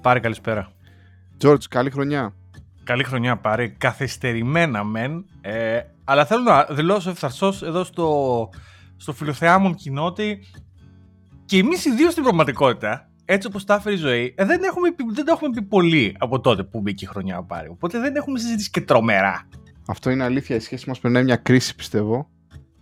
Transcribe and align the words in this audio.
Πάρε 0.00 0.20
καλησπέρα. 0.20 0.72
George, 1.42 1.62
καλή 1.68 1.90
χρονιά. 1.90 2.34
Καλή 2.84 3.04
χρονιά 3.04 3.36
πάρε. 3.36 3.68
Καθυστερημένα 3.68 4.84
μεν. 4.84 5.24
Ε, 5.40 5.80
αλλά 6.04 6.24
θέλω 6.24 6.42
να 6.42 6.64
δηλώσω 6.64 7.10
ευθαρσός 7.10 7.62
εδώ 7.62 7.84
στο, 7.84 8.48
στο 8.96 9.12
φιλοθεάμον 9.12 9.74
κοινότη 9.74 10.38
και 11.44 11.58
εμείς 11.58 11.84
οι 11.84 11.94
δύο 11.94 12.10
στην 12.10 12.22
πραγματικότητα, 12.22 13.08
έτσι 13.24 13.46
όπως 13.46 13.64
τα 13.64 13.74
έφερε 13.74 13.94
η 13.94 13.98
ζωή, 13.98 14.34
ε, 14.36 14.44
δεν, 14.44 14.62
έχουμε, 14.62 14.88
δεν 15.12 15.24
το 15.24 15.32
έχουμε 15.32 15.50
πει 15.50 15.62
πολύ 15.62 16.16
από 16.18 16.40
τότε 16.40 16.62
που 16.62 16.80
μπήκε 16.80 17.04
η 17.04 17.08
χρονιά 17.08 17.42
πάρε. 17.42 17.68
Οπότε 17.68 17.98
δεν 17.98 18.16
έχουμε 18.16 18.38
συζητήσει 18.38 18.70
και 18.70 18.80
τρομερά. 18.80 19.48
Αυτό 19.86 20.10
είναι 20.10 20.24
αλήθεια. 20.24 20.56
Η 20.56 20.60
σχέση 20.60 20.88
μας 20.88 20.98
περνάει 20.98 21.24
μια 21.24 21.36
κρίση 21.36 21.74
πιστεύω. 21.74 22.28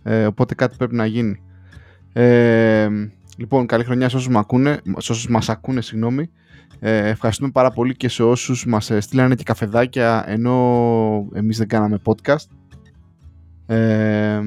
Ε, 0.03 0.25
οπότε 0.25 0.55
κάτι 0.55 0.77
πρέπει 0.77 0.95
να 0.95 1.05
γίνει. 1.05 1.41
Ε, 2.13 2.89
λοιπόν, 3.37 3.65
καλή 3.65 3.83
χρονιά 3.83 4.09
σε 4.09 4.15
όσους, 4.15 4.35
ακούνε, 4.35 4.79
σε 4.97 5.11
όσους 5.11 5.27
μας 5.27 5.49
ακούνε. 5.49 5.81
Συγγνώμη. 5.81 6.29
Ε, 6.79 7.09
ευχαριστούμε 7.09 7.51
πάρα 7.51 7.71
πολύ 7.71 7.95
και 7.95 8.09
σε 8.09 8.23
όσους 8.23 8.65
μας 8.65 8.89
ε, 8.89 8.99
στείλανε 8.99 9.35
και 9.35 9.43
καφεδάκια 9.43 10.23
ενώ 10.27 11.27
εμείς 11.33 11.57
δεν 11.57 11.67
κάναμε 11.67 12.01
podcast. 12.03 12.45
Ε, 13.65 14.41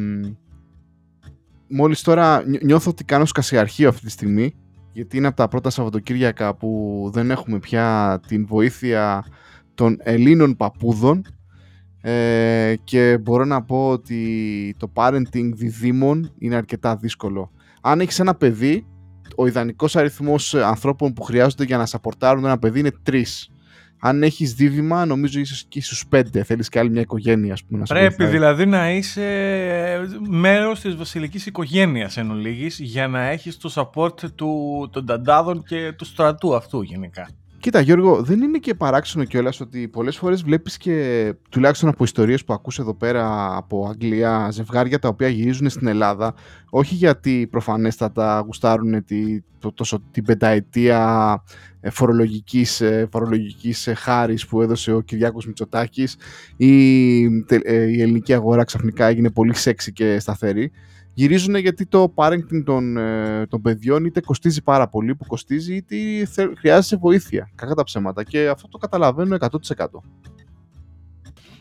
μόλις 1.69 2.03
τώρα 2.03 2.45
νιώθω 2.63 2.91
ότι 2.91 3.05
κάνω 3.05 3.25
σκασιαρχείο 3.25 3.89
αυτή 3.89 4.05
τη 4.05 4.11
στιγμή 4.11 4.55
γιατί 4.93 5.17
είναι 5.17 5.27
από 5.27 5.37
τα 5.37 5.49
πρώτα 5.49 5.71
Σαββατοκύριακα 5.71 6.55
που 6.55 7.11
δεν 7.13 7.31
έχουμε 7.31 7.59
πια 7.59 8.21
την 8.27 8.47
βοήθεια 8.47 9.25
των 9.75 9.97
Ελλήνων 10.01 10.57
παππούδων 10.57 11.23
ε, 12.01 12.75
και 12.85 13.19
μπορώ 13.19 13.45
να 13.45 13.63
πω 13.63 13.89
ότι 13.89 14.75
το 14.79 14.91
parenting 14.95 15.51
διδήμων 15.53 16.33
είναι 16.39 16.57
αρκετά 16.57 16.97
δύσκολο. 16.97 17.51
Αν 17.81 18.01
έχεις 18.01 18.19
ένα 18.19 18.35
παιδί 18.35 18.87
ο 19.37 19.47
ιδανικός 19.47 19.97
αριθμός 19.97 20.55
ανθρώπων 20.55 21.13
που 21.13 21.23
χρειάζονται 21.23 21.65
για 21.65 21.77
να 21.77 21.87
σαπορτάρουν 21.87 22.45
ένα 22.45 22.59
παιδί 22.59 22.79
είναι 22.79 22.93
τρεις. 23.03 23.51
Αν 24.05 24.23
έχεις 24.23 24.55
δίδυμα, 24.55 25.07
νομίζω 25.07 25.41
ίσω 25.41 25.65
και 25.69 25.83
στου 25.83 26.09
πέντε. 26.09 26.43
Θέλεις 26.45 26.69
και 26.69 26.79
άλλη 26.79 26.91
μια 26.91 27.01
οικογένεια, 27.01 27.53
ας 27.53 27.65
πούμε. 27.65 27.79
Να 27.79 27.85
Πρέπει 27.95 28.27
δηλαδή 28.27 28.67
να 28.67 28.91
είσαι 28.91 29.27
μέρος 30.29 30.81
της 30.81 30.97
βασιλικής 30.97 31.47
οικογένειας 31.47 32.17
εν 32.17 32.31
ολίγης, 32.31 32.79
για 32.79 33.09
να 33.09 33.23
έχεις 33.23 33.57
το 33.57 33.73
support 33.75 34.31
του, 34.35 34.89
των 34.93 35.07
ταντάδων 35.07 35.65
και 35.65 35.93
του 35.93 36.05
στρατού 36.05 36.55
αυτού 36.55 36.83
γενικά. 36.83 37.29
Κοίτα, 37.63 37.81
Γιώργο, 37.81 38.23
δεν 38.23 38.43
είναι 38.43 38.59
και 38.59 38.75
παράξενο 38.75 39.25
κιόλας 39.25 39.61
ότι 39.61 39.89
πολλές 39.89 40.17
φορές 40.17 40.43
βλέπεις 40.43 40.77
και 40.77 41.35
τουλάχιστον 41.49 41.89
από 41.89 42.05
ιστορίες 42.05 42.45
που 42.45 42.53
ακούς 42.53 42.79
εδώ 42.79 42.95
πέρα 42.95 43.57
από 43.57 43.87
Αγγλία 43.89 44.49
ζευγάρια 44.53 44.99
τα 44.99 45.09
οποία 45.09 45.29
γυρίζουν 45.29 45.69
στην 45.69 45.87
Ελλάδα, 45.87 46.35
όχι 46.71 46.95
γιατί 46.95 47.49
προφανέστατα 47.51 48.43
γουστάρουν 48.47 49.05
τη, 49.05 49.41
το, 49.59 49.73
τόσο, 49.73 50.03
την 50.11 50.25
πενταετία 50.25 51.43
ε, 51.81 51.91
φορολογικής, 51.91 52.81
ε, 52.81 53.09
φορολογικής 53.13 53.87
ε, 53.87 53.95
χάρης 53.95 54.47
που 54.47 54.63
έδωσε 54.63 54.93
ο 54.93 55.01
Κυριάκος 55.01 55.47
Μητσοτάκης 55.47 56.17
ή 56.57 57.19
η 57.21 58.01
ελληνική 58.01 58.35
αγορά 58.35 58.65
ξαφνικά 58.65 59.07
έγινε 59.07 59.31
πολύ 59.31 59.55
σεξι 59.55 59.93
και 59.93 60.19
σταθερή 60.19 60.73
γυρίζουν 61.15 61.55
γιατί 61.55 61.87
το 61.87 62.13
parenting 62.15 62.63
των, 62.65 62.97
ε, 62.97 63.47
των 63.47 63.63
παιδιών 63.63 64.05
είτε 64.05 64.21
κοστίζει 64.21 64.63
πάρα 64.63 64.89
πολύ 64.89 65.15
που 65.15 65.27
κοστίζει 65.27 65.75
είτε 65.75 65.97
χρειάζεται 66.59 66.97
βοήθεια. 66.97 67.51
Κακά 67.55 67.75
τα 67.75 67.85
ψέματα 67.85 68.25
και 68.25 68.49
αυτό 68.49 68.69
το 68.69 68.79
καταλαβαίνω 68.79 69.35
100%. 69.35 70.03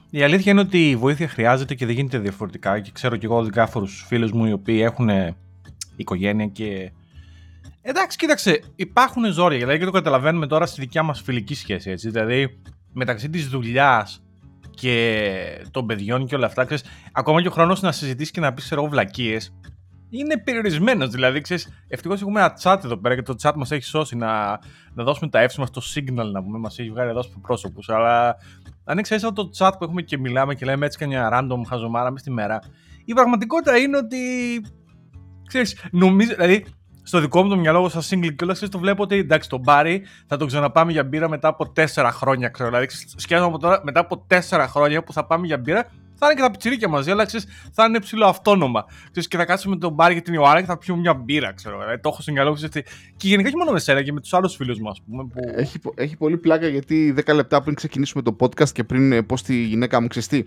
Η 0.09 0.23
αλήθεια 0.23 0.51
είναι 0.51 0.61
ότι 0.61 0.89
η 0.89 0.95
βοήθεια 0.95 1.27
χρειάζεται 1.27 1.75
και 1.75 1.85
δεν 1.85 1.95
γίνεται 1.95 2.17
διαφορετικά 2.17 2.79
και 2.79 2.91
ξέρω 2.93 3.15
και 3.15 3.25
εγώ 3.25 3.43
διάφορους 3.43 4.03
φίλους 4.07 4.31
μου 4.31 4.45
οι 4.45 4.51
οποίοι 4.51 4.79
έχουν 4.83 5.09
οικογένεια 5.95 6.45
και 6.45 6.91
Εντάξει, 7.81 8.17
κοίταξε, 8.17 8.61
υπάρχουν 8.75 9.31
ζόρια 9.31 9.57
δηλαδή 9.57 9.77
και 9.79 9.85
το 9.85 9.91
καταλαβαίνουμε 9.91 10.47
τώρα 10.47 10.65
στη 10.65 10.81
δικιά 10.81 11.03
μας 11.03 11.21
φιλική 11.21 11.55
σχέση. 11.55 11.89
Έτσι. 11.89 12.09
Δηλαδή, 12.09 12.61
μεταξύ 12.93 13.29
της 13.29 13.47
δουλειάς 13.47 14.23
και 14.81 15.65
των 15.71 15.85
παιδιών 15.85 16.25
και 16.25 16.35
όλα 16.35 16.45
αυτά, 16.45 16.65
ξέρεις, 16.65 16.83
ακόμα 17.11 17.41
και 17.41 17.47
ο 17.47 17.51
χρόνος 17.51 17.81
να 17.81 17.91
συζητήσεις 17.91 18.31
και 18.31 18.39
να 18.39 18.53
πεις 18.53 18.71
εγώ 18.71 18.87
βλακίες, 18.87 19.53
είναι 20.09 20.37
περιορισμένος. 20.37 21.09
Δηλαδή, 21.09 21.41
ξέρεις, 21.41 21.83
ευτυχώς 21.87 22.21
έχουμε 22.21 22.39
ένα 22.39 22.57
chat 22.61 22.77
εδώ 22.85 22.97
πέρα 22.97 23.15
και 23.15 23.21
το 23.21 23.35
chat 23.41 23.51
μας 23.55 23.71
έχει 23.71 23.83
σώσει 23.83 24.15
να, 24.15 24.59
να 24.93 25.03
δώσουμε 25.03 25.29
τα 25.29 25.39
εύσημα 25.39 25.65
στο 25.65 25.81
signal 25.95 26.31
να 26.31 26.43
πούμε. 26.43 26.57
Μας 26.57 26.79
έχει 26.79 26.89
βγάλει 26.89 27.09
εδώ 27.09 27.21
στους 27.21 27.37
πρόσωπους. 27.41 27.89
Αλλά 27.89 28.35
αν 28.83 28.97
εξαιρέσεις 28.97 29.27
αυτό 29.27 29.49
το 29.49 29.51
chat 29.57 29.71
που 29.77 29.83
έχουμε 29.83 30.01
και 30.01 30.17
μιλάμε 30.17 30.55
και 30.55 30.65
λέμε 30.65 30.85
έτσι 30.85 30.97
καμιά 30.97 31.29
random 31.33 31.61
χαζομάρα 31.67 32.11
μες 32.11 32.21
στη 32.21 32.31
μέρα, 32.31 32.59
η 33.05 33.13
πραγματικότητα 33.13 33.77
είναι 33.77 33.97
ότι. 33.97 34.17
Ξέρεις, 35.47 35.77
νομίζω, 35.91 36.33
δηλαδή 36.33 36.65
στο 37.11 37.19
δικό 37.19 37.43
μου 37.43 37.49
το 37.49 37.57
μυαλό, 37.57 37.89
σαν 37.89 38.01
single 38.01 38.35
και 38.35 38.43
όλα 38.43 38.55
το 38.71 38.79
βλέπω 38.79 39.03
ότι 39.03 39.15
εντάξει, 39.15 39.49
τον 39.49 39.59
Μπάρι 39.59 40.03
θα 40.27 40.37
τον 40.37 40.47
ξαναπάμε 40.47 40.91
για 40.91 41.03
μπύρα 41.03 41.29
μετά 41.29 41.47
από 41.47 41.69
τέσσερα 41.69 42.11
χρόνια. 42.11 42.49
Ξέρω. 42.49 42.69
Δηλαδή, 42.69 42.87
σκέφτομαι 43.15 43.49
από 43.49 43.59
τώρα 43.59 43.81
μετά 43.83 43.99
από 43.99 44.23
τέσσερα 44.27 44.67
χρόνια 44.67 45.03
που 45.03 45.13
θα 45.13 45.25
πάμε 45.25 45.45
για 45.45 45.57
μπύρα, 45.57 45.87
θα 46.15 46.25
είναι 46.25 46.35
και 46.35 46.41
τα 46.41 46.51
πιτσιρίκια 46.51 46.87
μαζί, 46.87 47.11
αλλά 47.11 47.25
ξέρεις, 47.25 47.47
θα 47.71 47.85
είναι 47.85 47.99
ψηλό 47.99 48.25
αυτόνομα. 48.25 48.85
Ξέρεις, 49.11 49.27
και 49.27 49.37
θα 49.37 49.45
κάτσουμε 49.45 49.73
με 49.73 49.81
τον 49.81 49.93
Μπάρι 49.93 50.13
και 50.13 50.21
την 50.21 50.33
Ιωάννα 50.33 50.59
και 50.59 50.65
θα 50.65 50.77
πιούμε 50.77 50.99
μια 50.99 51.13
μπύρα. 51.13 51.53
Ξέρω. 51.53 51.79
Δηλαδή, 51.79 51.99
το 51.99 52.09
έχω 52.09 52.21
στο 52.21 52.31
μυαλό 52.31 52.49
μου. 52.49 52.57
Και 53.17 53.27
γενικά 53.27 53.47
όχι 53.47 53.57
μόνο 53.57 53.71
με 53.71 53.79
σένα 53.79 54.03
και 54.03 54.13
με 54.13 54.19
τους 54.19 54.33
άλλους 54.33 54.55
φίλους 54.55 54.79
μου, 54.79 54.89
ας 54.89 55.01
πούμε. 55.05 55.23
Που... 55.23 55.39
Έχει, 55.55 55.79
έχει 55.95 56.17
πολύ 56.17 56.37
πλάκα 56.37 56.67
γιατί 56.67 57.13
10 57.25 57.33
λεπτά 57.35 57.61
πριν 57.61 57.75
ξεκινήσουμε 57.75 58.23
το 58.23 58.35
podcast 58.39 58.69
και 58.69 58.83
πριν 58.83 59.11
ε, 59.11 59.21
πω 59.21 59.35
τη 59.35 59.55
γυναίκα 59.55 60.01
μου 60.01 60.07
ξεστή 60.07 60.45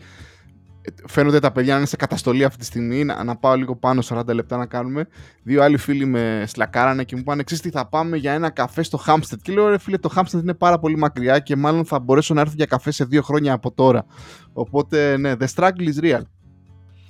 φαίνονται 1.08 1.38
τα 1.38 1.52
παιδιά 1.52 1.72
να 1.72 1.78
είναι 1.78 1.86
σε 1.86 1.96
καταστολή 1.96 2.44
αυτή 2.44 2.58
τη 2.58 2.64
στιγμή, 2.64 3.04
να, 3.04 3.24
να 3.24 3.36
πάω 3.36 3.54
λίγο 3.54 3.76
πάνω 3.76 4.02
40 4.04 4.26
λεπτά 4.26 4.56
να 4.56 4.66
κάνουμε. 4.66 5.08
Δύο 5.42 5.62
άλλοι 5.62 5.76
φίλοι 5.76 6.04
με 6.04 6.44
σλακάρανε 6.46 7.04
και 7.04 7.16
μου 7.16 7.22
πάνε 7.22 7.40
εξή 7.40 7.60
τι 7.60 7.70
θα 7.70 7.86
πάμε 7.86 8.16
για 8.16 8.32
ένα 8.32 8.50
καφέ 8.50 8.82
στο 8.82 8.96
Χάμστετ. 8.96 9.40
Και 9.42 9.52
λέω 9.52 9.68
ρε 9.68 9.78
φίλε 9.78 9.98
το 9.98 10.08
Χάμστετ 10.08 10.42
είναι 10.42 10.54
πάρα 10.54 10.78
πολύ 10.78 10.96
μακριά 10.96 11.38
και 11.38 11.56
μάλλον 11.56 11.84
θα 11.84 11.98
μπορέσω 11.98 12.34
να 12.34 12.40
έρθω 12.40 12.52
για 12.56 12.66
καφέ 12.66 12.90
σε 12.90 13.04
δύο 13.04 13.22
χρόνια 13.22 13.52
από 13.52 13.72
τώρα. 13.72 14.04
Οπότε 14.52 15.16
ναι, 15.16 15.32
the 15.38 15.46
struggle 15.54 15.94
is 15.94 16.04
real. 16.04 16.22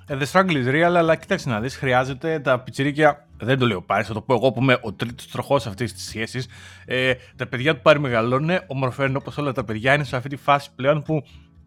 Ε, 0.06 0.16
the 0.20 0.24
struggle 0.32 0.64
is 0.64 0.68
real, 0.74 0.94
αλλά 0.96 1.16
κοίταξε 1.16 1.48
να 1.48 1.60
δεις, 1.60 1.76
χρειάζεται 1.76 2.38
τα 2.38 2.60
πιτσιρίκια. 2.60 3.26
Δεν 3.36 3.58
το 3.58 3.66
λέω 3.66 3.82
πάλι, 3.82 4.04
θα 4.04 4.12
το 4.12 4.20
πω 4.20 4.34
εγώ 4.34 4.52
που 4.52 4.62
είμαι 4.62 4.78
ο 4.82 4.92
τρίτος 4.92 5.28
τροχός 5.28 5.66
αυτής 5.66 5.92
της 5.92 6.04
σχέσης. 6.04 6.48
Ε, 6.84 7.12
τα 7.36 7.46
παιδιά 7.46 7.74
του 7.74 7.82
πάρει 7.82 7.98
μεγαλώνουν, 7.98 8.50
ομορφαίνουν 8.66 9.16
όπως 9.16 9.38
όλα 9.38 9.52
τα 9.52 9.64
παιδιά. 9.64 9.94
Είναι 9.94 10.04
σε 10.04 10.16
αυτή 10.16 10.28
τη 10.28 10.36
φάση 10.36 10.70
πλέον 10.76 11.02
που 11.02 11.22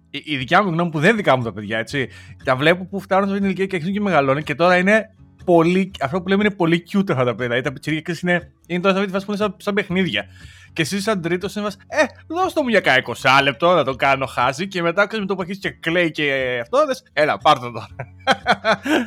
η 0.10 0.38
δικιά 0.38 0.64
μου 0.64 0.70
γνώμη 0.70 0.90
που 0.90 1.00
δεν 1.00 1.16
δικά 1.16 1.38
μου 1.38 1.44
τα 1.44 1.54
παιδιά, 1.54 1.78
έτσι. 1.78 2.08
Τα 2.44 2.56
βλέπω 2.56 2.86
που 2.86 3.00
φτάνουν 3.00 3.26
σε 3.28 3.32
αυτή 3.32 3.40
την 3.42 3.50
ηλικία 3.50 3.66
και 3.66 3.76
αρχίζουν 3.76 3.96
και 3.96 4.02
μεγαλώνουν 4.02 4.44
και 4.44 4.56
τώρα 4.56 4.78
είναι 4.78 5.16
πολύ. 5.48 5.92
Αυτό 6.02 6.22
που 6.22 6.28
λέμε 6.28 6.44
είναι 6.44 6.54
πολύ 6.54 6.84
cute 6.92 7.10
αυτά 7.10 7.24
τα 7.24 7.36
παιδιά. 7.36 7.62
Τα 7.62 7.74
πιτσίρια 7.74 8.02
είναι, 8.22 8.52
είναι 8.68 8.82
τώρα 8.82 8.94
σε 8.94 9.00
αυτή 9.00 9.06
τη 9.06 9.12
φάση 9.12 9.26
που 9.26 9.32
είναι 9.32 9.42
σαν, 9.42 9.56
σαν 9.58 9.74
παιχνίδια. 9.74 10.26
Και 10.74 10.82
εσύ, 10.82 11.02
σαν 11.02 11.22
τρίτος, 11.22 11.56
είναι 11.56 11.68
Ε, 11.88 12.04
δώσ' 12.28 12.54
το 12.54 12.62
μου 12.62 12.68
για 12.68 12.80
κάνα 12.80 13.04
20 13.06 13.40
λεπτό 13.44 13.74
να 13.74 13.84
το 13.84 13.96
κάνω 13.96 14.26
χάζι. 14.26 14.68
Και 14.68 14.82
μετά 14.82 15.08
ξέρεις 15.08 15.20
με 15.20 15.26
το 15.26 15.36
που 15.36 15.42
αρχίσεις 15.42 15.62
και 15.62 15.70
κλαίει 15.70 16.12
και 16.12 16.58
αυτό, 16.62 16.86
δες, 16.86 17.04
έλα, 17.14 17.38
πάρ' 17.38 17.60
το 17.60 17.72
τώρα. 17.72 17.88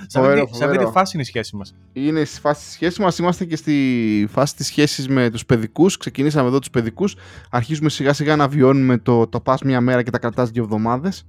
σε 0.56 0.64
αυτή 0.64 0.78
τη 0.78 0.84
φάση 0.84 1.10
είναι 1.14 1.22
η 1.22 1.26
σχέση 1.26 1.56
μας. 1.56 1.74
Είναι 1.92 2.24
στη 2.24 2.40
φάση 2.40 2.64
της 2.64 2.72
σχέσης 2.72 2.98
μας. 2.98 3.18
Είμαστε 3.18 3.44
και 3.44 3.56
στη 3.56 4.28
φάση 4.30 4.56
της 4.56 4.66
σχέσης 4.66 5.08
με 5.08 5.30
τους 5.30 5.46
παιδικούς. 5.46 5.96
Ξεκινήσαμε 5.96 6.48
εδώ 6.48 6.58
τους 6.58 6.70
παιδικούς. 6.70 7.16
Αρχίζουμε 7.50 7.90
σιγά 7.90 8.12
σιγά 8.12 8.36
να 8.36 8.48
βιώνουμε 8.48 8.98
το, 8.98 9.26
το 9.26 9.40
πας 9.40 9.62
μία 9.62 9.80
μέρα 9.80 10.02
και 10.02 10.10
τα 10.10 10.18
κρατάς 10.18 10.50
δύο 10.50 10.62
εβδομάδες. 10.62 11.26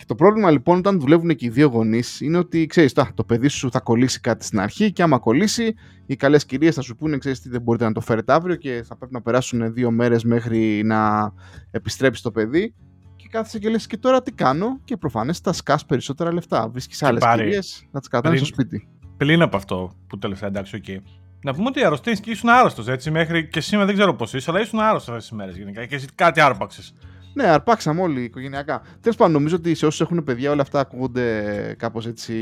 Και 0.00 0.06
το 0.06 0.14
πρόβλημα 0.14 0.50
λοιπόν 0.50 0.78
όταν 0.78 1.00
δουλεύουν 1.00 1.34
και 1.34 1.46
οι 1.46 1.48
δύο 1.48 1.66
γονείς 1.66 2.20
είναι 2.20 2.38
ότι 2.38 2.66
ξέρεις, 2.66 2.92
το 2.92 3.24
παιδί 3.26 3.48
σου 3.48 3.70
θα 3.70 3.80
κολλήσει 3.80 4.20
κάτι 4.20 4.44
στην 4.44 4.60
αρχή 4.60 4.92
και 4.92 5.02
άμα 5.02 5.18
κολλήσει, 5.18 5.74
οι 6.06 6.16
καλές 6.16 6.44
κυρίες 6.44 6.74
θα 6.74 6.80
σου 6.80 6.96
πούνε: 6.96 7.18
Ξέρεις 7.18 7.40
τι, 7.40 7.48
δεν 7.48 7.62
μπορείτε 7.62 7.84
να 7.84 7.92
το 7.92 8.00
φέρετε 8.00 8.32
αύριο 8.32 8.56
και 8.56 8.82
θα 8.86 8.96
πρέπει 8.96 9.12
να 9.12 9.22
περάσουν 9.22 9.72
δύο 9.72 9.90
μέρες 9.90 10.24
μέχρι 10.24 10.82
να 10.84 11.32
επιστρέψει 11.70 12.22
το 12.22 12.30
παιδί. 12.30 12.74
Και 13.16 13.26
κάθεσαι 13.30 13.58
και 13.58 13.68
λες: 13.68 13.86
Και 13.86 13.96
τώρα 13.96 14.22
τι 14.22 14.32
κάνω, 14.32 14.80
και 14.84 14.96
προφανές 14.96 15.38
θα 15.38 15.52
σκάς 15.52 15.86
περισσότερα 15.86 16.32
λεφτά. 16.32 16.68
Βρίσκεις 16.68 17.02
άλλες 17.02 17.24
κυρίες 17.34 17.86
να 17.90 18.00
τις 18.00 18.08
κρατάνε 18.08 18.36
στο 18.36 18.44
σπίτι. 18.44 18.88
Πλην 19.16 19.42
από 19.42 19.56
αυτό 19.56 19.92
που 20.06 20.18
τελευταία 20.18 20.48
εντάξει, 20.48 20.76
οκ. 20.76 20.84
Okay. 20.86 20.98
Να 21.42 21.54
πούμε 21.54 21.68
ότι 21.68 21.84
αρρωστείς 21.84 22.20
και 22.20 22.30
ήσουν 22.30 22.48
άρρωστος 22.48 22.88
έτσι 22.88 23.10
μέχρι 23.10 23.48
και 23.48 23.60
σήμερα 23.60 23.86
δεν 23.86 23.94
ξέρω 23.94 24.14
πώς 24.14 24.34
είσαι, 24.34 24.50
αλλά 24.50 24.60
ήσουν 24.60 24.80
άρρωστος 24.80 25.08
αυτές 25.08 25.28
τις 25.28 25.36
μέρες 25.36 25.56
γενικά 25.56 25.86
και 25.86 26.00
κάτι 26.14 26.40
άρπαξες. 26.40 26.94
Ναι, 27.34 27.46
αρπάξαμε 27.46 28.00
όλοι 28.00 28.22
οικογενειακά. 28.22 28.82
Τέλος 29.00 29.16
πάντων, 29.16 29.32
νομίζω 29.32 29.56
ότι 29.56 29.74
σε 29.74 29.86
όσους 29.86 30.00
έχουν 30.00 30.24
παιδιά 30.24 30.50
όλα 30.50 30.62
αυτά 30.62 30.80
ακούγονται 30.80 31.74
κάπως 31.78 32.06
έτσι. 32.06 32.34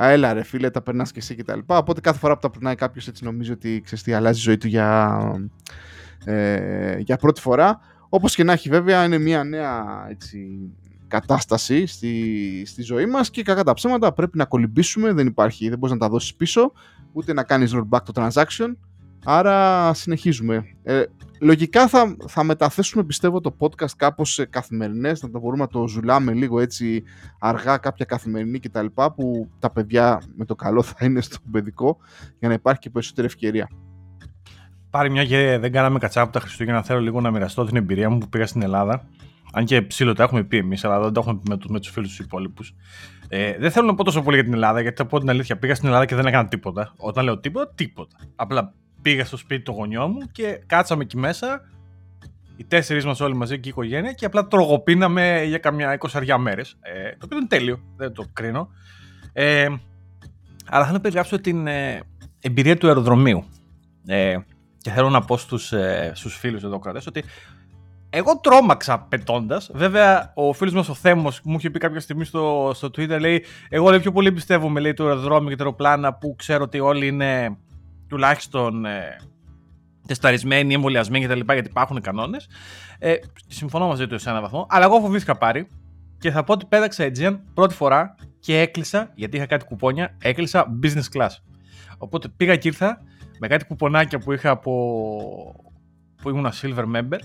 Α, 0.00 0.08
έλα 0.08 0.32
ρε 0.32 0.42
φίλε, 0.42 0.70
τα 0.70 0.82
περνάς 0.82 1.12
και 1.12 1.18
εσύ 1.18 1.34
κτλ. 1.34 1.58
Οπότε 1.66 2.00
κάθε 2.00 2.18
φορά 2.18 2.34
που 2.34 2.40
τα 2.40 2.50
περνάει 2.50 2.74
κάποιος 2.74 3.08
έτσι 3.08 3.24
νομίζει 3.24 3.52
ότι 3.52 3.80
ξέρεις 3.84 4.04
τι, 4.04 4.12
αλλάζει 4.12 4.38
η 4.38 4.42
ζωή 4.42 4.56
του 4.56 4.66
για, 4.66 5.20
ε, 6.24 6.98
για 6.98 7.16
πρώτη 7.16 7.40
φορά. 7.40 7.80
Όπως 8.08 8.34
και 8.34 8.44
να 8.44 8.52
έχει 8.52 8.68
βέβαια 8.68 9.04
είναι 9.04 9.18
μια 9.18 9.44
νέα 9.44 10.06
έτσι, 10.10 10.70
κατάσταση 11.08 11.86
στη, 11.86 12.62
στη 12.66 12.82
ζωή 12.82 13.06
μας 13.06 13.30
και 13.30 13.42
κακά 13.42 13.64
τα 13.64 13.74
ψέματα 13.74 14.12
πρέπει 14.12 14.38
να 14.38 14.44
κολυμπήσουμε, 14.44 15.12
δεν 15.12 15.26
υπάρχει, 15.26 15.68
δεν 15.68 15.78
μπορείς 15.78 15.94
να 15.94 16.00
τα 16.00 16.08
δώσεις 16.08 16.34
πίσω, 16.34 16.72
ούτε 17.12 17.32
να 17.32 17.42
κάνεις 17.42 17.74
rollback 17.74 18.02
το 18.04 18.12
transaction, 18.14 18.76
άρα 19.24 19.94
συνεχίζουμε. 19.94 20.64
Ε, 20.82 21.02
λογικά 21.40 21.88
θα, 21.88 22.16
θα 22.28 22.44
μεταθέσουμε 22.44 23.04
πιστεύω 23.04 23.40
το 23.40 23.56
podcast 23.58 23.90
κάπως 23.96 24.32
σε 24.32 24.44
καθημερινές, 24.44 25.22
να 25.22 25.30
τα 25.30 25.38
μπορούμε 25.38 25.62
να 25.62 25.68
το 25.68 25.88
ζουλάμε 25.88 26.32
λίγο 26.32 26.60
έτσι 26.60 27.02
αργά 27.38 27.76
κάποια 27.76 28.04
καθημερινή 28.04 28.58
κτλ. 28.58 28.86
που 29.16 29.50
τα 29.58 29.70
παιδιά 29.70 30.22
με 30.36 30.44
το 30.44 30.54
καλό 30.54 30.82
θα 30.82 31.04
είναι 31.04 31.20
στο 31.20 31.36
παιδικό 31.52 31.96
για 32.38 32.48
να 32.48 32.54
υπάρχει 32.54 32.80
και 32.80 32.90
περισσότερη 32.90 33.26
ευκαιρία. 33.26 33.68
πάρει 34.90 35.10
μια 35.10 35.24
και 35.24 35.58
δεν 35.60 35.72
κάναμε 35.72 35.98
κατσά 35.98 36.20
από 36.20 36.32
τα 36.32 36.40
Χριστούγεννα. 36.40 36.82
Θέλω 36.82 37.00
λίγο 37.00 37.20
να 37.20 37.30
μοιραστώ 37.30 37.64
την 37.64 37.76
εμπειρία 37.76 38.10
μου 38.10 38.18
που 38.18 38.28
πήγα 38.28 38.46
στην 38.46 38.62
Ελλάδα. 38.62 39.08
Αν 39.52 39.64
και 39.64 39.82
ψήλο 39.82 40.14
το 40.14 40.22
έχουμε 40.22 40.44
πει 40.44 40.56
εμείς, 40.56 40.84
αλλά 40.84 41.00
δεν 41.00 41.12
το 41.12 41.20
έχουμε 41.20 41.38
πει 41.38 41.50
με, 41.50 41.58
με 41.68 41.80
τους 41.80 41.90
φίλους 41.90 42.08
τους 42.08 42.18
υπόλοιπους. 42.18 42.74
Ε, 43.28 43.56
δεν 43.58 43.70
θέλω 43.70 43.86
να 43.86 43.94
πω 43.94 44.04
τόσο 44.04 44.22
πολύ 44.22 44.36
για 44.36 44.44
την 44.44 44.54
Ελλάδα, 44.54 44.80
γιατί 44.80 44.96
θα 44.96 45.06
πω 45.06 45.18
την 45.18 45.30
αλήθεια. 45.30 45.58
Πήγα 45.58 45.74
στην 45.74 45.86
Ελλάδα 45.88 46.04
και 46.04 46.14
δεν 46.14 46.26
έκανα 46.26 46.48
τίποτα. 46.48 46.92
Όταν 46.96 47.24
λέω 47.24 47.38
τίποτα, 47.40 47.72
τίποτα. 47.74 48.16
Απλά 48.36 48.74
πήγα 49.02 49.24
στο 49.24 49.36
σπίτι 49.36 49.62
του 49.62 49.72
γονιό 49.72 50.08
μου 50.08 50.18
και 50.32 50.60
κάτσαμε 50.66 51.02
εκεί 51.02 51.16
μέσα. 51.16 51.62
Οι 52.56 52.64
τέσσερις 52.64 53.04
μας 53.04 53.20
όλοι 53.20 53.34
μαζί 53.34 53.60
και 53.60 53.68
η 53.68 53.70
οικογένεια 53.70 54.12
και 54.12 54.24
απλά 54.24 54.46
τρογοπίναμε 54.46 55.42
για 55.42 55.58
καμιά 55.58 55.94
εικοσαριά 55.94 56.38
μέρες. 56.38 56.76
Ε, 56.80 57.10
το 57.10 57.18
οποίο 57.24 57.36
είναι 57.38 57.46
τέλειο, 57.46 57.80
δεν 57.96 58.12
το 58.12 58.24
κρίνω. 58.32 58.68
Ε, 59.32 59.68
αλλά 60.66 60.82
θέλω 60.82 60.96
να 60.96 61.00
περιγράψω 61.00 61.40
την 61.40 61.66
ε, 61.66 62.00
εμπειρία 62.40 62.76
του 62.76 62.86
αεροδρομίου. 62.86 63.44
Ε, 64.06 64.36
και 64.78 64.90
θέλω 64.90 65.10
να 65.10 65.20
πω 65.20 65.36
στους, 65.36 65.72
ε, 65.72 66.12
στους 66.14 66.36
φίλους 66.36 66.62
εδώ 66.62 66.78
κρατές 66.78 67.06
ότι 67.06 67.24
εγώ 68.10 68.40
τρόμαξα 68.40 69.06
πετώντας. 69.08 69.70
Βέβαια, 69.74 70.32
ο 70.34 70.52
φίλος 70.52 70.74
μας 70.74 70.88
ο 70.88 70.94
Θέμος 70.94 71.40
μου 71.44 71.56
είχε 71.56 71.70
πει 71.70 71.78
κάποια 71.78 72.00
στιγμή 72.00 72.24
στο, 72.24 72.70
στο 72.74 72.88
Twitter, 72.88 73.18
λέει: 73.20 73.44
Εγώ 73.68 73.90
λέει, 73.90 74.00
πιο 74.00 74.12
πολύ 74.12 74.32
πιστεύω 74.32 74.68
λέει, 74.68 74.94
το 74.94 75.06
αεροδρόμιο 75.06 75.48
και 75.48 75.56
τα 75.56 75.64
αεροπλάνα 75.64 76.14
που 76.14 76.34
ξέρω 76.38 76.64
ότι 76.64 76.80
όλοι 76.80 77.06
είναι 77.06 77.56
τουλάχιστον 78.08 78.84
ε, 78.84 79.16
τεσταρισμένοι, 80.06 80.74
εμβολιασμένοι 80.74 81.26
κτλ. 81.26 81.52
Γιατί 81.52 81.68
υπάρχουν 81.68 82.00
κανόνες. 82.00 82.48
Ε, 82.98 83.14
συμφωνώ 83.46 83.86
μαζί 83.86 84.06
του 84.06 84.18
σε 84.18 84.30
έναν 84.30 84.42
βαθμό. 84.42 84.66
Αλλά 84.68 84.84
εγώ 84.84 85.00
φοβήθηκα 85.00 85.38
πάρει 85.38 85.68
και 86.18 86.30
θα 86.30 86.44
πω 86.44 86.52
ότι 86.52 86.66
πέταξα 86.66 87.04
Aegean 87.04 87.38
πρώτη 87.54 87.74
φορά 87.74 88.14
και 88.40 88.60
έκλεισα, 88.60 89.10
γιατί 89.14 89.36
είχα 89.36 89.46
κάτι 89.46 89.64
κουπόνια, 89.64 90.16
έκλεισα 90.22 90.78
business 90.82 91.16
class. 91.16 91.30
Οπότε 91.98 92.28
πήγα 92.28 92.56
και 92.56 92.68
ήρθα 92.68 93.02
με 93.38 93.46
κάτι 93.46 93.64
κουπονάκια 93.64 94.18
που 94.18 94.32
είχα 94.32 94.50
από 94.50 94.72
που 96.22 96.28
ήμουν 96.28 96.50
silver 96.62 96.84
member 96.96 97.18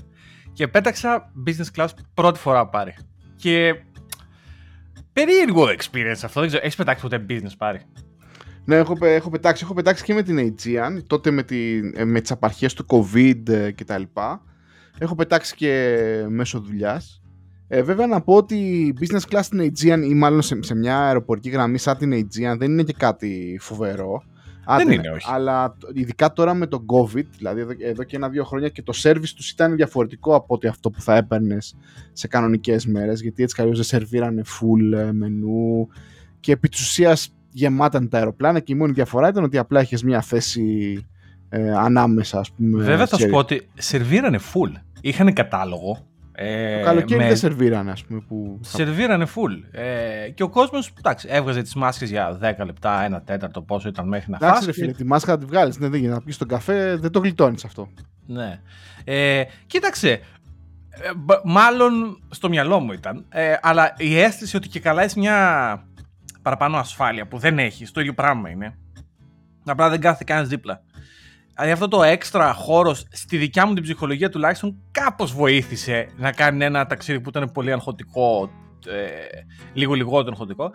και 0.54 0.68
πέταξα 0.68 1.32
business 1.48 1.80
class 1.80 1.88
πρώτη 2.14 2.40
φορά 2.40 2.68
πάρει. 2.68 2.96
Και 3.36 3.76
περίεργο 5.14 5.64
experience 5.64 6.22
αυτό, 6.24 6.40
δεν 6.40 6.50
ξέρω, 6.50 6.64
έχεις 6.64 6.76
πετάξει 6.76 7.02
ποτέ 7.02 7.26
business 7.30 7.54
πάρει. 7.58 7.82
Ναι, 8.66 8.76
έχω, 8.76 8.98
έχω, 9.02 9.30
πετάξει, 9.30 9.64
έχω 9.64 9.74
πετάξει 9.74 10.04
και 10.04 10.14
με 10.14 10.22
την 10.22 10.38
Aegean, 10.40 11.04
τότε 11.08 11.32
με, 11.32 11.44
τη, 11.44 11.82
με 12.06 12.22
τις 12.22 12.32
απαρχές 12.32 12.74
του 12.74 12.86
COVID 12.88 13.50
ε, 13.50 13.72
και 13.72 13.84
τα 13.84 13.98
λοιπά. 13.98 14.44
Έχω 14.98 15.16
πετάξει 15.16 15.56
και 15.56 16.26
μέσω 16.30 16.60
δουλειάς. 16.60 17.22
Ε, 17.68 17.82
βέβαια 17.82 18.08
να 18.08 18.22
πω 18.22 18.34
ότι 18.36 18.56
η 18.56 18.94
business 19.00 19.34
class 19.34 19.40
στην 19.42 19.60
Aegean 19.62 20.02
ή 20.10 20.14
μάλλον 20.14 20.42
σε, 20.42 20.58
σε 20.62 20.76
μια 20.76 21.00
αεροπορική 21.00 21.50
γραμμή 21.50 21.78
σαν 21.78 21.98
την 21.98 22.14
Aegean 22.14 22.56
δεν 22.58 22.72
είναι 22.72 22.84
και 22.84 22.94
κάτι 22.98 23.58
φοβερό. 23.62 24.24
δεν 24.78 24.92
είναι, 24.92 25.10
όχι. 25.10 25.28
Αλλά 25.32 25.78
ειδικά 25.94 26.34
τώρα 26.34 26.54
με 26.54 26.68
το 26.68 26.86
COVID, 26.88 27.26
δηλαδή 27.38 27.62
εδώ, 27.62 27.72
εδώ 27.80 28.04
και 28.04 28.16
ένα-δύο 28.16 28.44
χρόνια 28.44 28.70
και 28.70 28.82
το 28.82 28.94
service 28.96 29.30
τους 29.36 29.50
ήταν 29.50 29.76
διαφορετικό 29.76 30.36
από 30.36 30.54
ότι 30.54 30.68
αυτό 30.68 30.90
που 30.90 31.02
θα 31.02 31.16
έπαιρνες 31.16 31.76
σε 32.14 32.28
κανονικές 32.28 32.86
μέρες. 32.86 33.22
Γιατί 33.22 33.44
έτσι 33.44 33.56
καλώ 33.56 33.74
δεν 33.74 33.84
σερβίρανε 33.84 34.42
full 34.46 34.98
ε, 34.98 35.12
μενού 35.12 35.88
και 36.40 36.52
επί 36.52 36.70
της 36.70 36.82
ουσίας 36.82 37.34
γεμάταν 37.54 38.10
τα 38.10 38.18
αεροπλάνα 38.18 38.60
και 38.60 38.74
η 38.74 38.76
μόνη 38.76 38.92
διαφορά 38.92 39.28
ήταν 39.28 39.44
ότι 39.44 39.58
απλά 39.58 39.82
είχε 39.82 39.98
μια 40.04 40.22
θέση 40.22 40.98
ε, 41.50 41.72
ανάμεσα, 41.72 42.40
ας 42.40 42.52
πούμε. 42.52 42.84
Βέβαια 42.84 43.06
θα 43.06 43.18
σου 43.18 43.30
πω 43.30 43.38
ότι 43.38 43.68
σερβίρανε 43.74 44.40
full. 44.54 44.82
Είχαν 45.02 45.34
κατάλογο 45.34 46.08
ε, 46.36 46.80
το 46.80 46.86
καλοκαίρι 46.86 47.20
με... 47.20 47.28
δεν 47.28 47.38
σερβίρανε, 47.38 47.92
ας 47.92 48.04
πούμε. 48.04 48.20
Που... 48.28 48.60
Σερβίρανε 48.62 49.28
full. 49.36 49.80
Ε, 49.80 50.30
και 50.30 50.44
ο 50.44 50.50
κόσμος, 50.50 50.94
εντάξει, 50.98 51.28
έβγαζε 51.32 51.62
τις 51.62 51.76
μάσκες 51.76 52.10
για 52.10 52.40
10 52.60 52.66
λεπτά, 52.66 53.04
ένα 53.04 53.22
τέταρτο, 53.22 53.62
πόσο 53.62 53.88
ήταν 53.88 54.08
μέχρι 54.08 54.32
να 54.32 54.38
φάσει. 54.38 54.52
Εντάξει, 54.52 54.72
φίλε, 54.72 54.92
τη 54.92 55.06
μάσκα 55.06 55.32
να 55.32 55.38
τη 55.38 55.46
βγάλεις. 55.46 55.80
Ναι, 55.80 55.88
δεν 55.88 56.00
γίνεται 56.00 56.16
να 56.16 56.24
πει 56.24 56.34
τον 56.34 56.48
καφέ, 56.48 56.96
δεν 56.96 57.12
το 57.12 57.20
γλιτώνεις 57.20 57.66
αυτό. 57.66 57.90
Ναι. 58.26 58.60
Ε, 59.04 59.44
κοίταξε. 59.68 60.10
Ε, 60.10 60.20
μάλλον 61.44 62.22
στο 62.30 62.50
μυαλό 62.50 62.80
μου 62.80 62.92
ήταν. 62.92 63.26
Ε, 63.30 63.56
αλλά 63.62 63.94
η 63.98 64.20
αίσθηση 64.20 64.56
ότι 64.56 64.68
και 64.68 64.80
καλά 64.80 65.04
έχει 65.04 65.20
μια 65.20 65.88
παραπάνω 66.44 66.78
ασφάλεια 66.78 67.28
που 67.28 67.38
δεν 67.38 67.60
έχεις, 67.60 67.92
το 67.92 68.00
ίδιο 68.00 68.14
πράγμα 68.14 68.50
είναι. 68.50 68.78
Απλά 69.66 69.90
δεν 69.90 70.00
κάθεται 70.00 70.24
κανένας 70.24 70.50
δίπλα. 70.50 70.82
Δηλαδή 71.56 71.72
αυτό 71.72 71.88
το 71.88 72.04
έξτρα 72.04 72.54
χώρος 72.54 73.06
στη 73.12 73.38
δικιά 73.38 73.66
μου 73.66 73.74
την 73.74 73.84
ψυχολογία 73.84 74.30
τουλάχιστον 74.30 74.76
κάπως 74.92 75.34
βοήθησε 75.34 76.08
να 76.18 76.32
κάνει 76.32 76.66
ένα 76.66 76.86
ταξίδι 76.86 77.20
που 77.20 77.30
ήταν 77.30 77.52
πολύ 77.52 77.72
αγχωτικό, 77.72 78.50
ε, 78.88 79.02
λίγο 79.74 79.94
λιγότερο 79.94 80.32
αγχωτικό. 80.32 80.72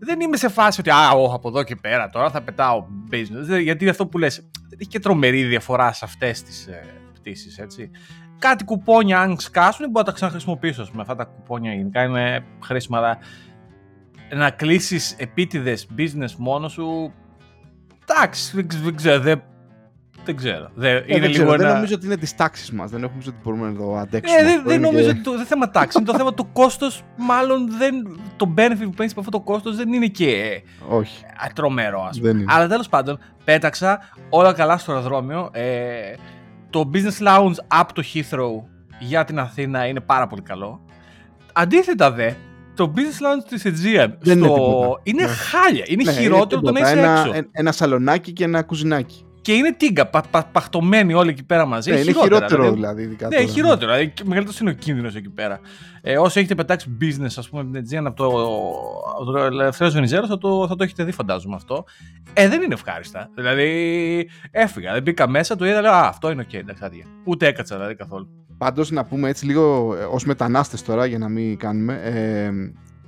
Δεν 0.00 0.20
είμαι 0.20 0.36
σε 0.36 0.48
φάση 0.48 0.80
ότι 0.80 0.90
α, 0.90 1.10
όχι, 1.10 1.34
από 1.34 1.48
εδώ 1.48 1.62
και 1.62 1.76
πέρα 1.76 2.08
τώρα 2.08 2.30
θα 2.30 2.42
πετάω 2.42 2.86
business. 3.10 3.62
Γιατί 3.62 3.88
αυτό 3.88 4.06
που 4.06 4.18
λες, 4.18 4.50
έχει 4.78 4.88
και 4.88 5.00
τρομερή 5.00 5.44
διαφορά 5.44 5.92
σε 5.92 6.04
αυτές 6.04 6.42
τις 6.42 6.66
ε, 6.66 6.82
πτήσεις, 7.12 7.58
έτσι. 7.58 7.90
Κάτι 8.38 8.64
κουπόνια 8.64 9.20
αν 9.20 9.38
σκάσουν 9.38 9.84
μπορεί 9.84 9.98
να 9.98 10.04
τα 10.04 10.12
ξαναχρησιμοποιήσω, 10.12 10.88
με 10.92 11.00
αυτά 11.00 11.14
τα 11.14 11.24
κουπόνια 11.24 11.74
γενικά 11.74 12.02
είναι 12.02 12.44
χρήσιμα. 12.62 13.18
Αλλά 14.30 14.40
να 14.40 14.50
κλείσεις 14.50 15.14
επίτηδες 15.18 15.86
business 15.98 16.34
μόνο 16.38 16.68
σου, 16.68 17.12
εντάξει, 18.04 18.66
δεν 18.82 18.94
ξέρω, 18.94 19.20
δεν 19.20 19.42
δεν 20.26 20.36
ξέρω. 20.36 20.70
Δεν, 20.74 20.96
ε, 20.96 21.04
είναι 21.06 21.20
δεν, 21.20 21.30
ξέρω. 21.30 21.56
δεν 21.56 21.72
νομίζω 21.74 21.94
ότι 21.94 22.06
είναι 22.06 22.16
της 22.16 22.34
τάξης 22.34 22.70
μας. 22.70 22.90
Δεν 22.90 23.00
νομίζω 23.00 23.28
ότι 23.28 23.38
μπορούμε 23.42 23.68
να 23.68 23.76
το 23.76 23.96
αντέξουμε. 23.96 24.40
Ε, 24.40 24.44
δεν, 24.44 24.62
δεν 24.66 24.80
νομίζω 24.80 25.10
ότι 25.10 25.20
το, 25.20 25.36
δεν 25.36 25.46
θέμα 25.46 25.70
τάξης. 25.70 25.94
είναι 25.94 26.10
το 26.10 26.16
θέμα 26.16 26.34
του 26.34 26.52
κόστος. 26.52 27.02
Μάλλον 27.16 27.70
δεν, 27.78 28.18
το 28.36 28.54
benefit 28.56 28.84
που 28.84 28.90
παίρνεις 28.90 29.12
από 29.12 29.20
αυτό 29.20 29.30
το 29.30 29.40
κόστος 29.40 29.76
δεν 29.76 29.92
είναι 29.92 30.06
και 30.06 30.62
Όχι. 30.88 31.24
τρομερό, 31.54 32.02
ας 32.02 32.20
πούμε. 32.20 32.44
Αλλά 32.48 32.68
τέλος 32.68 32.88
πάντων, 32.88 33.18
πέταξα 33.44 34.00
όλα 34.28 34.52
καλά 34.52 34.78
στο 34.78 34.92
αεροδρόμιο. 34.92 35.50
Ε, 35.52 36.14
το 36.70 36.90
business 36.92 37.26
lounge 37.26 37.56
από 37.66 37.92
το 37.92 38.02
Heathrow 38.14 38.68
για 38.98 39.24
την 39.24 39.38
Αθήνα 39.38 39.86
είναι 39.86 40.00
πάρα 40.00 40.26
πολύ 40.26 40.42
καλό. 40.42 40.80
Αντίθετα 41.52 42.10
δε, 42.10 42.32
το 42.76 42.92
business 42.96 42.98
lounge 42.98 43.44
της 43.48 43.62
Aegean 43.64 44.08
δεν 44.18 44.38
στο... 44.38 45.00
είναι, 45.02 45.18
είναι 45.18 45.22
ναι. 45.22 45.28
χάλια. 45.28 45.84
Είναι 45.86 46.02
ναι, 46.02 46.12
χειρότερο 46.12 46.60
είναι 46.64 46.72
το 46.72 46.80
να 46.80 46.90
είσαι 46.90 46.98
ένα, 46.98 47.26
έξω. 47.34 47.48
Ένα 47.52 47.72
σαλονάκι 47.72 48.32
και 48.32 48.44
ένα 48.44 48.62
κουζινάκι 48.62 49.26
και 49.46 49.52
είναι 49.52 49.72
τίγκα, 49.72 50.06
πα, 50.06 50.22
πα, 50.30 50.44
παχτωμένοι 50.52 51.14
όλοι 51.14 51.30
εκεί 51.30 51.44
πέρα 51.44 51.66
μαζί. 51.66 51.90
Ναι, 51.90 51.98
είναι 51.98 52.12
χειρότερο 52.12 52.72
δηλαδή. 52.72 53.06
δηλαδή 53.06 53.16
ναι, 53.28 53.44
χειρότερο. 53.44 53.92
Δηλαδή, 53.92 54.12
μεγαλύτερος 54.24 54.60
είναι 54.60 54.70
ο 54.70 54.72
κίνδυνος 54.72 55.14
εκεί 55.14 55.28
πέρα. 55.28 55.60
Ε, 56.02 56.18
όσοι 56.18 56.38
έχετε 56.38 56.54
πετάξει 56.54 56.96
business, 57.00 57.34
ας 57.36 57.48
πούμε, 57.48 57.62
με 57.64 57.82
την 57.82 57.98
Aegean 57.98 58.04
από 58.06 58.16
το, 58.16 59.32
το 59.32 59.38
Ελευθερίο 59.38 59.92
Βενιζέρο, 59.92 60.26
θα 60.26 60.38
το, 60.38 60.66
θα 60.68 60.76
το 60.76 60.84
έχετε 60.84 61.04
δει, 61.04 61.12
φαντάζομαι 61.12 61.54
αυτό. 61.54 61.84
Ε, 62.32 62.48
δεν 62.48 62.62
είναι 62.62 62.74
ευχάριστα. 62.74 63.30
Δηλαδή, 63.34 64.30
έφυγα. 64.50 64.92
Δεν 64.92 65.02
μπήκα 65.02 65.28
μέσα, 65.28 65.56
το 65.56 65.66
είδα, 65.66 65.80
λέω 65.80 65.92
Α, 65.92 66.08
αυτό 66.08 66.30
είναι 66.30 66.42
OK, 66.42 66.48
okay, 66.52 66.58
εντάξει, 66.58 67.04
Ούτε 67.24 67.46
έκατσα 67.46 67.76
δηλαδή 67.76 67.94
καθόλου. 67.94 68.45
Πάντως, 68.58 68.90
να 68.90 69.04
πούμε 69.04 69.28
έτσι 69.28 69.46
λίγο 69.46 69.94
ε, 70.00 70.04
ως 70.04 70.24
μετανάστες 70.24 70.82
τώρα, 70.82 71.06
για 71.06 71.18
να 71.18 71.28
μην 71.28 71.56
κάνουμε. 71.56 72.00
Ε, 72.02 72.50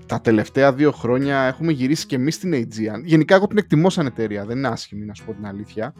τα 0.07 0.21
τελευταία 0.21 0.73
δύο 0.73 0.93
χρόνια 0.93 1.39
έχουμε 1.39 1.73
γυρίσει 1.73 2.07
και 2.07 2.17
εμείς 2.17 2.35
στην 2.35 2.53
Aegean. 2.55 3.03
Γενικά, 3.05 3.35
εγώ 3.35 3.47
την 3.47 3.59
εκτιμώ 3.59 3.91
σαν 3.91 4.07
εταιρεία. 4.07 4.45
Δεν 4.45 4.57
είναι 4.57 4.69
άσχημη, 4.69 5.05
να 5.05 5.15
σου 5.15 5.25
πω 5.25 5.33
την 5.33 5.47
αλήθεια. 5.47 5.95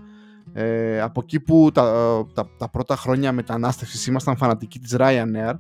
Ε, 0.53 1.01
από 1.01 1.21
εκεί 1.25 1.41
που 1.41 1.71
τα, 1.75 1.83
τα, 2.35 2.49
τα, 2.59 2.69
πρώτα 2.69 2.97
χρόνια 2.97 3.33
μετανάστευσης 3.33 4.07
ήμασταν 4.07 4.37
φανατικοί 4.37 4.79
της 4.79 4.97
Ryanair 4.99 5.55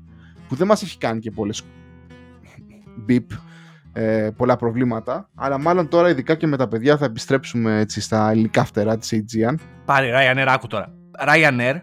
που 0.48 0.54
δεν 0.54 0.66
μας 0.66 0.82
έχει 0.82 0.98
κάνει 0.98 1.20
και 1.20 1.30
πολλές 1.30 1.62
μπιπ 2.96 3.30
ε, 3.92 4.30
πολλά 4.36 4.56
προβλήματα 4.56 5.28
αλλά 5.34 5.58
μάλλον 5.58 5.88
τώρα 5.88 6.08
ειδικά 6.08 6.34
και 6.34 6.46
με 6.46 6.56
τα 6.56 6.68
παιδιά 6.68 6.96
θα 6.96 7.04
επιστρέψουμε 7.04 7.78
έτσι 7.78 8.00
στα 8.00 8.32
υλικά 8.32 8.64
φτερά 8.64 8.98
της 8.98 9.12
Aegean 9.12 9.54
Πάρε 9.84 10.10
Ryanair 10.14 10.46
άκου 10.48 10.66
τώρα 10.66 10.94
Ryanair 11.28 11.80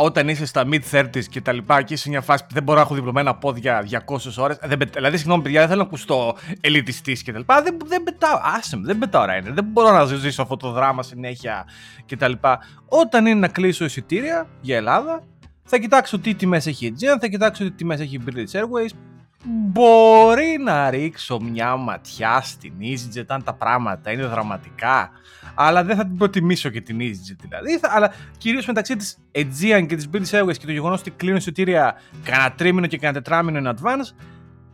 όταν 0.00 0.28
είσαι 0.28 0.46
στα 0.46 0.64
mid-30s 0.72 1.24
και 1.30 1.40
τα 1.40 1.52
λοιπά 1.52 1.82
και 1.82 1.94
είσαι 1.94 2.02
σε 2.02 2.08
μια 2.08 2.20
φάση 2.20 2.46
που 2.46 2.54
δεν 2.54 2.62
μπορώ 2.62 2.78
να 2.78 2.84
έχω 2.84 2.94
διπλωμένα 2.94 3.34
πόδια 3.34 3.86
200 4.06 4.16
ώρες. 4.36 4.58
Δηλαδή, 4.92 5.16
συγγνώμη, 5.16 5.42
παιδιά, 5.42 5.60
δεν 5.60 5.68
θέλω 5.68 5.80
να 5.80 5.86
ακουστώ 5.86 6.36
ελιτιστή 6.60 7.12
και 7.12 7.32
τα 7.32 7.38
λοιπά. 7.38 7.62
Δεν, 7.62 7.76
δεν 7.84 8.02
πετάω. 8.02 8.40
Άσε 8.56 8.76
με, 8.76 8.82
δεν 8.86 8.98
πετάω 8.98 9.24
Ryanair. 9.24 9.52
Δεν 9.52 9.64
μπορώ 9.64 9.92
να 9.92 10.04
ζήσω 10.04 10.42
αυτό 10.42 10.56
το 10.56 10.70
δράμα 10.70 11.02
συνέχεια 11.02 11.66
και 12.06 12.16
τα 12.16 12.28
λοιπά. 12.28 12.58
Όταν 12.88 13.26
είναι 13.26 13.40
να 13.40 13.48
κλείσω 13.48 13.84
εισιτήρια 13.84 14.48
για 14.60 14.76
Ελλάδα, 14.76 15.22
θα 15.64 15.78
κοιτάξω 15.78 16.18
τι 16.18 16.34
τιμές 16.34 16.66
έχει 16.66 16.86
η 16.86 16.94
Aegean, 16.94 17.16
θα 17.20 17.26
κοιτάξω 17.26 17.64
τι 17.64 17.70
τιμές 17.70 18.00
έχει 18.00 18.16
η 18.16 18.22
British 18.26 18.60
Airways. 18.60 18.90
Μπορεί 19.44 20.58
να 20.64 20.90
ρίξω 20.90 21.40
μια 21.40 21.76
ματιά 21.76 22.40
στην 22.40 22.72
EasyJet 22.80 23.24
αν 23.26 23.44
τα 23.44 23.54
πράγματα 23.54 24.12
είναι 24.12 24.26
δραματικά 24.26 25.10
αλλά 25.60 25.84
δεν 25.84 25.96
θα 25.96 26.06
την 26.06 26.16
προτιμήσω 26.16 26.68
και 26.68 26.80
την 26.80 26.98
EasyJet 27.00 27.36
δηλαδή. 27.40 27.78
Θα, 27.78 27.90
αλλά 27.92 28.12
κυρίως 28.38 28.66
μεταξύ 28.66 28.96
της 28.96 29.18
Aegean 29.32 29.86
και 29.88 29.96
της 29.96 30.08
British 30.12 30.40
Airways 30.40 30.56
και 30.58 30.66
το 30.66 30.72
γεγονός 30.72 31.00
ότι 31.00 31.10
κλείνουν 31.10 31.36
εισιτήρια 31.36 32.00
κανένα 32.24 32.52
τρίμηνο 32.52 32.86
και 32.86 32.98
κανένα 32.98 33.22
τετράμινο 33.22 33.70
in 33.70 33.74
advance, 33.74 34.14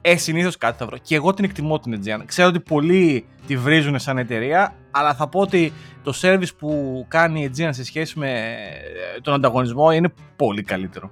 ε, 0.00 0.16
συνήθως 0.16 0.56
κάτι 0.56 0.78
θα 0.78 0.86
βρω. 0.86 0.96
Και 1.02 1.14
εγώ 1.14 1.34
την 1.34 1.44
εκτιμώ 1.44 1.78
την 1.78 2.00
Aegean. 2.00 2.22
Ξέρω 2.24 2.48
ότι 2.48 2.60
πολλοί 2.60 3.26
τη 3.46 3.56
βρίζουν 3.56 3.98
σαν 3.98 4.18
εταιρεία, 4.18 4.74
αλλά 4.90 5.14
θα 5.14 5.28
πω 5.28 5.40
ότι 5.40 5.72
το 6.02 6.18
service 6.22 6.56
που 6.58 7.04
κάνει 7.08 7.42
η 7.42 7.50
Aegean 7.50 7.68
σε 7.70 7.84
σχέση 7.84 8.18
με 8.18 8.30
ε, 8.30 9.20
τον 9.20 9.34
ανταγωνισμό 9.34 9.90
είναι 9.90 10.12
πολύ 10.36 10.62
καλύτερο. 10.62 11.10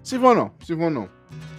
Συμφωνώ, 0.00 0.54
συμφωνώ. 0.62 1.08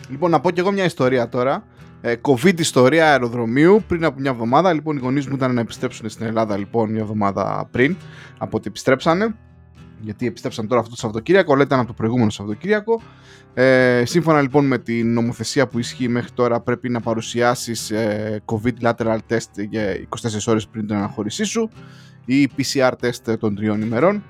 Λοιπόν, 0.10 0.32
να 0.32 0.40
πω 0.40 0.52
και 0.52 0.60
εγώ 0.60 0.72
μια 0.72 0.84
ιστορία 0.84 1.30
τώρα 1.30 1.64
ε, 2.02 2.16
COVID 2.22 2.60
ιστορία 2.60 3.10
αεροδρομίου 3.10 3.84
πριν 3.88 4.06
από 4.06 4.20
μια 4.20 4.32
εβδομάδα. 4.32 4.74
Λοιπόν, 4.74 4.98
οι 4.98 5.00
γονείς 5.00 5.28
μου 5.28 5.36
ήταν 5.36 5.54
να 5.54 5.62
επιστρέψουν 5.62 6.10
στην 6.10 6.26
Ελλάδα 6.26 6.58
λοιπόν 6.58 6.92
μια 6.92 7.02
εβδομάδα 7.02 7.68
πριν 7.72 7.96
από 8.38 8.58
ότι 8.58 8.68
επιστρέψανε. 8.68 9.36
γιατί 10.00 10.28
επιστρέψαν 10.28 10.68
τώρα 10.68 10.80
αυτό 10.80 10.92
το 10.92 11.00
Σαββατοκύριακο, 11.00 11.54
αλλά 11.54 11.64
ήταν 11.64 11.80
από 11.80 11.88
το 11.88 11.94
προηγούμενο 11.94 12.30
Σαββατοκύριακο. 12.30 13.02
Ε, 13.54 14.04
σύμφωνα 14.06 14.42
λοιπόν 14.42 14.66
με 14.66 14.78
την 14.78 15.14
νομοθεσία 15.14 15.68
που 15.68 15.80
ισχύει 15.80 16.08
μέχρι 16.08 16.32
τώρα, 16.32 16.60
πρέπει 16.62 16.90
να 16.90 17.00
παρουσιάσεις 17.00 17.92
ε, 17.92 18.42
COVID 18.46 18.74
lateral 18.82 19.18
test 19.30 19.68
για 19.70 20.08
24 20.10 20.28
ώρες 20.48 20.68
πριν 20.68 20.88
την 20.88 20.96
αναχώρησή 20.96 21.44
σου 21.44 21.70
ή 22.26 22.50
PCR 22.58 22.92
test 23.02 23.38
των 23.40 23.56
τριών 23.56 23.82
ημερών. 23.82 24.24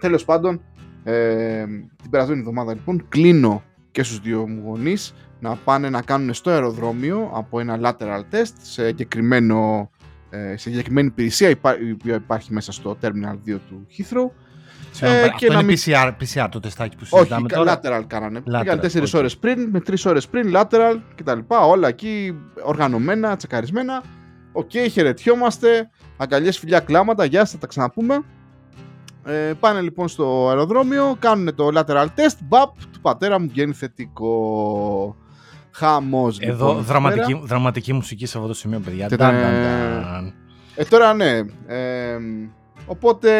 Τέλος 0.00 0.24
πάντων, 0.24 0.60
ε, 1.04 1.64
την 2.02 2.10
περασμένη 2.10 2.40
εβδομάδα 2.40 2.74
λοιπόν 2.74 3.04
κλείνω 3.08 3.62
και 3.98 4.04
στους 4.04 4.20
δύο 4.20 4.48
μου 4.48 4.62
γονείς 4.64 5.14
να 5.40 5.56
πάνε 5.56 5.90
να 5.90 6.02
κάνουν 6.02 6.34
στο 6.34 6.50
αεροδρόμιο 6.50 7.30
από 7.34 7.60
ένα 7.60 7.78
lateral 7.82 8.34
test 8.34 8.52
σε, 8.62 8.86
συγκεκριμένο, 8.86 9.90
ε, 10.30 10.50
σε 10.50 10.70
συγκεκριμένη 10.70 11.06
υπηρεσία 11.06 11.48
η 11.48 11.56
οποία 11.92 12.14
υπάρχει 12.14 12.52
μέσα 12.52 12.72
στο 12.72 12.96
Terminal 13.02 13.48
2 13.48 13.58
του 13.68 13.86
Heathrow 13.98 14.30
ε, 15.00 15.22
αυτό 15.22 15.36
και 15.36 15.46
είναι 15.46 15.62
μην... 15.62 15.76
PCR, 15.84 16.12
PCR 16.20 16.48
το 16.50 16.60
τεστάκι 16.60 16.96
που 16.96 17.04
συζητάμε 17.04 17.46
Όχι, 17.50 17.54
τώρα. 17.54 17.80
lateral 17.82 18.04
κάνανε. 18.06 18.42
Lateral, 18.46 18.60
Πήγαν 18.60 18.80
4 18.80 18.84
okay. 18.84 19.14
ώρες 19.14 19.36
πριν, 19.36 19.68
με 19.70 19.82
3 19.86 19.94
ώρες 20.04 20.28
πριν, 20.28 20.52
lateral 20.54 21.00
κτλ. 21.14 21.38
Όλα 21.46 21.88
εκεί 21.88 22.38
οργανωμένα, 22.62 23.36
τσεκαρισμένα. 23.36 24.02
OK, 24.52 24.70
okay, 24.72 24.86
χαιρετιόμαστε. 24.90 25.90
Αγκαλιές, 26.16 26.58
φιλιά, 26.58 26.80
κλάματα. 26.80 27.24
Γεια 27.24 27.40
σας, 27.40 27.50
θα 27.50 27.58
τα 27.58 27.66
ξαναπούμε. 27.66 28.24
Ε, 29.28 29.52
πάνε 29.60 29.80
λοιπόν 29.80 30.08
στο 30.08 30.48
αεροδρόμιο, 30.48 31.16
κάνουν 31.18 31.54
το 31.54 31.68
lateral 31.74 32.04
test. 32.04 32.38
Μπαπ, 32.42 32.76
του 32.92 33.00
πατέρα 33.00 33.40
μου 33.40 33.48
βγαίνει 33.48 33.72
θετικό. 33.72 35.16
Χαμός. 35.70 36.38
Εδώ 36.40 36.66
λοιπόν, 36.66 36.84
δραματική, 36.84 37.40
δραματική 37.44 37.92
μουσική 37.92 38.26
σε 38.26 38.36
αυτό 38.36 38.48
το 38.48 38.54
σημείο, 38.54 38.80
παιδιά. 38.80 39.08
Ε, 40.74 40.84
τώρα 40.84 41.14
ναι. 41.14 41.36
Ε, 41.66 42.18
οπότε 42.86 43.30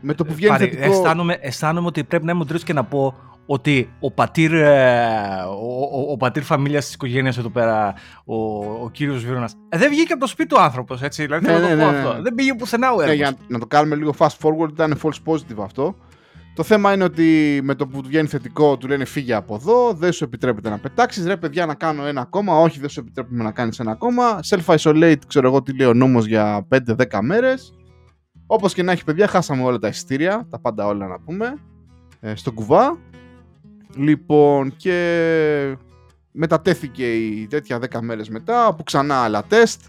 με 0.00 0.14
το 0.14 0.24
που 0.24 0.34
βγαίνει 0.34 0.52
Πάρε, 0.52 0.64
θετικό... 0.64 0.92
Αισθάνομαι, 0.92 1.36
αισθάνομαι 1.40 1.86
ότι 1.86 2.04
πρέπει 2.04 2.24
να 2.24 2.32
είμαι 2.32 2.44
ο 2.52 2.58
και 2.64 2.72
να 2.72 2.84
πω 2.84 3.14
ότι 3.46 3.92
ο 4.00 4.10
πατήρ, 4.10 4.52
ε, 4.52 5.42
ο, 5.48 5.82
ο, 5.92 6.10
ο 6.10 6.16
πατήρ 6.16 6.42
φαμίλιας 6.42 6.84
της 6.84 6.94
οικογένειας 6.94 7.38
εδώ 7.38 7.48
πέρα, 7.48 7.94
ο, 8.24 8.36
ο 8.82 8.90
κύριος 8.92 9.24
Βίρονας, 9.24 9.54
ε, 9.68 9.78
δεν 9.78 9.90
βγήκε 9.90 10.12
από 10.12 10.20
το 10.20 10.26
σπίτι 10.26 10.48
του 10.48 10.60
άνθρωπος, 10.60 11.02
έτσι. 11.02 11.22
Δηλαδή, 11.22 11.46
ναι, 11.46 11.58
ναι, 11.58 11.68
ναι, 11.68 11.74
ναι, 11.74 11.84
αυτό. 11.84 12.22
Δεν 12.22 12.34
πήγε 12.34 12.54
πουθενά 12.54 12.92
ο 12.92 13.02
ναι, 13.02 13.12
για 13.12 13.36
να 13.48 13.58
το 13.58 13.66
κάνουμε 13.66 13.96
λίγο 13.96 14.14
fast 14.18 14.36
forward, 14.42 14.68
ήταν 14.70 15.00
false 15.02 15.32
positive 15.32 15.62
αυτό. 15.62 15.96
Το 16.56 16.62
θέμα 16.62 16.92
είναι 16.92 17.04
ότι 17.04 17.60
με 17.62 17.74
το 17.74 17.86
που 17.86 18.02
βγαίνει 18.02 18.28
θετικό 18.28 18.76
του 18.76 18.88
λένε 18.88 19.04
φύγε 19.04 19.34
από 19.34 19.54
εδώ, 19.54 19.92
δεν 19.92 20.12
σου 20.12 20.24
επιτρέπεται 20.24 20.68
να 20.68 20.78
πετάξεις. 20.78 21.26
Ρε 21.26 21.36
παιδιά, 21.36 21.66
να 21.66 21.74
κάνω 21.74 22.06
ένα 22.06 22.20
ακόμα. 22.20 22.60
Όχι, 22.60 22.80
δεν 22.80 22.88
σου 22.88 23.00
επιτρέπουμε 23.00 23.42
να 23.42 23.50
κάνεις 23.50 23.78
ένα 23.78 23.90
ακόμα. 23.90 24.40
Self-isolate, 24.48 25.18
ξέρω 25.26 25.48
εγώ 25.48 25.62
τι 25.62 25.76
λέει 25.76 25.86
ο 25.86 25.94
νόμος 25.94 26.26
για 26.26 26.66
5-10 26.74 27.18
μέρες. 27.20 27.74
Όπως 28.46 28.74
και 28.74 28.82
να 28.82 28.92
έχει 28.92 29.04
παιδιά, 29.04 29.26
χάσαμε 29.26 29.62
όλα 29.62 29.78
τα 29.78 29.88
εισιτήρια, 29.88 30.46
τα 30.50 30.60
πάντα 30.60 30.86
όλα 30.86 31.06
να 31.06 31.20
πούμε, 31.20 31.54
ε, 32.20 32.34
στον 32.34 32.54
κουβά. 32.54 32.98
Λοιπόν, 33.96 34.76
και 34.76 35.76
μετατέθηκε 36.32 37.14
η 37.14 37.46
τέτοια 37.46 37.78
10 37.78 38.00
μέρες 38.00 38.28
μετά, 38.28 38.74
που 38.74 38.82
ξανά 38.82 39.14
άλλα 39.22 39.42
τεστ, 39.42 39.80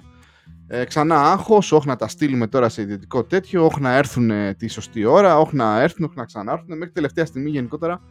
ε, 0.67 0.83
ξανά 0.85 1.21
άγχος, 1.31 1.71
όχι 1.71 1.87
να 1.87 1.95
τα 1.95 2.07
στείλουμε 2.07 2.47
τώρα 2.47 2.69
σε 2.69 2.81
ιδιωτικό 2.81 3.23
τέτοιο, 3.23 3.65
όχι 3.65 3.81
να 3.81 3.95
έρθουν 3.95 4.31
τη 4.57 4.67
σωστή 4.67 5.05
ώρα, 5.05 5.39
όχι 5.39 5.55
να 5.55 5.81
έρθουν, 5.81 6.05
όχι 6.05 6.17
να 6.17 6.25
ξανάρθουν, 6.25 6.77
μέχρι 6.77 6.93
τελευταία 6.93 7.25
στιγμή 7.25 7.49
γενικότερα 7.49 8.01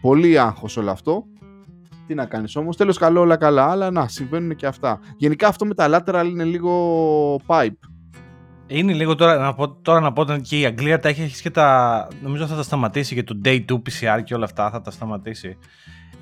πολύ 0.00 0.38
άγχος 0.38 0.76
όλο 0.76 0.90
αυτό. 0.90 1.24
Τι 2.06 2.14
να 2.14 2.26
κάνεις 2.26 2.56
όμως, 2.56 2.76
τέλος 2.76 2.98
καλό 2.98 3.20
όλα 3.20 3.36
καλά, 3.36 3.70
αλλά 3.70 3.90
να 3.90 4.08
συμβαίνουν 4.08 4.56
και 4.56 4.66
αυτά. 4.66 5.00
Γενικά 5.16 5.48
αυτό 5.48 5.66
με 5.66 5.74
τα 5.74 5.88
lateral 5.90 6.26
είναι 6.30 6.44
λίγο 6.44 7.40
pipe 7.46 7.88
είναι 8.68 8.92
λίγο 8.92 9.14
τώρα 9.14 9.36
να 9.36 9.54
πω, 9.54 9.68
τώρα 9.68 10.00
να 10.00 10.12
πω 10.12 10.20
ότι 10.20 10.40
και 10.40 10.58
η 10.58 10.64
Αγγλία 10.66 10.98
τα 10.98 11.08
έχει 11.08 11.42
και 11.42 11.50
τα. 11.50 12.08
Νομίζω 12.22 12.46
θα 12.46 12.56
τα 12.56 12.62
σταματήσει 12.62 13.14
και 13.14 13.22
το 13.22 13.40
day 13.44 13.64
2 13.68 13.74
PCR 13.74 14.22
και 14.24 14.34
όλα 14.34 14.44
αυτά 14.44 14.70
θα 14.70 14.80
τα 14.80 14.90
σταματήσει. 14.90 15.58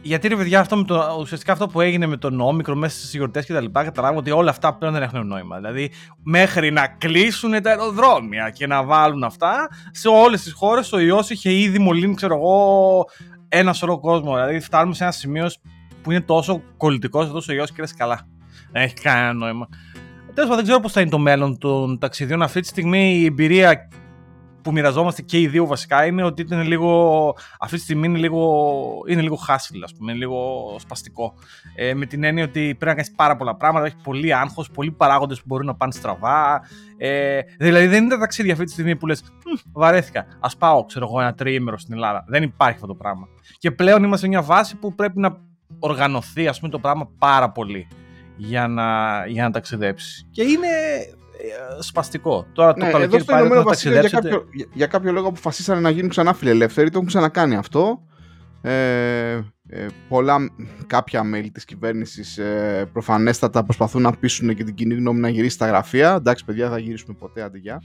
Γιατί 0.02 0.28
ρε 0.28 0.36
παιδιά, 0.36 0.60
αυτό 0.60 0.76
με 0.76 0.84
το, 0.84 1.16
ουσιαστικά 1.20 1.52
αυτό 1.52 1.66
που 1.66 1.80
έγινε 1.80 2.06
με 2.06 2.16
τον 2.16 2.40
όμικρο 2.40 2.74
μέσα 2.74 2.98
στις 2.98 3.14
γιορτές 3.14 3.46
και 3.46 3.52
τα 3.52 3.60
λοιπά, 3.60 3.84
καταλάβω 3.84 4.18
ότι 4.18 4.30
όλα 4.30 4.50
αυτά 4.50 4.74
πλέον 4.74 4.92
δεν 4.92 5.02
έχουν 5.02 5.26
νόημα. 5.26 5.56
Δηλαδή, 5.56 5.90
μέχρι 6.22 6.70
να 6.70 6.86
κλείσουν 6.86 7.62
τα 7.62 7.70
αεροδρόμια 7.70 8.50
και 8.50 8.66
να 8.66 8.84
βάλουν 8.84 9.24
αυτά, 9.24 9.68
σε 9.90 10.08
όλες 10.08 10.42
τις 10.42 10.52
χώρες 10.52 10.92
ο 10.92 10.98
ιός 10.98 11.30
είχε 11.30 11.52
ήδη 11.52 11.78
μολύνει, 11.78 12.14
ξέρω 12.14 12.34
εγώ, 12.34 13.04
ένα 13.48 13.72
σωρό 13.72 14.00
κόσμο. 14.00 14.34
Δηλαδή, 14.34 14.60
φτάνουμε 14.60 14.94
σε 14.94 15.02
ένα 15.02 15.12
σημείο 15.12 15.50
που 16.02 16.10
είναι 16.10 16.20
τόσο 16.20 16.62
κολλητικός 16.76 17.26
αυτό 17.26 17.52
ο 17.52 17.56
ιός 17.56 17.72
και 17.72 17.80
λες 17.80 17.94
καλά. 17.94 18.20
Δεν 18.72 18.82
έχει 18.82 18.94
κανένα 18.94 19.32
νόημα. 19.32 19.68
Τέλος 20.36 20.50
πάντων, 20.50 20.64
δεν 20.64 20.64
ξέρω 20.64 20.80
πώς 20.80 20.92
θα 20.92 21.00
είναι 21.00 21.10
το 21.10 21.18
μέλλον 21.18 21.58
των 21.58 21.98
ταξιδιών. 21.98 22.42
Αυτή 22.42 22.60
τη 22.60 22.66
στιγμή 22.66 23.14
η 23.14 23.24
εμπειρία 23.24 23.88
που 24.62 24.72
μοιραζόμαστε 24.72 25.22
και 25.22 25.40
οι 25.40 25.48
δύο 25.48 25.66
βασικά 25.66 26.06
είναι 26.06 26.22
ότι 26.22 26.46
είναι 26.52 26.62
λίγο, 26.62 27.34
αυτή 27.60 27.76
τη 27.76 27.82
στιγμή 27.82 28.06
είναι 28.06 28.18
λίγο, 28.18 28.72
είναι 29.08 29.22
λίγο 29.22 29.38
hustle, 29.48 29.80
ας 29.84 29.94
πούμε, 29.94 30.12
είναι 30.12 30.20
λίγο 30.20 30.76
σπαστικό. 30.78 31.34
Ε, 31.74 31.94
με 31.94 32.06
την 32.06 32.24
έννοια 32.24 32.44
ότι 32.44 32.60
πρέπει 32.60 32.84
να 32.84 32.94
κάνεις 32.94 33.12
πάρα 33.16 33.36
πολλά 33.36 33.56
πράγματα, 33.56 33.86
έχεις 33.86 33.98
πολύ 34.02 34.34
άγχος, 34.34 34.70
πολλοί 34.70 34.90
παράγοντες 34.90 35.38
που 35.38 35.44
μπορούν 35.46 35.66
να 35.66 35.74
πάνε 35.74 35.92
στραβά. 35.92 36.60
Ε, 36.96 37.40
δηλαδή 37.58 37.86
δεν 37.86 38.02
είναι 38.02 38.14
τα 38.14 38.18
ταξίδια 38.18 38.52
αυτή 38.52 38.64
τη 38.64 38.70
στιγμή 38.70 38.96
που 38.96 39.06
λες: 39.06 39.22
Βαρέθηκα. 39.72 40.26
Α 40.40 40.56
πάω, 40.56 40.84
ξέρω 40.84 41.06
εγώ, 41.08 41.20
ένα 41.20 41.34
τριήμερο 41.34 41.78
στην 41.78 41.94
Ελλάδα. 41.94 42.24
Δεν 42.28 42.42
υπάρχει 42.42 42.74
αυτό 42.74 42.86
το 42.86 42.94
πράγμα. 42.94 43.28
Και 43.58 43.70
πλέον 43.70 44.02
είμαστε 44.02 44.24
σε 44.24 44.28
μια 44.28 44.42
βάση 44.42 44.76
που 44.76 44.94
πρέπει 44.94 45.20
να 45.20 45.36
οργανωθεί 45.78 46.48
ας 46.48 46.58
πούμε, 46.58 46.70
το 46.70 46.78
πράγμα 46.78 47.08
πάρα 47.18 47.50
πολύ 47.50 47.88
για 48.36 48.68
να, 48.68 49.22
για 49.26 49.42
να 49.42 49.50
ταξιδέψει. 49.50 50.26
Και 50.30 50.42
είναι 50.42 50.66
ε, 51.38 51.82
σπαστικό. 51.82 52.46
Τώρα 52.52 52.72
το 52.74 52.84
ναι, 52.84 52.90
καλοκαίρι 52.90 53.24
πάλι 53.24 53.48
να 53.48 53.62
ταξιδέψετε... 53.62 54.28
Για 54.28 54.30
κάποιο, 54.30 54.48
για, 54.52 54.66
για 54.72 54.86
κάποιο 54.86 55.12
λόγο 55.12 55.28
αποφασίσανε 55.28 55.80
να 55.80 55.90
γίνουν 55.90 56.10
ξανά 56.10 56.34
φιλελεύθεροι, 56.34 56.90
το 56.90 56.96
έχουν 56.96 57.08
ξανακάνει 57.08 57.56
αυτό. 57.56 58.00
Ε, 58.60 59.40
ε, 59.68 59.86
πολλά 60.08 60.50
κάποια 60.86 61.24
μέλη 61.24 61.50
της 61.50 61.64
κυβέρνησης 61.64 62.38
ε, 62.38 62.88
προφανέστατα 62.92 63.64
προσπαθούν 63.64 64.02
να 64.02 64.12
πείσουν 64.12 64.54
και 64.54 64.64
την 64.64 64.74
κοινή 64.74 64.94
γνώμη 64.94 65.20
να 65.20 65.28
γυρίσει 65.28 65.54
στα 65.54 65.66
γραφεία 65.66 66.14
εντάξει 66.14 66.44
παιδιά 66.44 66.68
θα 66.68 66.78
γυρίσουμε 66.78 67.16
ποτέ 67.18 67.42
αντί 67.42 67.58
για 67.58 67.82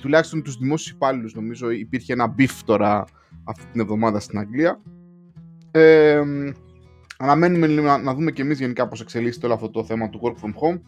τουλάχιστον 0.00 0.42
τους 0.42 0.56
δημόσιους 0.56 0.94
υπάλληλους 0.94 1.34
νομίζω 1.34 1.70
υπήρχε 1.70 2.12
ένα 2.12 2.26
beef 2.26 2.64
τώρα 2.64 3.04
αυτή 3.44 3.64
την 3.72 3.80
εβδομάδα 3.80 4.20
στην 4.20 4.38
Αγγλία 4.38 4.80
ε, 5.70 6.22
Αναμένουμε 7.22 7.66
να 8.02 8.14
δούμε 8.14 8.30
και 8.30 8.42
εμείς 8.42 8.58
γενικά 8.58 8.88
πώς 8.88 9.00
εξελίσσεται 9.00 9.46
όλο 9.46 9.54
αυτό 9.54 9.70
το 9.70 9.84
θέμα 9.84 10.08
του 10.08 10.20
work 10.22 10.44
from 10.44 10.50
home. 10.50 10.80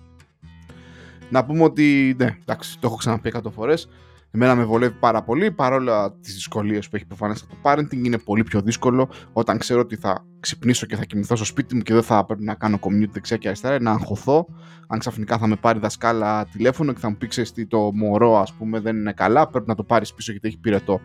Να 1.31 1.45
πούμε 1.45 1.63
ότι, 1.63 2.15
ναι, 2.19 2.37
εντάξει, 2.41 2.79
το 2.79 2.87
έχω 2.87 2.97
ξαναπεί 2.97 3.33
100 3.35 3.51
φορές. 3.51 3.89
Εμένα 4.31 4.55
με 4.55 4.65
βολεύει 4.65 4.95
πάρα 4.95 5.23
πολύ, 5.23 5.51
παρόλα 5.51 6.13
τις 6.13 6.35
δυσκολίες 6.35 6.89
που 6.89 6.97
έχει 6.97 7.07
προφανές 7.07 7.47
το 7.47 7.57
parenting. 7.63 8.05
Είναι 8.05 8.19
πολύ 8.19 8.43
πιο 8.43 8.61
δύσκολο 8.61 9.09
όταν 9.33 9.59
ξέρω 9.59 9.81
ότι 9.81 9.97
θα 9.97 10.27
ξυπνήσω 10.41 10.87
και 10.87 10.97
θα 10.97 11.05
κοιμηθώ 11.05 11.37
στο 11.37 11.45
σπίτι 11.45 11.75
μου 11.75 11.83
και 11.83 11.95
δεν 11.95 12.03
θα 12.03 12.25
πρέπει 12.25 12.45
να 12.45 12.55
κάνω 12.55 12.79
commute 12.81 13.11
δεξιά 13.13 13.37
και 13.37 13.49
αριστερά, 13.49 13.81
να 13.81 13.91
αγχωθώ. 13.91 14.47
Αν 14.89 14.99
ξαφνικά 14.99 15.39
θα 15.39 15.47
με 15.47 15.57
πάρει 15.57 15.79
δασκάλα 15.79 16.47
τηλέφωνο 16.53 16.93
και 16.93 17.01
θα 17.01 17.09
μου 17.09 17.17
πει: 17.17 17.27
Ξέρεις 17.27 17.53
το 17.69 17.93
μωρό, 17.95 18.39
ας 18.39 18.53
πούμε, 18.53 18.81
δεν 18.81 18.97
είναι 18.97 19.13
καλά, 19.13 19.49
πρέπει 19.49 19.69
να 19.69 19.75
το 19.75 19.85
πάρεις 19.85 20.15
πίσω 20.15 20.31
γιατί 20.31 20.49
έχει 20.49 20.59
πυρετό. 20.59 21.01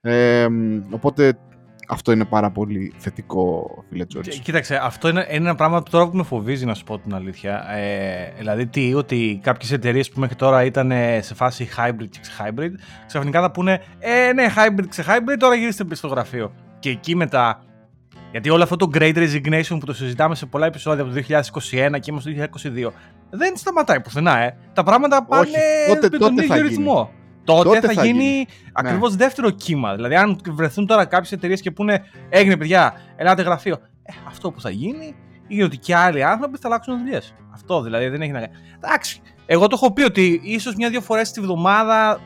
Ε, 0.00 0.46
οπότε 0.90 1.38
αυτό 1.86 2.12
είναι 2.12 2.24
πάρα 2.24 2.50
πολύ 2.50 2.92
θετικό, 2.96 3.70
φίλε 3.88 4.04
Τζόρτζ. 4.04 4.36
Κοίταξε, 4.38 4.80
αυτό 4.82 5.08
είναι, 5.08 5.26
είναι 5.28 5.36
ένα 5.36 5.54
πράγμα 5.54 5.82
που 5.82 5.90
τώρα 5.90 6.08
που 6.08 6.16
με 6.16 6.22
φοβίζει, 6.22 6.64
να 6.64 6.74
σου 6.74 6.84
πω 6.84 6.98
την 6.98 7.14
αλήθεια. 7.14 7.72
Ε, 7.72 8.32
δηλαδή, 8.38 8.66
τι, 8.66 8.94
ότι 8.94 9.40
κάποιες 9.42 9.72
εταιρείες 9.72 10.10
που 10.10 10.20
μέχρι 10.20 10.36
τώρα 10.36 10.64
ήταν 10.64 10.92
σε 11.20 11.34
φάση 11.34 11.68
hybrid 11.76 12.08
και 12.10 12.20
hybrid, 12.38 12.70
ξαφνικά 13.06 13.40
θα 13.40 13.50
πούνε 13.50 13.82
Ε, 13.98 14.32
ναι, 14.32 14.46
hybrid 14.56 14.86
και 14.90 15.04
hybrid, 15.06 15.36
τώρα 15.38 15.54
γυρίστε 15.54 15.84
πίσω 15.84 15.96
στο 15.96 16.08
γραφείο. 16.08 16.52
Και 16.78 16.90
εκεί 16.90 17.16
μετά. 17.16 17.60
Γιατί 18.30 18.50
όλο 18.50 18.62
αυτό 18.62 18.76
το 18.76 18.90
great 18.94 19.16
resignation 19.16 19.76
που 19.80 19.86
το 19.86 19.94
συζητάμε 19.94 20.34
σε 20.34 20.46
πολλά 20.46 20.66
επεισόδια 20.66 21.02
από 21.02 21.12
το 21.12 21.20
2021 21.28 22.00
και 22.00 22.10
είμαστε 22.10 22.32
το 22.32 22.58
2022 22.62 22.90
δεν 23.30 23.56
σταματάει 23.56 24.00
πουθενά, 24.00 24.38
ε. 24.38 24.56
Τα 24.72 24.82
πράγματα 24.82 25.24
πάνε 25.24 25.42
Όχι, 25.42 25.52
τότε, 25.88 26.08
με 26.10 26.18
τον 26.18 26.38
ίδιο 26.38 26.62
ρυθμό 26.62 27.10
τότε, 27.46 27.80
θα, 27.80 27.92
θα 27.92 28.04
γίνει, 28.04 28.24
γίνει. 28.24 28.46
ακριβώς 28.72 29.10
ναι. 29.10 29.16
δεύτερο 29.16 29.50
κύμα. 29.50 29.94
Δηλαδή, 29.94 30.14
αν 30.14 30.40
βρεθούν 30.48 30.86
τώρα 30.86 31.04
κάποιες 31.04 31.32
εταιρείες 31.32 31.60
και 31.60 31.70
πούνε 31.70 32.04
Έγινε, 32.28 32.56
παιδιά, 32.56 32.94
ελάτε 33.16 33.42
γραφείο. 33.42 33.78
Ε, 34.02 34.12
αυτό 34.26 34.50
που 34.50 34.60
θα 34.60 34.70
γίνει 34.70 35.14
είναι 35.48 35.64
ότι 35.64 35.76
και 35.76 35.96
άλλοι 35.96 36.24
άνθρωποι 36.24 36.58
θα 36.58 36.68
αλλάξουν 36.68 36.98
δουλειές. 36.98 37.34
Αυτό 37.54 37.82
δηλαδή 37.82 38.08
δεν 38.08 38.22
έχει 38.22 38.32
να 38.32 38.40
κάνει. 38.40 38.52
Εντάξει. 38.76 39.20
Εγώ 39.46 39.66
το 39.66 39.76
έχω 39.82 39.92
πει 39.92 40.02
ότι 40.02 40.40
ίσως 40.44 40.74
μια-δύο 40.74 41.00
φορές 41.00 41.30
τη 41.30 41.40
βδομάδα 41.40 42.20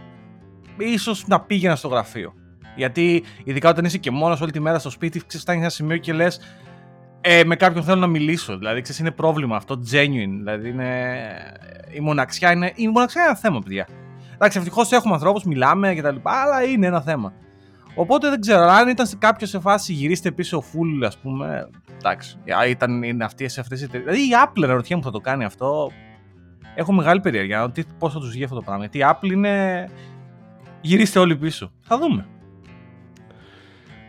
ίσως 0.79 1.27
να 1.27 1.41
πήγαινα 1.41 1.77
στο 1.77 1.89
γραφείο. 1.89 2.35
Γιατί 2.77 3.25
ειδικά 3.45 3.69
όταν 3.69 3.85
είσαι 3.85 3.99
και 3.99 4.11
μόνος 4.11 4.41
όλη 4.41 4.51
τη 4.51 4.61
μέρα 4.61 4.79
στο 4.79 4.91
σπίτι, 4.91 5.19
ξέρεις, 5.19 5.41
φτάνεις 5.41 5.61
ένα 5.61 5.71
σημείο 5.71 5.97
και 5.97 6.13
λες. 6.13 6.41
Ε, 7.21 7.45
με 7.45 7.57
κάποιον 7.57 7.85
θέλω 7.85 8.01
να 8.01 8.07
μιλήσω. 8.07 8.59
Δηλαδή, 8.59 8.81
ξέρεις, 8.81 9.01
είναι 9.01 9.11
πρόβλημα 9.11 9.57
αυτό. 9.57 9.81
Genuine. 9.93 10.35
Δηλαδή, 10.39 10.69
είναι... 10.69 11.17
η 11.93 12.01
μοναξιά 12.01 12.53
είναι, 12.53 12.73
η 12.75 12.89
μοναξιά 12.89 13.21
είναι 13.21 13.31
ένα 13.31 13.41
θέμα, 13.41 13.59
παιδιά. 13.59 13.87
Εντάξει, 14.43 14.59
ευτυχώς 14.59 14.93
έχουμε 14.93 15.15
ανθρώπους, 15.15 15.45
μιλάμε 15.45 15.95
κτλ. 15.95 16.17
Αλλά 16.23 16.63
είναι 16.63 16.87
ένα 16.87 17.01
θέμα. 17.01 17.33
Οπότε 17.95 18.29
δεν 18.29 18.41
ξέρω, 18.41 18.63
αν 18.63 18.89
ήταν 18.89 19.07
κάποιο 19.19 19.47
σε 19.47 19.61
φάση 19.61 19.93
γυρίστε 19.93 20.31
πίσω 20.31 20.63
full, 20.73 21.07
ας 21.07 21.19
πούμε. 21.19 21.69
Εντάξει, 21.99 22.39
ήταν 22.69 23.03
είναι 23.03 23.25
αυτέ 23.25 23.45
οι 23.45 23.83
εταιρείε. 23.83 24.05
Δηλαδή 24.05 24.19
η 24.19 24.31
Apple 24.45 24.67
ρωτιέμαι 24.67 25.03
που 25.03 25.07
θα 25.09 25.13
το 25.13 25.21
κάνει 25.21 25.45
αυτό. 25.45 25.91
Έχω 26.75 26.93
μεγάλη 26.93 27.21
περιέργεια 27.21 27.73
πώς 27.99 28.13
θα 28.13 28.19
τους 28.19 28.31
βγει 28.31 28.45
αυτό 28.45 28.57
το 28.57 28.63
πράγμα. 28.63 28.81
Γιατί 28.81 28.99
η 28.99 29.03
Apple 29.05 29.33
είναι. 29.33 29.89
Γυρίστε 30.81 31.19
όλοι 31.19 31.37
πίσω. 31.37 31.73
Θα 31.81 31.99
δούμε. 31.99 32.27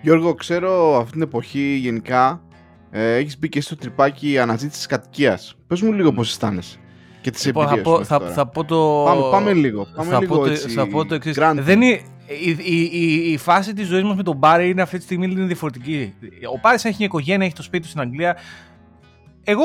Γιώργο, 0.02 0.34
ξέρω 0.34 0.98
αυτή 0.98 1.12
την 1.12 1.22
εποχή 1.22 1.76
γενικά 1.76 2.42
ε, 2.90 3.16
έχεις 3.16 3.40
μπει 3.40 3.50
και 3.50 3.62
στο 3.62 3.76
τρυπάκι 3.76 4.40
αναζήτησης 4.40 4.86
κατοικίας. 4.86 5.56
Πες 5.68 5.82
μου 5.82 5.94
λίγο 5.94 6.12
πώς 6.14 6.30
αισθάνεσαι 6.30 6.81
και 7.22 7.32
τις 7.32 7.46
Λοιπόν, 7.46 7.68
θα, 7.68 7.74
εμπειρίες 7.74 7.94
πω, 7.96 8.04
σου 8.04 8.06
θα, 8.06 8.20
μέχρι 8.20 8.34
θα 8.34 8.50
τώρα. 8.50 8.50
πω 8.50 8.64
το... 8.66 9.04
Πάμε, 9.06 9.22
πάμε 9.32 9.54
λίγο. 9.54 9.88
Πάμε 9.96 10.12
θα, 10.12 10.20
λίγο 10.20 10.36
πω 10.36 10.44
το, 10.44 10.52
έτσι, 10.52 10.70
θα 10.70 10.88
πω 10.88 11.06
το 11.06 11.16
εξής. 11.16 11.38
granted. 11.40 11.56
Δεν 11.60 11.82
είναι, 11.82 12.02
η, 12.44 12.50
η, 12.64 12.90
η, 12.92 13.32
η 13.32 13.38
φάση 13.38 13.74
της 13.74 13.88
ζωής 13.88 14.04
μας 14.04 14.16
με 14.16 14.24
τον 14.24 14.36
Μπάρι 14.38 14.70
είναι 14.70 14.82
αυτή 14.82 14.98
τη 14.98 15.04
στιγμή 15.04 15.26
είναι 15.26 15.46
διαφορετική. 15.46 16.14
Ο 16.56 16.60
Μπάρις 16.62 16.86
έχει 16.86 16.96
μια 16.98 17.06
οικογένεια, 17.06 17.46
έχει 17.46 17.56
το 17.56 17.64
σπίτι 17.64 17.84
του 17.84 17.90
στην 17.90 18.02
Αγγλία. 18.02 18.38
Εγώ 19.44 19.64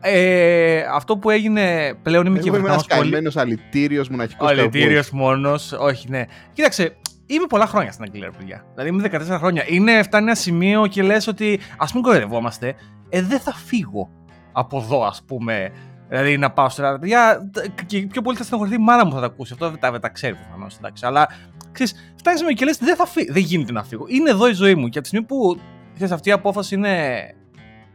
ε, 0.00 0.80
αυτό 0.94 1.16
που 1.16 1.30
έγινε 1.30 1.94
πλέον 2.02 2.26
είμαι 2.26 2.38
και 2.38 2.48
Εγώ 2.48 2.56
είμαι 2.56 2.68
ένας 2.68 2.82
Βρετανός 2.82 2.98
πολύ... 2.98 3.10
καημένος 3.10 3.36
αλητήριος 3.36 4.08
μοναχικός 4.08 4.50
Ο 4.50 4.52
cowboy. 4.52 4.58
αλητήριο 4.58 5.02
μόνος. 5.12 5.72
Όχι, 5.72 6.08
ναι. 6.10 6.24
Κοίταξε, 6.52 6.96
είμαι 7.26 7.46
πολλά 7.48 7.66
χρόνια 7.66 7.92
στην 7.92 8.04
Αγγλία, 8.04 8.24
ρε 8.24 8.36
παιδιά. 8.38 8.64
Δηλαδή 8.74 8.90
είμαι 8.90 9.32
14 9.34 9.36
χρόνια. 9.38 9.64
Είναι, 9.66 10.02
φτάνει 10.02 10.24
ένα 10.26 10.34
σημείο 10.34 10.86
και 10.86 11.02
λες 11.02 11.26
ότι 11.26 11.60
ας 11.76 11.92
μην 11.92 12.02
κοροϊδευόμαστε. 12.02 12.74
Ε, 13.08 13.22
δεν 13.22 13.40
θα 13.40 13.54
φύγω 13.54 14.10
από 14.52 14.78
εδώ, 14.78 15.04
ας 15.04 15.22
πούμε. 15.26 15.72
Δηλαδή 16.08 16.38
να 16.38 16.50
πάω 16.50 16.68
σε 16.68 16.80
Ελλάδα. 16.80 16.98
Παιδιά, 16.98 17.50
και 17.86 18.06
πιο 18.06 18.22
πολύ 18.22 18.36
θα 18.36 18.44
στενοχωρηθεί 18.44 18.80
η 18.80 18.84
μάνα 18.84 19.04
μου 19.04 19.12
θα 19.12 19.20
τα 19.20 19.26
ακούσει. 19.26 19.52
Αυτό 19.52 19.70
δεν 19.70 19.80
τα, 19.80 19.90
δεν 19.90 20.00
τα 20.00 20.08
ξέρει 20.08 20.34
προφανώς. 20.34 20.78
Αλλά 21.02 21.28
ξέρεις, 21.72 22.12
φτάνεις 22.16 22.42
με 22.42 22.52
και 22.52 22.64
λες: 22.64 22.78
Δεν 22.78 22.96
θα 22.96 23.06
φύγω. 23.06 23.32
Δεν 23.32 23.42
γίνεται 23.42 23.72
να 23.72 23.84
φύγω. 23.84 24.04
Είναι 24.08 24.30
εδώ 24.30 24.48
η 24.48 24.52
ζωή 24.52 24.74
μου. 24.74 24.88
Και 24.88 24.98
από 24.98 25.00
τη 25.00 25.06
στιγμή 25.06 25.26
που 25.26 25.60
ξέρεις, 25.94 26.12
αυτή 26.12 26.28
η 26.28 26.32
απόφαση 26.32 26.74
είναι 26.74 27.20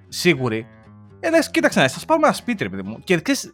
σίγουρη, 0.07 0.67
ε, 1.19 1.29
λες, 1.29 1.51
κοίταξε 1.51 1.79
να 1.79 1.87
σα 1.87 2.05
πάρουμε 2.05 2.27
ένα 2.27 2.35
σπίτι, 2.35 2.63
ρε 2.63 2.69
παιδί 2.69 2.81
μου. 2.81 2.99
Και 3.03 3.21
ξέρεις, 3.21 3.53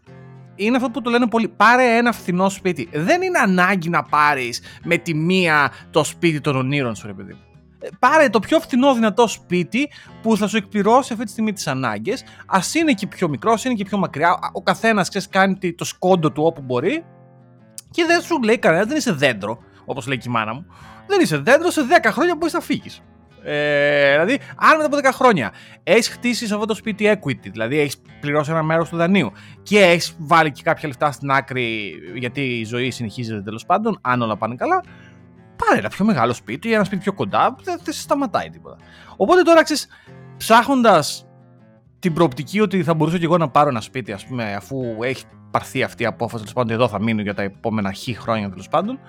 είναι 0.55 0.75
αυτό 0.75 0.89
που 0.89 1.01
το 1.01 1.09
λένε 1.09 1.27
πολλοί. 1.27 1.47
Πάρε 1.47 1.97
ένα 1.97 2.11
φθηνό 2.11 2.49
σπίτι. 2.49 2.89
Δεν 2.93 3.21
είναι 3.21 3.39
ανάγκη 3.39 3.89
να 3.89 4.03
πάρεις 4.03 4.61
με 4.83 4.97
τη 4.97 5.13
μία 5.13 5.71
το 5.91 6.03
σπίτι 6.03 6.41
των 6.41 6.55
ονείρων 6.55 6.95
σου, 6.95 7.07
ρε 7.07 7.13
παιδί 7.13 7.33
μου. 7.33 7.49
Ε, 7.81 7.88
Πάρε 8.00 8.29
το 8.29 8.39
πιο 8.39 8.59
φθηνό 8.59 8.93
δυνατό 8.93 9.27
σπίτι 9.27 9.89
που 10.21 10.38
θα 10.38 10.48
σου 10.48 10.57
εκπληρώσει 10.57 11.13
αυτή 11.13 11.25
τη 11.25 11.31
στιγμή 11.31 11.53
τις 11.53 11.67
ανάγκες. 11.67 12.21
Α 12.45 12.59
είναι 12.79 12.93
και 12.93 13.07
πιο 13.07 13.29
μικρός, 13.29 13.53
ας 13.53 13.63
είναι 13.65 13.74
και 13.74 13.86
πιο 13.86 13.98
μακριά. 13.98 14.39
Ο 14.53 14.62
καθένας 14.62 15.27
κάνει 15.29 15.55
τι- 15.57 15.74
το 15.74 15.83
σκόντο 15.86 16.31
του 16.31 16.43
όπου 16.43 16.62
μπορεί. 16.62 17.03
Και 17.91 18.05
δεν 18.05 18.21
σου 18.21 18.41
λέει 18.43 18.57
κανένας, 18.57 18.88
δεν 18.88 18.98
είσαι 18.98 19.12
δέντρο, 19.12 19.59
όπως 19.86 20.07
λέει 20.07 20.17
και 20.17 20.25
η 20.27 20.31
μάνα 20.31 20.53
μου. 20.53 20.65
Δεν 21.07 21.19
είσαι 21.21 21.38
δέντρο, 21.38 21.69
σε 21.69 21.81
10 21.83 22.12
χρόνια 22.12 22.36
μπορείς 22.36 22.53
να 22.53 22.59
φύγεις. 22.59 23.01
Ε, 23.43 24.12
δηλαδή, 24.12 24.39
αν 24.55 24.75
μετά 24.77 24.86
από 24.86 24.95
10 24.95 25.12
χρόνια 25.13 25.51
έχεις 25.83 26.07
χτίσει 26.09 26.48
σε 26.48 26.53
αυτό 26.53 26.65
το 26.65 26.74
σπίτι 26.75 27.17
equity, 27.19 27.50
δηλαδή 27.51 27.79
έχεις 27.79 28.01
πληρώσει 28.21 28.51
ένα 28.51 28.63
μέρος 28.63 28.89
του 28.89 28.98
δανείου 28.98 29.31
και 29.63 29.79
έχεις 29.79 30.15
βάλει 30.19 30.51
και 30.51 30.62
κάποια 30.63 30.88
λεφτά 30.88 31.12
στην 31.12 31.31
άκρη 31.31 31.93
γιατί 32.15 32.41
η 32.41 32.63
ζωή 32.65 32.91
συνεχίζεται 32.91 33.41
τέλος 33.41 33.65
πάντων, 33.65 33.98
αν 34.01 34.21
όλα 34.21 34.38
πάνε 34.38 34.55
καλά, 34.55 34.83
πάρε 35.65 35.79
ένα 35.79 35.89
πιο 35.89 36.05
μεγάλο 36.05 36.33
σπίτι 36.33 36.67
ή 36.67 36.73
ένα 36.73 36.83
σπίτι 36.83 37.01
πιο 37.01 37.13
κοντά, 37.13 37.55
δεν, 37.63 37.79
δεν 37.83 37.93
σε 37.93 38.01
σταματάει 38.01 38.49
τίποτα. 38.49 38.77
Οπότε 39.15 39.41
τώρα 39.41 39.63
ξέρεις, 39.63 39.87
ψάχνοντας 40.37 41.27
την 41.99 42.13
προοπτική 42.13 42.61
ότι 42.61 42.83
θα 42.83 42.93
μπορούσα 42.93 43.17
και 43.17 43.25
εγώ 43.25 43.37
να 43.37 43.49
πάρω 43.49 43.69
ένα 43.69 43.81
σπίτι, 43.81 44.11
ας 44.11 44.25
πούμε, 44.25 44.53
αφού 44.53 44.97
έχει 45.01 45.23
πάρθει 45.51 45.83
αυτή 45.83 46.03
η 46.03 46.05
απόφαση, 46.05 46.37
τέλος 46.37 46.53
πάντων, 46.53 46.73
εδώ 46.73 46.87
θα 46.87 47.01
μείνω 47.01 47.21
για 47.21 47.33
τα 47.33 47.41
επόμενα 47.41 47.93
χ 47.93 48.19
χρόνια 48.19 48.50
τέλος 48.50 48.67
πάντων. 48.67 49.00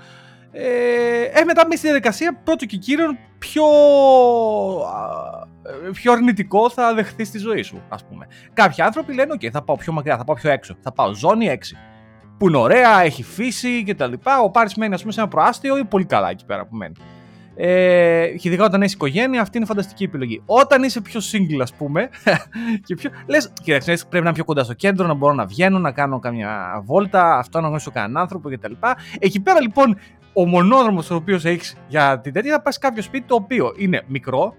Ε, 0.52 1.22
ε, 1.22 1.44
μετά 1.44 1.64
μπει 1.68 1.76
στη 1.76 1.86
διαδικασία 1.86 2.40
πρώτο 2.44 2.66
και 2.66 2.76
κύριον 2.76 3.18
πιο, 3.38 3.64
α, 3.64 5.46
ε, 5.86 5.90
πιο 5.92 6.12
αρνητικό 6.12 6.70
θα 6.70 6.94
δεχθείς 6.94 7.28
στη 7.28 7.38
ζωή 7.38 7.62
σου, 7.62 7.82
ας 7.88 8.04
πούμε. 8.04 8.26
Κάποιοι 8.52 8.84
άνθρωποι 8.84 9.14
λένε: 9.14 9.34
OK, 9.34 9.48
θα 9.50 9.62
πάω 9.62 9.76
πιο 9.76 9.92
μακριά, 9.92 10.16
θα 10.16 10.24
πάω 10.24 10.36
πιο 10.36 10.50
έξω. 10.50 10.76
Θα 10.80 10.92
πάω 10.92 11.14
ζώνη 11.14 11.46
6. 11.50 11.76
Που 12.40 12.48
είναι 12.48 12.56
ωραία, 12.56 13.02
έχει 13.02 13.22
φύση 13.22 13.84
κτλ. 13.84 14.12
Ο 14.42 14.50
Πάρης 14.50 14.74
μένει, 14.74 14.94
ας 14.94 15.00
πούμε, 15.00 15.12
σε 15.12 15.20
ένα 15.20 15.28
προάστιο 15.28 15.78
ή 15.78 15.84
πολύ 15.84 16.04
καλά 16.04 16.30
εκεί 16.30 16.44
πέρα 16.44 16.66
που 16.66 16.76
μένει. 16.76 16.94
Ε, 17.54 18.26
και 18.26 18.48
ειδικά 18.48 18.64
όταν 18.64 18.82
έχει 18.82 18.94
οικογένεια, 18.94 19.40
αυτή 19.40 19.56
είναι 19.56 19.66
φανταστική 19.66 20.04
επιλογή. 20.04 20.42
Όταν 20.46 20.82
είσαι 20.82 21.00
πιο 21.00 21.20
single, 21.32 21.60
ας 21.60 21.74
πούμε, 21.74 22.08
και 22.84 22.94
πιο. 22.94 23.10
Λες, 23.26 23.52
κοίταξε, 23.62 23.92
πρέπει 23.92 24.12
να 24.12 24.18
είμαι 24.18 24.32
πιο 24.32 24.44
κοντά 24.44 24.64
στο 24.64 24.74
κέντρο, 24.74 25.06
να 25.06 25.14
μπορώ 25.14 25.34
να 25.34 25.46
βγαίνω, 25.46 25.78
να 25.78 25.92
κάνω 25.92 26.18
καμιά 26.18 26.82
βόλτα, 26.84 27.38
αυτό 27.38 27.60
να 27.60 27.66
γνωρίσω 27.66 27.90
κανέναν 27.90 28.22
άνθρωπο 28.22 28.50
κτλ. 28.50 28.72
Εκεί 29.18 29.40
πέρα 29.40 29.60
λοιπόν, 29.60 29.98
ο 30.32 30.46
μονόδρομος 30.46 31.10
ο 31.10 31.14
οποίος 31.14 31.44
έχεις 31.44 31.76
για 31.88 32.20
την 32.20 32.32
τέτοια 32.32 32.52
θα 32.52 32.62
πας 32.62 32.74
σε 32.74 32.80
κάποιο 32.80 33.02
σπίτι 33.02 33.24
το 33.26 33.34
οποίο 33.34 33.72
είναι 33.76 34.02
μικρό, 34.06 34.54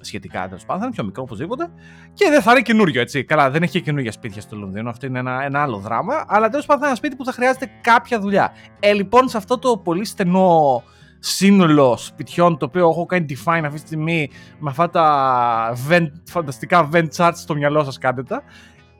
σχετικά 0.00 0.46
τέλος 0.46 0.64
πάντων, 0.64 0.80
θα 0.80 0.86
είναι 0.86 0.94
πιο 0.94 1.04
μικρό 1.04 1.22
οπωσδήποτε, 1.22 1.68
και 2.12 2.30
δεν 2.30 2.42
θα 2.42 2.50
είναι 2.50 2.60
καινούριο 2.60 3.00
έτσι. 3.00 3.24
Καλά, 3.24 3.50
δεν 3.50 3.62
έχει 3.62 3.72
και 3.72 3.80
καινούργια 3.80 4.12
σπίτια 4.12 4.40
στο 4.40 4.56
Λονδίνο, 4.56 4.90
αυτό 4.90 5.06
είναι 5.06 5.18
ένα, 5.18 5.44
ένα 5.44 5.62
άλλο 5.62 5.76
δράμα, 5.76 6.24
αλλά 6.28 6.48
τέλος 6.48 6.66
πάντων 6.66 6.82
θα 6.82 6.88
είναι 6.88 6.96
ένα 6.96 6.96
σπίτι 6.96 7.16
που 7.16 7.24
θα 7.24 7.32
χρειάζεται 7.32 7.70
κάποια 7.80 8.20
δουλειά. 8.20 8.52
Ε, 8.80 8.92
λοιπόν, 8.92 9.28
σε 9.28 9.36
αυτό 9.36 9.58
το 9.58 9.76
πολύ 9.78 10.04
στενό 10.04 10.82
σύνολο 11.18 11.96
σπιτιών 11.96 12.58
το 12.58 12.64
οποίο 12.64 12.88
έχω 12.88 13.06
κάνει 13.06 13.26
define 13.28 13.62
αυτή 13.64 13.80
τη 13.80 13.86
στιγμή 13.86 14.30
με 14.58 14.70
αυτά 14.70 14.90
τα 14.90 15.76
vent, 15.88 16.10
φανταστικά 16.24 16.88
vent 16.92 17.08
charts 17.16 17.32
στο 17.34 17.54
μυαλό 17.54 17.84
σας 17.84 17.98
κάντε 17.98 18.22
τα 18.22 18.42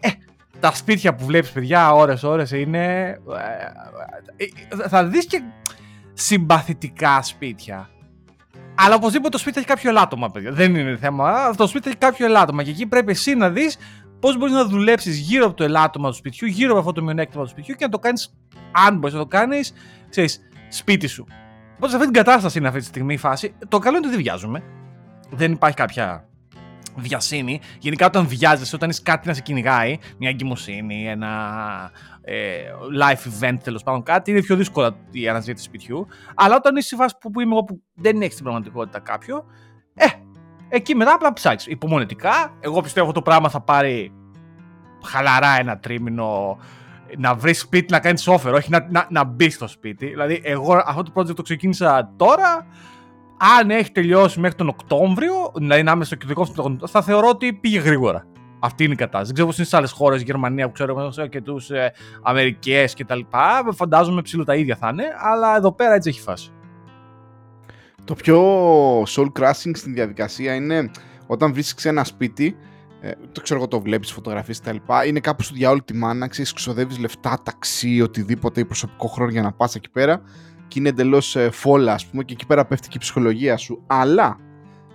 ε, 0.00 0.08
τα 0.60 0.74
σπίτια 0.74 1.14
που 1.14 1.24
βλέπεις 1.24 1.50
παιδιά 1.50 1.92
ώρες 1.92 2.22
ώρες 2.22 2.50
είναι 2.50 3.08
ε, 4.36 4.44
ε, 4.82 4.88
θα 4.88 5.04
δεις 5.04 5.26
και 5.26 5.42
συμπαθητικά 6.12 7.22
σπίτια 7.22 7.90
αλλά 8.76 8.94
οπωσδήποτε 8.94 9.28
το 9.28 9.38
σπίτι 9.38 9.58
έχει 9.58 9.66
κάποιο 9.66 9.90
ελάττωμα 9.90 10.30
παιδιά 10.30 10.52
δεν 10.52 10.74
είναι 10.74 10.96
θέμα 10.96 11.30
αυτό 11.30 11.62
το 11.62 11.68
σπίτι 11.68 11.88
έχει 11.88 11.98
κάποιο 11.98 12.26
ελάττωμα 12.26 12.62
και 12.62 12.70
εκεί 12.70 12.86
πρέπει 12.86 13.10
εσύ 13.10 13.34
να 13.34 13.50
δεις 13.50 13.76
πώς 14.20 14.36
μπορείς 14.36 14.54
να 14.54 14.64
δουλέψεις 14.64 15.18
γύρω 15.18 15.46
από 15.46 15.54
το 15.54 15.64
ελάττωμα 15.64 16.08
του 16.08 16.14
σπιτιού 16.14 16.48
γύρω 16.48 16.70
από 16.70 16.78
αυτό 16.78 16.92
το 16.92 17.02
μειονέκτημα 17.02 17.42
του 17.42 17.48
σπιτιού 17.48 17.74
και 17.74 17.84
να 17.84 17.90
το 17.90 17.98
κάνεις 17.98 18.34
αν 18.86 18.98
μπορείς 18.98 19.14
να 19.14 19.20
το 19.20 19.26
κάνεις 19.26 19.72
ξέρεις, 20.08 20.40
σπίτι 20.68 21.06
σου 21.06 21.26
Οπότε 21.76 21.90
σε 21.90 21.96
αυτή 21.96 22.10
την 22.10 22.22
κατάσταση 22.22 22.58
είναι 22.58 22.68
αυτή 22.68 22.80
τη 22.80 22.86
στιγμή 22.86 23.14
η 23.14 23.16
φάση. 23.16 23.54
Το 23.68 23.78
καλό 23.78 23.96
είναι 23.96 24.06
ότι 24.06 24.16
δεν 24.16 24.24
βιάζουμε. 24.24 24.62
Δεν 25.30 25.52
υπάρχει 25.52 25.76
κάποια 25.76 26.28
βιασύνη. 26.96 27.60
Γενικά 27.78 28.06
όταν 28.06 28.26
βιάζεσαι, 28.26 28.76
όταν 28.76 28.90
είσαι 28.90 29.00
κάτι 29.04 29.28
να 29.28 29.34
σε 29.34 29.40
κυνηγάει, 29.40 29.98
μια 30.18 30.30
εγκυμοσύνη, 30.30 31.08
ένα 31.08 31.30
ε, 32.20 32.34
life 33.00 33.44
event 33.44 33.56
τέλος 33.62 33.82
πάντων 33.82 34.02
κάτι, 34.02 34.30
είναι 34.30 34.40
πιο 34.40 34.56
δύσκολα 34.56 34.96
η 35.10 35.28
αναζήτηση 35.28 35.64
σπιτιού. 35.64 36.06
Αλλά 36.34 36.56
όταν 36.56 36.76
είσαι 36.76 36.86
στη 36.86 36.96
φάση 36.96 37.14
που, 37.20 37.30
που 37.30 37.40
είμαι 37.40 37.52
εγώ 37.52 37.64
που 37.64 37.82
δεν 37.94 38.22
έχει 38.22 38.32
στην 38.32 38.44
πραγματικότητα 38.44 38.98
κάποιο, 38.98 39.44
ε, 39.94 40.06
εκεί 40.68 40.94
μετά 40.94 41.12
απλά 41.14 41.32
ψάξεις. 41.32 41.72
Υπομονετικά, 41.72 42.56
εγώ 42.60 42.80
πιστεύω 42.80 43.06
αυτό 43.06 43.20
το 43.20 43.30
πράγμα 43.30 43.48
θα 43.48 43.60
πάρει 43.60 44.12
χαλαρά 45.04 45.58
ένα 45.58 45.78
τρίμηνο 45.78 46.58
να 47.18 47.34
βρεις 47.34 47.60
σπίτι 47.60 47.92
να 47.92 48.00
κάνεις 48.00 48.28
offer, 48.28 48.52
όχι 48.54 48.70
να, 48.70 48.86
να, 48.90 49.06
να 49.10 49.24
μπεις 49.24 49.54
στο 49.54 49.68
σπίτι. 49.68 50.06
Δηλαδή, 50.06 50.40
εγώ 50.44 50.82
αυτό 50.86 51.02
το 51.02 51.12
project 51.14 51.34
το 51.34 51.42
ξεκίνησα 51.42 52.12
τώρα. 52.16 52.66
Αν 53.36 53.70
έχει 53.70 53.92
τελειώσει 53.92 54.40
μέχρι 54.40 54.56
τον 54.56 54.68
Οκτώβριο, 54.68 55.52
δηλαδή 55.54 55.82
να 55.82 55.92
είμαι 55.92 56.04
στο 56.04 56.14
κεντρικό 56.14 56.46
θα 56.86 57.02
θεωρώ 57.02 57.28
ότι 57.28 57.52
πήγε 57.52 57.78
γρήγορα. 57.78 58.26
Αυτή 58.58 58.84
είναι 58.84 58.92
η 58.92 58.96
κατάσταση. 58.96 59.24
Δεν 59.24 59.34
ξέρω 59.34 59.46
πώς 59.46 59.56
είναι 59.56 59.66
στις 59.66 59.78
άλλες 59.78 59.90
χώρες, 59.92 60.22
Γερμανία 60.22 60.66
που 60.66 60.72
ξέρω 60.72 61.10
και 61.30 61.40
τους 61.40 61.70
ε, 61.70 61.92
Αμερικές 62.22 62.94
κτλ. 62.94 63.20
Φαντάζομαι 63.70 64.22
ψηλό 64.22 64.44
τα 64.44 64.54
ίδια 64.54 64.76
θα 64.76 64.88
είναι, 64.92 65.04
αλλά 65.18 65.56
εδώ 65.56 65.72
πέρα 65.72 65.94
έτσι 65.94 66.08
έχει 66.08 66.20
φάση. 66.20 66.50
Το 68.04 68.14
πιο 68.14 68.40
soul 69.02 69.28
crushing 69.38 69.70
στην 69.72 69.94
διαδικασία 69.94 70.54
είναι 70.54 70.90
όταν 71.26 71.52
βρίσκεις 71.52 71.84
ένα 71.84 72.04
σπίτι 72.04 72.56
ε, 73.00 73.10
το 73.32 73.40
ξέρω 73.40 73.58
εγώ 73.58 73.68
το 73.68 73.80
βλέπεις 73.80 74.12
φωτογραφίες 74.12 74.58
και 74.58 74.64
τα 74.64 74.72
λοιπά 74.72 75.06
είναι 75.06 75.20
κάπου 75.20 75.42
στο 75.42 75.54
διάολο 75.54 75.82
τη 75.82 75.94
μάνα 75.94 76.28
ξέρεις 76.28 76.52
ξοδεύεις 76.52 76.98
λεφτά, 76.98 77.40
ταξί, 77.44 78.00
οτιδήποτε 78.00 78.60
ή 78.60 78.64
προσωπικό 78.64 79.06
χρόνο 79.06 79.30
για 79.30 79.42
να 79.42 79.52
πας 79.52 79.74
εκεί 79.74 79.90
πέρα 79.90 80.22
και 80.68 80.78
είναι 80.78 80.88
εντελώς 80.88 81.36
ε, 81.36 81.50
φόλα 81.50 81.92
ας 81.92 82.06
πούμε 82.06 82.24
και 82.24 82.32
εκεί 82.32 82.46
πέρα 82.46 82.66
πέφτει 82.66 82.88
και 82.88 82.96
η 82.96 83.00
ψυχολογία 83.00 83.56
σου 83.56 83.82
αλλά 83.86 84.38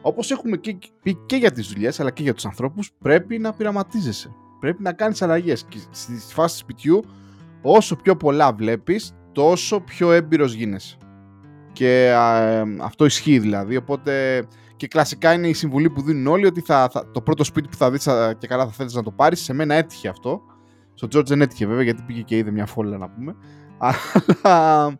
όπως 0.02 0.32
έχουμε 0.32 0.58
και, 0.58 0.78
πει 1.04 1.18
και 1.26 1.36
για 1.36 1.52
τις 1.52 1.68
δουλειές 1.68 2.00
αλλά 2.00 2.12
και 2.12 2.24
για 2.24 2.34
τους 2.34 2.46
ανθρώπους 2.46 2.92
πρέπει 3.00 3.38
να 3.38 3.54
πειραματίζεσαι 3.54 4.36
πρέπει 4.60 4.84
να 4.84 4.94
κάνεις 4.94 5.22
αλλαγές 5.22 5.66
και 5.70 5.78
στη 5.92 6.34
φάση 6.34 6.58
σπιτιού 6.58 7.04
όσο 7.62 7.96
πιο 7.96 8.16
πολλά 8.16 8.54
βλέπεις 8.54 9.16
τόσο 9.32 9.80
πιο 9.80 10.12
έμπειρος 10.12 10.54
γίνεσαι 10.54 10.98
και 11.72 12.08
ε, 12.08 12.64
αυτό 12.82 13.06
ισχύει 13.06 13.40
δηλαδή 13.40 13.76
οπότε 13.76 14.46
και 14.82 14.88
κλασικά 14.88 15.34
είναι 15.34 15.48
η 15.48 15.54
συμβουλή 15.54 15.90
που 15.90 16.02
δίνουν 16.02 16.28
όλοι 16.28 16.46
ότι 16.46 16.62
θα, 16.62 16.90
θα, 16.92 17.12
το 17.12 17.22
πρώτο 17.22 17.44
σπίτι 17.44 17.68
που 17.68 17.76
θα 17.76 17.92
δεις 17.92 18.08
και 18.38 18.48
καλά 18.48 18.66
θα 18.66 18.72
θέλεις 18.72 18.94
να 18.94 19.04
το 19.04 19.12
πάρεις. 19.12 19.42
Σε 19.42 19.54
μένα 19.54 19.76
έτυχε 19.76 20.08
αυτό. 20.08 20.42
Στο 20.94 21.08
George 21.12 21.26
δεν 21.26 21.42
έτυχε 21.42 21.66
βέβαια 21.66 21.84
γιατί 21.84 22.02
πήγε 22.02 22.22
και 22.22 22.38
είδε 22.38 22.52
μια 22.52 22.66
φόλα 22.66 22.98
να 22.98 23.10
πούμε. 23.10 23.36
Αλλά, 23.78 25.00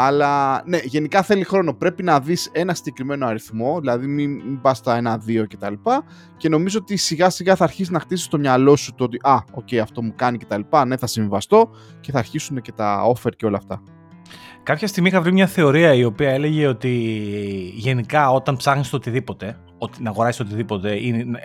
αλλά 0.00 0.62
ναι, 0.64 0.78
γενικά 0.82 1.22
θέλει 1.22 1.44
χρόνο. 1.44 1.74
Πρέπει 1.74 2.02
να 2.02 2.20
δεις 2.20 2.48
ένα 2.52 2.74
συγκεκριμένο 2.74 3.26
αριθμό, 3.26 3.80
δηλαδή 3.80 4.06
μην, 4.06 4.30
μην 4.30 4.60
πας 4.60 4.78
στα 4.78 4.96
ένα-δύο 4.96 5.46
κτλ. 5.46 5.72
Και, 5.72 6.00
και 6.36 6.48
νομίζω 6.48 6.78
ότι 6.78 6.96
σιγά 6.96 7.30
σιγά 7.30 7.56
θα 7.56 7.64
αρχίσει 7.64 7.92
να 7.92 8.00
χτίσει 8.00 8.24
στο 8.24 8.38
μυαλό 8.38 8.76
σου 8.76 8.94
το 8.94 9.04
ότι 9.04 9.18
α, 9.22 9.38
OK, 9.52 9.66
okay, 9.70 9.76
αυτό 9.76 10.02
μου 10.02 10.12
κάνει 10.16 10.38
κτλ. 10.38 10.60
Ναι, 10.86 10.96
θα 10.96 11.06
συμβιβαστώ 11.06 11.70
και 12.00 12.12
θα 12.12 12.18
αρχίσουν 12.18 12.60
και 12.60 12.72
τα 12.72 13.12
offer 13.14 13.30
και 13.36 13.46
όλα 13.46 13.56
αυτά. 13.56 13.82
Κάποια 14.62 14.86
στιγμή 14.86 15.08
είχα 15.08 15.20
βρει 15.20 15.32
μια 15.32 15.46
θεωρία 15.46 15.94
η 15.94 16.04
οποία 16.04 16.30
έλεγε 16.30 16.66
ότι 16.66 16.90
γενικά 17.74 18.30
όταν 18.30 18.56
ψάχνεις 18.56 18.90
το 18.90 18.96
οτιδήποτε, 18.96 19.58
ότι, 19.78 20.02
να 20.02 20.10
αγοράσεις 20.10 20.40
οτιδήποτε, 20.40 21.06
είναι, 21.06 21.38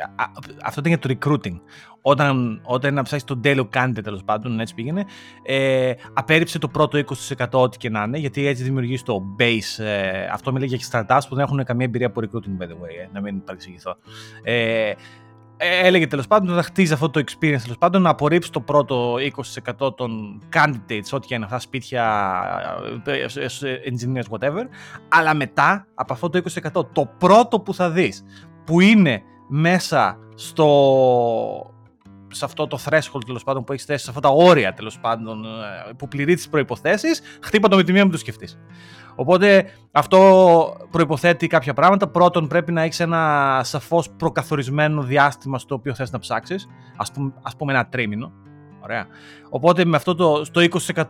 αυτό 0.63 0.79
ήταν 0.79 0.91
για 0.91 0.99
το 0.99 1.15
recruiting. 1.19 1.59
Όταν, 2.05 2.61
όταν 2.63 2.89
είναι 2.89 2.99
να 2.99 3.05
ψάξει 3.05 3.25
τον 3.25 3.41
τέλειο 3.41 3.65
κάνετε 3.65 4.01
τέλος 4.01 4.23
πάντων, 4.23 4.59
έτσι 4.59 4.73
πήγαινε, 4.73 5.05
ε, 5.43 5.93
απέρριψε 6.13 6.59
το 6.59 6.67
πρώτο 6.67 7.03
20% 7.37 7.47
ό,τι 7.51 7.77
και 7.77 7.89
να 7.89 8.03
είναι, 8.03 8.17
γιατί 8.17 8.47
έτσι 8.47 8.63
δημιουργείς 8.63 9.03
το 9.03 9.21
base. 9.39 9.83
Ε, 9.83 10.25
αυτό 10.31 10.51
μιλάει 10.51 10.67
για 10.67 10.79
startups 10.91 11.21
που 11.29 11.35
δεν 11.35 11.43
έχουν 11.43 11.63
καμία 11.63 11.85
εμπειρία 11.85 12.07
από 12.07 12.21
recruiting, 12.23 12.63
by 12.63 12.65
the 12.65 12.71
way, 12.71 13.03
ε, 13.03 13.07
να 13.13 13.21
μην 13.21 13.43
παρεξηγηθώ. 13.43 13.95
Ε, 14.43 14.89
ε, 14.89 14.95
έλεγε 15.57 16.07
τέλος 16.07 16.27
πάντων 16.27 16.55
να 16.55 16.63
χτίζει 16.63 16.93
αυτό 16.93 17.09
το 17.09 17.19
experience 17.19 17.61
τέλος 17.61 17.77
πάντων, 17.79 18.01
να 18.01 18.09
απορρίψει 18.09 18.51
το 18.51 18.61
πρώτο 18.61 19.15
20% 19.79 19.95
των 19.95 20.41
candidates, 20.53 21.09
ό,τι 21.11 21.27
και 21.27 21.35
είναι 21.35 21.45
αυτά, 21.45 21.59
σπίτια, 21.59 22.03
ε, 23.05 23.19
ε, 23.21 23.27
engineers, 23.91 24.39
whatever. 24.39 24.63
Αλλά 25.09 25.33
μετά, 25.33 25.87
από 25.93 26.13
αυτό 26.13 26.29
το 26.29 26.41
20%, 26.73 26.85
το 26.91 27.09
πρώτο 27.17 27.59
που 27.59 27.73
θα 27.73 27.89
δεις 27.89 28.23
που 28.65 28.79
είναι 28.79 29.21
μέσα 29.47 30.17
στο, 30.35 31.73
σε 32.27 32.45
αυτό 32.45 32.67
το 32.67 32.79
threshold 32.85 33.21
τέλος 33.25 33.43
πάντων 33.43 33.63
που 33.63 33.73
έχεις 33.73 33.85
θέσει, 33.85 34.03
σε 34.03 34.09
αυτά 34.09 34.21
τα 34.21 34.29
όρια 34.29 34.73
τέλος 34.73 34.99
πάντων 34.99 35.45
που 35.97 36.07
πληρεί 36.07 36.35
τις 36.35 36.49
προποθέσει, 36.49 37.07
χτύπα 37.41 37.67
το 37.67 37.75
με 37.75 37.83
τη 37.83 37.91
μία 37.91 38.03
μην 38.03 38.11
το 38.11 38.17
σκεφτείς. 38.17 38.59
Οπότε 39.15 39.65
αυτό 39.91 40.19
προϋποθέτει 40.91 41.47
κάποια 41.47 41.73
πράγματα. 41.73 42.07
Πρώτον, 42.07 42.47
πρέπει 42.47 42.71
να 42.71 42.81
έχεις 42.81 42.99
ένα 42.99 43.61
σαφώς 43.63 44.09
προκαθορισμένο 44.09 45.01
διάστημα 45.01 45.59
στο 45.59 45.75
οποίο 45.75 45.95
θες 45.95 46.11
να 46.11 46.19
ψάξεις. 46.19 46.67
Ας 46.97 47.11
πούμε, 47.11 47.33
ας 47.41 47.55
πούμε 47.55 47.73
ένα 47.73 47.87
τρίμηνο. 47.87 48.31
Ωραία. 48.83 49.05
Οπότε 49.49 49.85
με 49.85 49.95
αυτό 49.95 50.15
το, 50.15 50.43
στο 50.45 50.61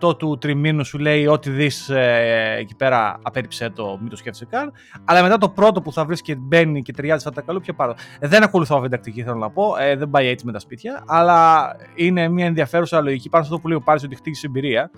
20% 0.09 0.17
του 0.17 0.37
τριμήνου 0.37 0.85
σου 0.85 0.97
λέει 0.97 1.27
ό,τι 1.27 1.49
δεις 1.49 1.89
ε, 1.89 2.55
εκεί 2.59 2.75
πέρα 2.75 3.19
απέριψε 3.21 3.69
το, 3.69 3.97
μην 4.01 4.09
το 4.09 4.15
σκέφτεσαι 4.15 4.45
καν. 4.45 4.71
Αλλά 5.05 5.21
μετά 5.21 5.37
το 5.37 5.49
πρώτο 5.49 5.81
που 5.81 5.91
θα 5.91 6.05
βρεις 6.05 6.21
και 6.21 6.35
μπαίνει 6.35 6.81
και 6.81 6.93
ταιριάζει 6.93 7.27
αυτά 7.27 7.41
τα 7.41 7.45
καλό, 7.45 7.59
πιο 7.59 7.73
πάνω. 7.73 7.95
Ε, 8.19 8.27
δεν 8.27 8.43
ακολουθώ 8.43 8.75
αυτή 8.75 8.87
την 8.87 8.97
τακτική, 8.97 9.23
θέλω 9.23 9.37
να 9.37 9.49
πω. 9.49 9.75
Ε, 9.79 9.95
δεν 9.95 10.09
πάει 10.09 10.27
έτσι 10.27 10.45
με 10.45 10.51
τα 10.51 10.59
σπίτια. 10.59 11.03
Αλλά 11.07 11.67
είναι 11.95 12.27
μια 12.27 12.45
ενδιαφέρουσα 12.45 13.01
λογική 13.01 13.29
πάνω 13.29 13.43
στο 13.43 13.59
που 13.59 13.67
λέει 13.67 13.77
ο 13.77 13.81
Πάρης 13.81 14.03
ότι 14.03 14.15
χτίζει 14.15 14.41
εμπειρία 14.45 14.91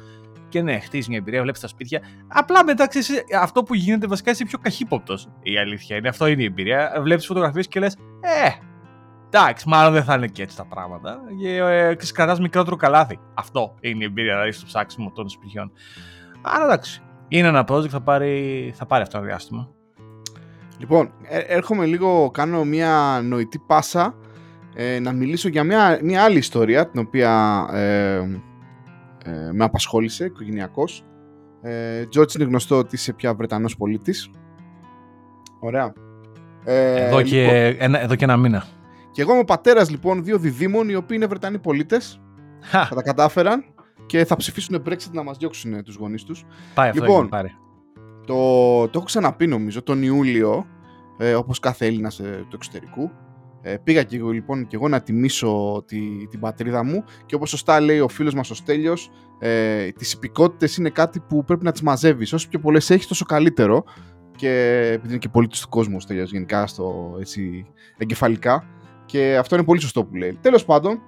και 0.56 0.62
ναι, 0.62 0.80
χτίζεις 0.80 1.08
μια 1.08 1.18
εμπειρία, 1.18 1.42
βλέπεις 1.42 1.60
τα 1.62 1.68
σπίτια. 1.68 2.02
Απλά 2.28 2.64
μετά 2.64 2.88
ξέρεις, 2.88 3.24
αυτό 3.42 3.64
που 3.64 3.76
γίνεται 3.76 4.08
βασικά 4.08 4.32
είσαι 4.32 4.46
πιο 4.46 4.58
καχύποπτος. 4.58 5.30
Η 5.42 5.58
αλήθεια 5.58 5.98
είναι. 5.98 6.10
Αυτό 6.10 6.28
είναι 6.28 6.42
η 6.42 6.46
εμπειρία. 6.46 7.00
Βλέπεις 7.02 7.26
φωτογραφίες 7.26 7.68
και 7.68 7.80
λες, 7.80 7.96
Ε, 8.22 8.50
εντάξει, 9.26 9.70
μάλλον 9.70 9.94
δεν 9.94 10.04
θα 10.04 10.14
είναι 10.16 10.28
και 10.28 10.44
έτσι 10.44 10.58
τα 10.58 10.66
πράγματα. 10.66 11.20
Και 11.42 11.58
ε, 11.58 11.96
κρατάς 12.14 12.40
μικρότερο 12.40 12.76
καλάθι. 12.76 13.20
Αυτό 13.34 13.76
είναι 13.80 14.04
η 14.04 14.06
εμπειρία, 14.06 14.34
δηλαδή 14.34 14.52
στο 14.52 14.66
ψάξιμο 14.66 15.12
των 15.12 15.30
σπιτιών. 15.30 15.72
Άρα 16.42 16.64
εντάξει. 16.64 17.02
Είναι 17.28 17.48
ένα 17.48 17.66
project, 17.68 17.90
θα 17.90 18.02
πάρει, 18.02 18.74
θα 18.76 18.86
πάρει 18.86 19.02
αυτό 19.02 19.18
το 19.18 19.24
διάστημα. 19.24 19.70
Λοιπόν, 20.78 21.12
ε, 21.24 21.40
έρχομαι 21.40 21.86
λίγο, 21.86 22.32
κάνω 22.32 22.64
μια 22.64 23.22
νοητή 23.24 23.60
πάσα 23.60 24.16
ε, 24.76 25.00
να 25.00 25.12
μιλήσω 25.12 25.48
για 25.48 25.64
μια, 25.64 26.00
μια 26.02 26.24
άλλη 26.24 26.38
ιστορία 26.38 26.90
την 26.90 27.00
οποία 27.00 27.66
ε, 27.72 28.22
ε, 29.26 29.52
με 29.52 29.64
απασχόλησε 29.64 30.26
οικογενειακώς. 30.26 31.06
Ε, 31.62 32.04
είναι 32.36 32.44
γνωστό 32.44 32.78
ότι 32.78 32.96
είσαι 32.96 33.14
πια 33.14 33.34
Βρετανός 33.34 33.78
πολίτης. 33.78 34.30
Ωραία. 35.60 35.94
Ε, 36.64 37.06
εδώ, 37.06 37.22
και 37.22 37.42
λοιπόν, 37.42 37.76
ένα, 37.80 38.02
εδώ 38.02 38.16
και 38.16 38.24
ένα 38.24 38.38
μήνα. 38.38 38.66
Και 39.12 39.22
εγώ 39.22 39.32
είμαι 39.32 39.42
ο 39.42 39.46
πατέρας 39.46 39.90
λοιπόν 39.90 40.24
δύο 40.24 40.38
διδήμων 40.38 40.90
οι 40.90 40.96
οποίοι 40.96 41.18
είναι 41.20 41.26
Βρετανοί 41.26 41.60
πολίτες. 41.60 42.22
Θα 42.60 42.96
τα 42.96 43.02
κατάφεραν 43.02 43.64
και 44.06 44.26
θα 44.26 44.36
ψηφίσουν 44.36 44.84
Brexit 44.86 45.12
να 45.12 45.24
μας 45.24 45.38
διώξουν 45.38 45.84
τους 45.84 45.96
γονείς 45.96 46.24
τους. 46.24 46.46
Πάει 46.74 46.90
αυτό 46.90 47.04
λοιπόν, 47.04 47.30
πάρει. 47.30 47.56
Το, 48.26 48.36
το 48.84 48.92
έχω 48.96 49.06
ξαναπεί 49.06 49.48
νομίζω 49.48 49.84
τον 49.84 50.04
Ιούλιο, 50.04 50.66
ε, 51.18 51.34
όπως 51.34 51.60
κάθε 51.60 51.86
Έλληνας 51.86 52.20
ε, 52.20 52.46
του 52.50 52.56
εξωτερικού, 52.56 53.12
ε, 53.68 53.78
πήγα 53.84 54.04
και 54.04 54.18
εγώ, 54.18 54.32
λοιπόν 54.32 54.68
και 54.68 54.76
εγώ 54.76 54.88
να 54.88 55.02
τιμήσω 55.02 55.84
τη, 55.88 56.00
την 56.30 56.40
πατρίδα 56.40 56.84
μου 56.84 57.04
και 57.26 57.36
όπως 57.36 57.50
σωστά 57.50 57.80
λέει 57.80 58.00
ο 58.00 58.08
φίλος 58.08 58.34
μας 58.34 58.50
ο 58.50 58.56
Στέλιος 58.56 59.12
ε, 59.40 59.88
τις 59.92 60.14
υπηκότητες 60.14 60.78
είναι 60.78 60.90
κάτι 60.90 61.20
που 61.20 61.44
πρέπει 61.44 61.64
να 61.64 61.72
τις 61.72 61.82
μαζεύεις 61.82 62.34
όσο 62.34 62.48
πιο 62.50 62.60
πολλές 62.60 62.90
έχεις 62.90 63.08
τόσο 63.08 63.26
καλύτερο 63.26 63.84
και 64.36 64.82
επειδή 64.94 65.10
είναι 65.10 65.18
και 65.18 65.30
πολίτης 65.30 65.62
του 65.62 65.70
κόσμου 65.70 65.96
ο 65.98 66.00
Στέλιος 66.00 66.32
γενικά 66.32 66.68
στο, 66.68 67.16
έτσι, 67.20 67.66
εγκεφαλικά 67.98 68.68
και 69.06 69.38
αυτό 69.38 69.56
είναι 69.56 69.66
πολύ 69.66 69.82
σωστό 69.82 70.06
που 70.06 70.16
λέει. 70.16 70.38
Τέλος 70.42 70.66
πάντων, 70.66 71.02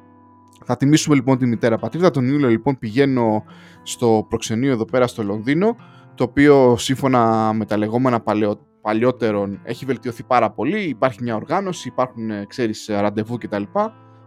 θα 0.65 0.77
τιμήσουμε 0.77 1.15
λοιπόν 1.15 1.37
τη 1.37 1.45
μητέρα 1.45 1.77
πατρίδα. 1.77 2.11
Τον 2.11 2.27
Ιούλιο 2.27 2.49
λοιπόν 2.49 2.77
πηγαίνω 2.79 3.43
στο 3.83 4.25
προξενείο 4.29 4.71
εδώ 4.71 4.85
πέρα 4.85 5.07
στο 5.07 5.23
Λονδίνο 5.23 5.75
το 6.15 6.23
οποίο 6.23 6.75
σύμφωνα 6.77 7.53
με 7.53 7.65
τα 7.65 7.77
λεγόμενα 7.77 8.19
παλαιότερα 8.19 8.66
παλιότερων 8.87 9.59
έχει 9.63 9.85
βελτιωθεί 9.85 10.23
πάρα 10.23 10.51
πολύ. 10.51 10.79
Υπάρχει 10.81 11.23
μια 11.23 11.35
οργάνωση, 11.35 11.87
υπάρχουν 11.87 12.29
ε, 12.29 12.45
ξέρεις, 12.47 12.87
ε, 12.87 12.99
ραντεβού 12.99 13.37
κτλ. 13.37 13.63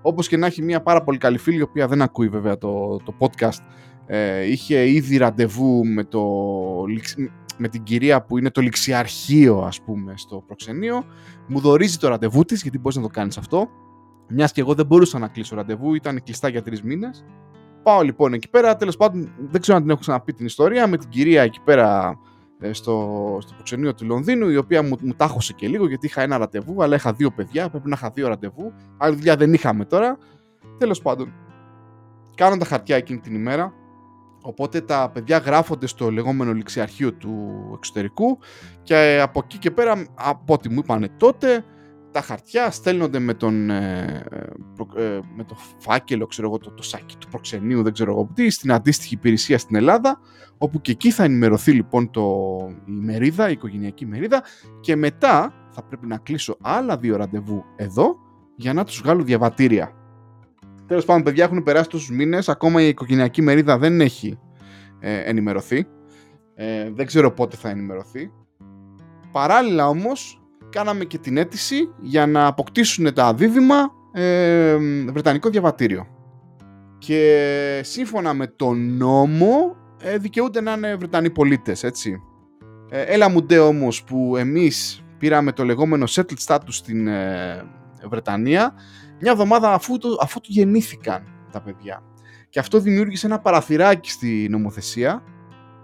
Όπως 0.03 0.29
και 0.29 0.37
να 0.37 0.47
έχει 0.47 0.63
μια 0.63 0.83
πάρα 0.83 1.03
πολύ 1.03 1.19
καλή 1.19 1.39
φίλη, 1.39 1.59
η 1.59 1.63
οποία 1.63 1.89
δεν 1.89 2.03
ακούει 2.03 2.29
βέβαια 2.29 2.59
το, 2.59 2.97
το 3.05 3.15
podcast, 3.19 3.59
ε, 4.07 4.51
είχε 4.51 4.91
ήδη 4.91 5.17
ραντεβού 5.17 5.87
με, 5.87 6.05
το, 6.05 6.23
με 7.59 7.69
την 7.69 7.83
κυρία 7.83 8.23
που 8.23 8.39
είναι 8.39 8.51
το 8.51 8.61
ληξιαρχείο 8.61 9.59
ας 9.59 9.83
πούμε 9.83 10.13
στο 10.17 10.43
προξενείο. 10.47 11.05
Μου 11.47 11.61
δορίζει 11.61 11.97
το 11.97 12.09
ραντεβού 12.09 12.45
της, 12.45 12.63
γιατί 12.63 12.79
μπορείς 12.79 12.97
να 12.97 13.03
το 13.03 13.09
κάνεις 13.09 13.39
αυτό. 13.39 13.69
Μιας 14.29 14.53
και 14.53 14.61
εγώ 14.61 14.75
δεν 14.75 14.87
μπορούσα 14.87 15.19
να 15.19 15.29
κλείσω 15.29 15.57
ραντεβού, 15.57 15.95
ήταν 15.95 16.23
κλειστά 16.23 16.49
για 16.49 16.63
τρεις 16.63 16.83
μήνες. 16.83 17.25
Πάω 17.83 18.03
λοιπόν 18.03 18.33
εκεί 18.33 18.51
πέρα. 18.51 18.77
Τέλος 18.77 18.97
πάντων, 18.97 19.33
δεν 19.51 19.61
ξέρω 19.61 19.77
αν 19.77 19.83
την 19.83 19.91
έχω 19.91 20.01
ξαναπεί 20.01 20.33
την 20.33 20.47
ιστορία. 20.47 20.87
Με 20.87 20.97
την 20.97 21.09
κυρία 21.09 21.43
εκεί 21.43 21.61
πέρα 21.65 22.09
ε, 22.09 22.30
στο, 22.71 23.39
στο 23.41 23.55
προξενείο 23.55 23.95
του 23.95 24.05
Λονδίνου, 24.07 24.49
η 24.49 24.57
οποία 24.57 24.83
μου, 24.83 24.97
μου 25.01 25.15
τάχωσε 25.15 25.53
και 25.53 25.69
λίγο 25.69 25.89
γιατί 25.89 26.07
είχα 26.07 26.23
ένα 26.23 26.39
ραντεβού, 26.39 26.83
αλλά 26.83 26.95
είχα 26.95 27.13
δύο 27.13 27.31
παιδιά, 27.31 27.69
πρέπει 27.69 27.89
να 27.89 27.97
είχα 27.99 28.11
δύο 28.11 28.29
ραντεβού. 28.29 28.73
Άλλη 28.97 29.17
δουλειά 29.17 29.37
δεν 29.37 29.53
είχαμε 29.53 29.85
τώρα. 29.85 30.19
Τέλος 30.79 31.03
πάντων, 31.03 31.33
κάνω 32.35 32.57
τα 32.57 32.65
χαρτιά 32.65 32.97
εκείνη 32.97 33.19
την 33.19 33.35
ημέρα. 33.35 33.73
Οπότε 34.43 34.81
τα 34.81 35.11
παιδιά 35.13 35.39
γράφονται 35.39 35.87
στο 35.87 36.11
λεγόμενο 36.11 36.53
ληξιαρχείο 36.53 37.13
του 37.13 37.63
εξωτερικού 37.75 38.39
και 38.83 39.21
από 39.23 39.41
εκεί 39.45 39.59
και 39.59 39.71
πέρα, 39.71 40.07
από 40.15 40.53
ό,τι 40.53 40.69
μου 40.69 40.79
είπανε 40.79 41.09
τότε, 41.17 41.65
τα 42.11 42.21
χαρτιά 42.21 42.71
στέλνονται 42.71 43.19
με, 43.19 43.35
τον, 43.35 43.71
ε, 43.71 44.25
ε, 44.97 45.19
με 45.37 45.45
το 45.45 45.57
φάκελο, 45.79 46.27
ξέρω 46.27 46.49
εγώ, 46.49 46.59
το, 46.59 46.71
το 46.71 46.83
σάκι 46.83 47.17
του 47.17 47.29
προξενείου, 47.29 47.83
δεν 47.83 47.93
ξέρω 47.93 48.11
εγώ 48.11 48.31
τι, 48.35 48.51
στην 48.51 48.73
αντίστοιχη 48.73 49.15
υπηρεσία 49.15 49.59
στην 49.59 49.77
Ελλάδα, 49.77 50.21
όπου 50.59 50.81
και 50.81 50.91
εκεί 50.91 51.11
θα 51.11 51.25
ενημερωθεί 51.25 51.73
λοιπόν 51.73 52.11
το, 52.11 52.47
η 52.87 52.91
μερίδα, 52.91 53.49
η 53.49 53.53
οικογενειακή 53.53 54.07
μερίδα 54.07 54.43
και 54.81 54.97
μετά 54.97 55.55
θα 55.71 55.83
πρέπει 55.83 56.07
να 56.07 56.19
κλείσω 56.19 56.57
άλλα 56.61 56.97
δύο 56.97 57.17
ραντεβού 57.17 57.65
εδώ 57.77 58.17
για 58.57 58.73
να 58.73 58.85
τους 58.85 59.01
βγάλω 59.01 59.23
διαβατήρια. 59.23 59.95
Τέλος 60.87 61.05
πάντων, 61.05 61.23
παιδιά 61.23 61.45
έχουν 61.45 61.63
περάσει 61.63 61.89
τόσους 61.89 62.11
μήνες, 62.11 62.49
ακόμα 62.49 62.83
η 62.83 62.89
οικογενειακή 62.89 63.43
μερίδα 63.43 63.79
δεν 63.79 64.01
έχει 64.01 64.39
ε, 65.01 65.21
ενημερωθεί. 65.21 65.87
Ε, 66.55 66.91
δεν 66.91 67.07
ξέρω 67.07 67.33
πότε 67.33 67.57
θα 67.57 67.69
ενημερωθεί. 67.69 68.31
Παράλληλα 69.33 69.89
όμως, 69.89 70.40
κάναμε 70.71 71.05
και 71.05 71.19
την 71.19 71.37
αίτηση 71.37 71.95
για 72.01 72.27
να 72.27 72.47
αποκτήσουν 72.47 73.15
τα 73.15 73.35
δίδυμα 73.35 73.93
ε, 74.13 74.77
Βρετανικό 75.13 75.49
διαβατήριο. 75.49 76.07
Και 76.99 77.81
σύμφωνα 77.85 78.35
με 78.35 78.47
τον 78.47 78.97
νόμο 78.97 79.77
ε, 80.03 80.19
δικαιούνται 80.19 80.61
να 80.61 80.73
είναι 80.73 80.95
Βρετανοί 80.95 81.31
πολίτες, 81.31 81.83
έτσι. 81.83 82.23
Ε, 82.91 83.03
έλα 83.03 83.29
μου 83.29 83.43
ντε 83.43 83.59
όμως 83.59 84.05
που 84.05 84.37
εμείς 84.37 85.05
πήραμε 85.19 85.53
το 85.53 85.65
λεγόμενο 85.65 86.05
settled 86.09 86.47
status 86.47 86.59
στην 86.69 87.07
ε, 87.07 87.65
Βρετανία 88.09 88.75
μια 89.21 89.33
εβδομάδα 89.33 89.73
αφού, 89.73 89.99
το, 89.99 90.09
αφού 90.21 90.41
του 90.41 90.49
γεννήθηκαν 90.53 91.23
τα 91.53 91.61
παιδιά. 91.61 92.03
Και 92.49 92.59
αυτό 92.59 92.81
δημιούργησε 92.81 93.27
ένα 93.27 93.39
παραθυράκι 93.39 94.11
στη 94.11 94.47
νομοθεσία 94.51 95.23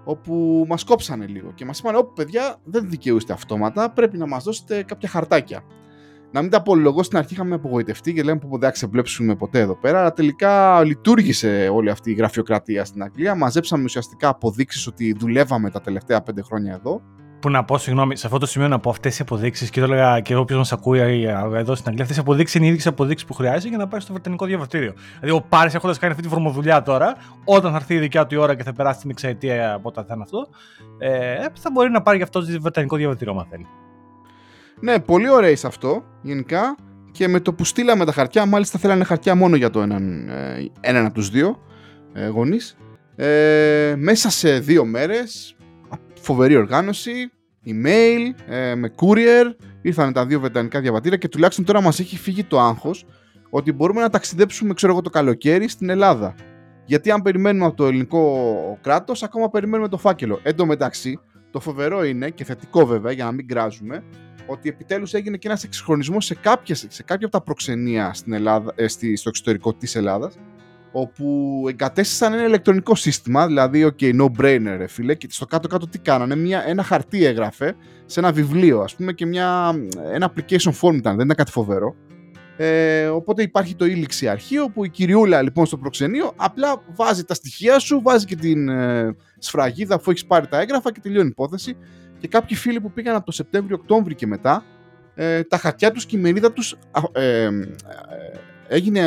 όπου 0.08 0.64
μας 0.68 0.84
κόψανε 0.84 1.26
λίγο 1.26 1.52
και 1.54 1.64
μας 1.64 1.78
είπαν 1.78 1.96
όπου 1.96 2.12
παιδιά 2.12 2.56
δεν 2.64 2.90
δικαιούστε 2.90 3.32
αυτόματα, 3.32 3.90
πρέπει 3.90 4.18
να 4.18 4.26
μας 4.26 4.44
δώσετε 4.44 4.82
κάποια 4.82 5.08
χαρτάκια. 5.08 5.62
Να 6.32 6.42
μην 6.42 6.50
τα 6.50 6.56
απολογώ 6.56 7.02
στην 7.02 7.18
αρχή 7.18 7.32
είχαμε 7.32 7.54
απογοητευτεί 7.54 8.12
και 8.12 8.22
λέμε 8.22 8.38
που 8.38 8.48
δεν 8.50 8.60
θα 8.60 8.70
ξεβλέψουμε 8.70 9.36
ποτέ 9.36 9.60
εδώ 9.60 9.76
πέρα, 9.76 10.00
αλλά 10.00 10.12
τελικά 10.12 10.84
λειτουργήσε 10.84 11.68
όλη 11.72 11.90
αυτή 11.90 12.10
η 12.10 12.14
γραφειοκρατία 12.14 12.84
στην 12.84 13.02
Αγγλία. 13.02 13.34
Μαζέψαμε 13.34 13.84
ουσιαστικά 13.84 14.28
αποδείξεις 14.28 14.86
ότι 14.86 15.16
δουλεύαμε 15.18 15.70
τα 15.70 15.80
τελευταία 15.80 16.22
πέντε 16.22 16.42
χρόνια 16.42 16.74
εδώ 16.74 17.02
που 17.40 17.50
να 17.50 17.64
πω, 17.64 17.78
συγγνώμη, 17.78 18.16
σε 18.16 18.26
αυτό 18.26 18.38
το 18.38 18.46
σημείο 18.46 18.68
να 18.68 18.78
πω 18.78 18.90
αυτές 18.90 19.18
οι 19.18 19.22
αποδείξεις 19.22 19.70
και 19.70 19.80
το 19.80 19.86
έλεγα 19.86 20.20
και 20.20 20.36
όποιο 20.36 20.56
μας 20.56 20.72
ακούει 20.72 21.22
εδώ 21.54 21.74
στην 21.74 21.88
Αγγλία, 21.88 22.02
αυτές 22.02 22.16
οι 22.16 22.20
αποδείξεις 22.20 22.54
είναι 22.54 22.66
οι 22.66 22.68
ίδιες 22.68 22.86
αποδείξεις 22.86 23.26
που 23.26 23.34
χρειάζεται 23.34 23.68
για 23.68 23.78
να 23.78 23.88
πάει 23.88 24.00
στο 24.00 24.12
βρετανικό 24.12 24.46
διαβατήριο. 24.46 24.92
Δηλαδή, 25.20 25.38
ο 25.38 25.46
Πάρης 25.48 25.74
έχοντας 25.74 25.98
κάνει 25.98 26.12
αυτή 26.12 26.24
τη 26.24 26.30
φορμοδουλειά 26.32 26.82
τώρα, 26.82 27.16
όταν 27.44 27.70
θα 27.70 27.76
έρθει 27.76 27.94
η 27.94 27.98
δικιά 27.98 28.26
του 28.26 28.34
η 28.34 28.38
ώρα 28.38 28.54
και 28.54 28.62
θα 28.62 28.72
περάσει 28.72 29.00
την 29.00 29.10
εξαετία 29.10 29.74
από 29.74 29.88
όταν 29.88 30.04
θα 30.04 30.14
είναι 30.14 30.22
αυτό, 30.22 30.46
ε, 30.98 31.46
θα 31.60 31.70
μπορεί 31.72 31.90
να 31.90 32.02
πάρει 32.02 32.16
γι' 32.16 32.22
αυτό 32.22 32.40
το 32.40 32.60
βρετανικό 32.60 32.96
διαβατήριο, 32.96 33.34
αν 33.38 33.46
θέλει. 33.50 33.66
Ναι, 34.80 35.00
πολύ 35.00 35.30
ωραίο 35.30 35.56
σε 35.56 35.66
αυτό 35.66 36.04
γενικά. 36.22 36.76
Και 37.10 37.28
με 37.28 37.40
το 37.40 37.52
που 37.52 37.64
στείλαμε 37.64 38.04
τα 38.04 38.12
χαρτιά, 38.12 38.46
μάλιστα 38.46 38.78
θέλανε 38.78 39.04
χαρτιά 39.04 39.34
μόνο 39.34 39.56
για 39.56 39.70
το 39.70 39.80
έναν, 39.80 40.28
ε, 40.28 40.70
έναν 40.80 41.04
από 41.04 41.14
τους 41.14 41.30
δύο 41.30 41.62
ε, 42.12 42.26
γονείς. 42.26 42.76
Ε, 43.16 43.94
μέσα 43.96 44.30
σε 44.30 44.58
δύο 44.58 44.84
μέρες, 44.84 45.55
φοβερή 46.26 46.56
οργάνωση, 46.56 47.30
email, 47.66 48.34
ε, 48.48 48.74
με 48.74 48.90
courier, 48.96 49.54
ήρθαν 49.82 50.12
τα 50.12 50.26
δύο 50.26 50.40
βρετανικά 50.40 50.80
διαβατήρια 50.80 51.18
και 51.18 51.28
τουλάχιστον 51.28 51.64
τώρα 51.64 51.80
μας 51.80 52.00
έχει 52.00 52.16
φύγει 52.16 52.44
το 52.44 52.60
άγχος 52.60 53.04
ότι 53.50 53.72
μπορούμε 53.72 54.00
να 54.00 54.10
ταξιδέψουμε 54.10 54.74
ξέρω 54.74 54.92
εγώ, 54.92 55.02
το 55.02 55.10
καλοκαίρι 55.10 55.68
στην 55.68 55.88
Ελλάδα. 55.88 56.34
Γιατί 56.84 57.10
αν 57.10 57.22
περιμένουμε 57.22 57.66
από 57.66 57.76
το 57.76 57.86
ελληνικό 57.86 58.78
κράτος, 58.80 59.22
ακόμα 59.22 59.50
περιμένουμε 59.50 59.88
το 59.88 59.98
φάκελο. 59.98 60.40
Εν 60.42 60.56
τω 60.56 60.66
μεταξύ, 60.66 61.18
το 61.50 61.60
φοβερό 61.60 62.04
είναι 62.04 62.30
και 62.30 62.44
θετικό 62.44 62.86
βέβαια 62.86 63.12
για 63.12 63.24
να 63.24 63.32
μην 63.32 63.48
κράζουμε 63.48 64.02
ότι 64.46 64.68
επιτέλους 64.68 65.14
έγινε 65.14 65.36
και 65.36 65.48
ένας 65.48 65.64
εξυγχρονισμός 65.64 66.24
σε, 66.24 66.34
κάποιες, 66.34 66.86
σε 66.88 67.02
κάποια 67.02 67.26
από 67.26 67.36
τα 67.36 67.42
προξενία 67.42 68.12
στην 68.14 68.32
Ελλάδα, 68.32 68.72
ε, 68.76 68.88
στη, 68.88 69.16
στο 69.16 69.28
εξωτερικό 69.28 69.74
της 69.74 69.96
Ελλάδας 69.96 70.36
όπου 70.98 71.64
εγκατέστησαν 71.68 72.32
ένα 72.32 72.44
ηλεκτρονικό 72.44 72.94
σύστημα, 72.94 73.46
δηλαδή, 73.46 73.92
ok, 73.92 74.20
no-brainer, 74.20 74.74
ρε 74.76 74.86
φίλε, 74.86 75.14
και 75.14 75.26
στο 75.30 75.46
κάτω-κάτω 75.46 75.88
τι 75.88 75.98
κάνανε, 75.98 76.36
μια, 76.36 76.64
ένα 76.66 76.82
χαρτί 76.82 77.24
έγραφε 77.24 77.74
σε 78.06 78.20
ένα 78.20 78.32
βιβλίο, 78.32 78.80
ας 78.80 78.94
πούμε, 78.94 79.12
και 79.12 79.26
μια, 79.26 79.74
ένα 80.12 80.32
application 80.32 80.72
form 80.80 80.94
ήταν, 80.94 81.16
δεν 81.16 81.24
ήταν 81.24 81.36
κάτι 81.36 81.50
φοβερό. 81.50 81.94
Ε, 82.56 83.06
οπότε 83.06 83.42
υπάρχει 83.42 83.74
το 83.74 83.84
ήλιξη 83.84 84.28
αρχείο 84.28 84.70
που 84.70 84.84
η 84.84 84.88
κυριούλα 84.88 85.42
λοιπόν 85.42 85.66
στο 85.66 85.76
προξενείο 85.76 86.32
απλά 86.36 86.82
βάζει 86.94 87.24
τα 87.24 87.34
στοιχεία 87.34 87.78
σου, 87.78 88.00
βάζει 88.02 88.24
και 88.24 88.36
την 88.36 88.68
ε, 88.68 89.16
σφραγίδα 89.38 89.94
αφού 89.94 90.10
έχεις 90.10 90.26
πάρει 90.26 90.46
τα 90.46 90.60
έγγραφα 90.60 90.92
και 90.92 91.00
τελειώνει 91.00 91.26
η 91.26 91.30
υπόθεση. 91.30 91.76
Και 92.18 92.28
κάποιοι 92.28 92.56
φίλοι 92.56 92.80
που 92.80 92.92
πήγαν 92.92 93.14
από 93.14 93.24
το 93.24 93.32
Σεπτέμβριο-Οκτώβριο 93.32 94.16
και 94.16 94.26
μετά, 94.26 94.64
ε, 95.14 95.42
τα 95.42 95.56
χαρτιά 95.56 95.90
τους 95.90 96.06
και 96.06 96.16
η 96.16 96.20
μερίδα 96.20 96.52
τους 96.52 96.76
ε, 97.12 97.42
ε, 97.42 97.50
έγινε 98.68 99.02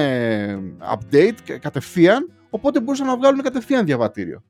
update 0.93 1.57
κατευθείαν, 1.59 2.31
οπότε 2.49 2.81
μπορούσαν 2.81 3.07
να 3.07 3.17
βγάλουν 3.17 3.41
κατευθείαν 3.41 3.85
διαβατήριο. 3.85 4.43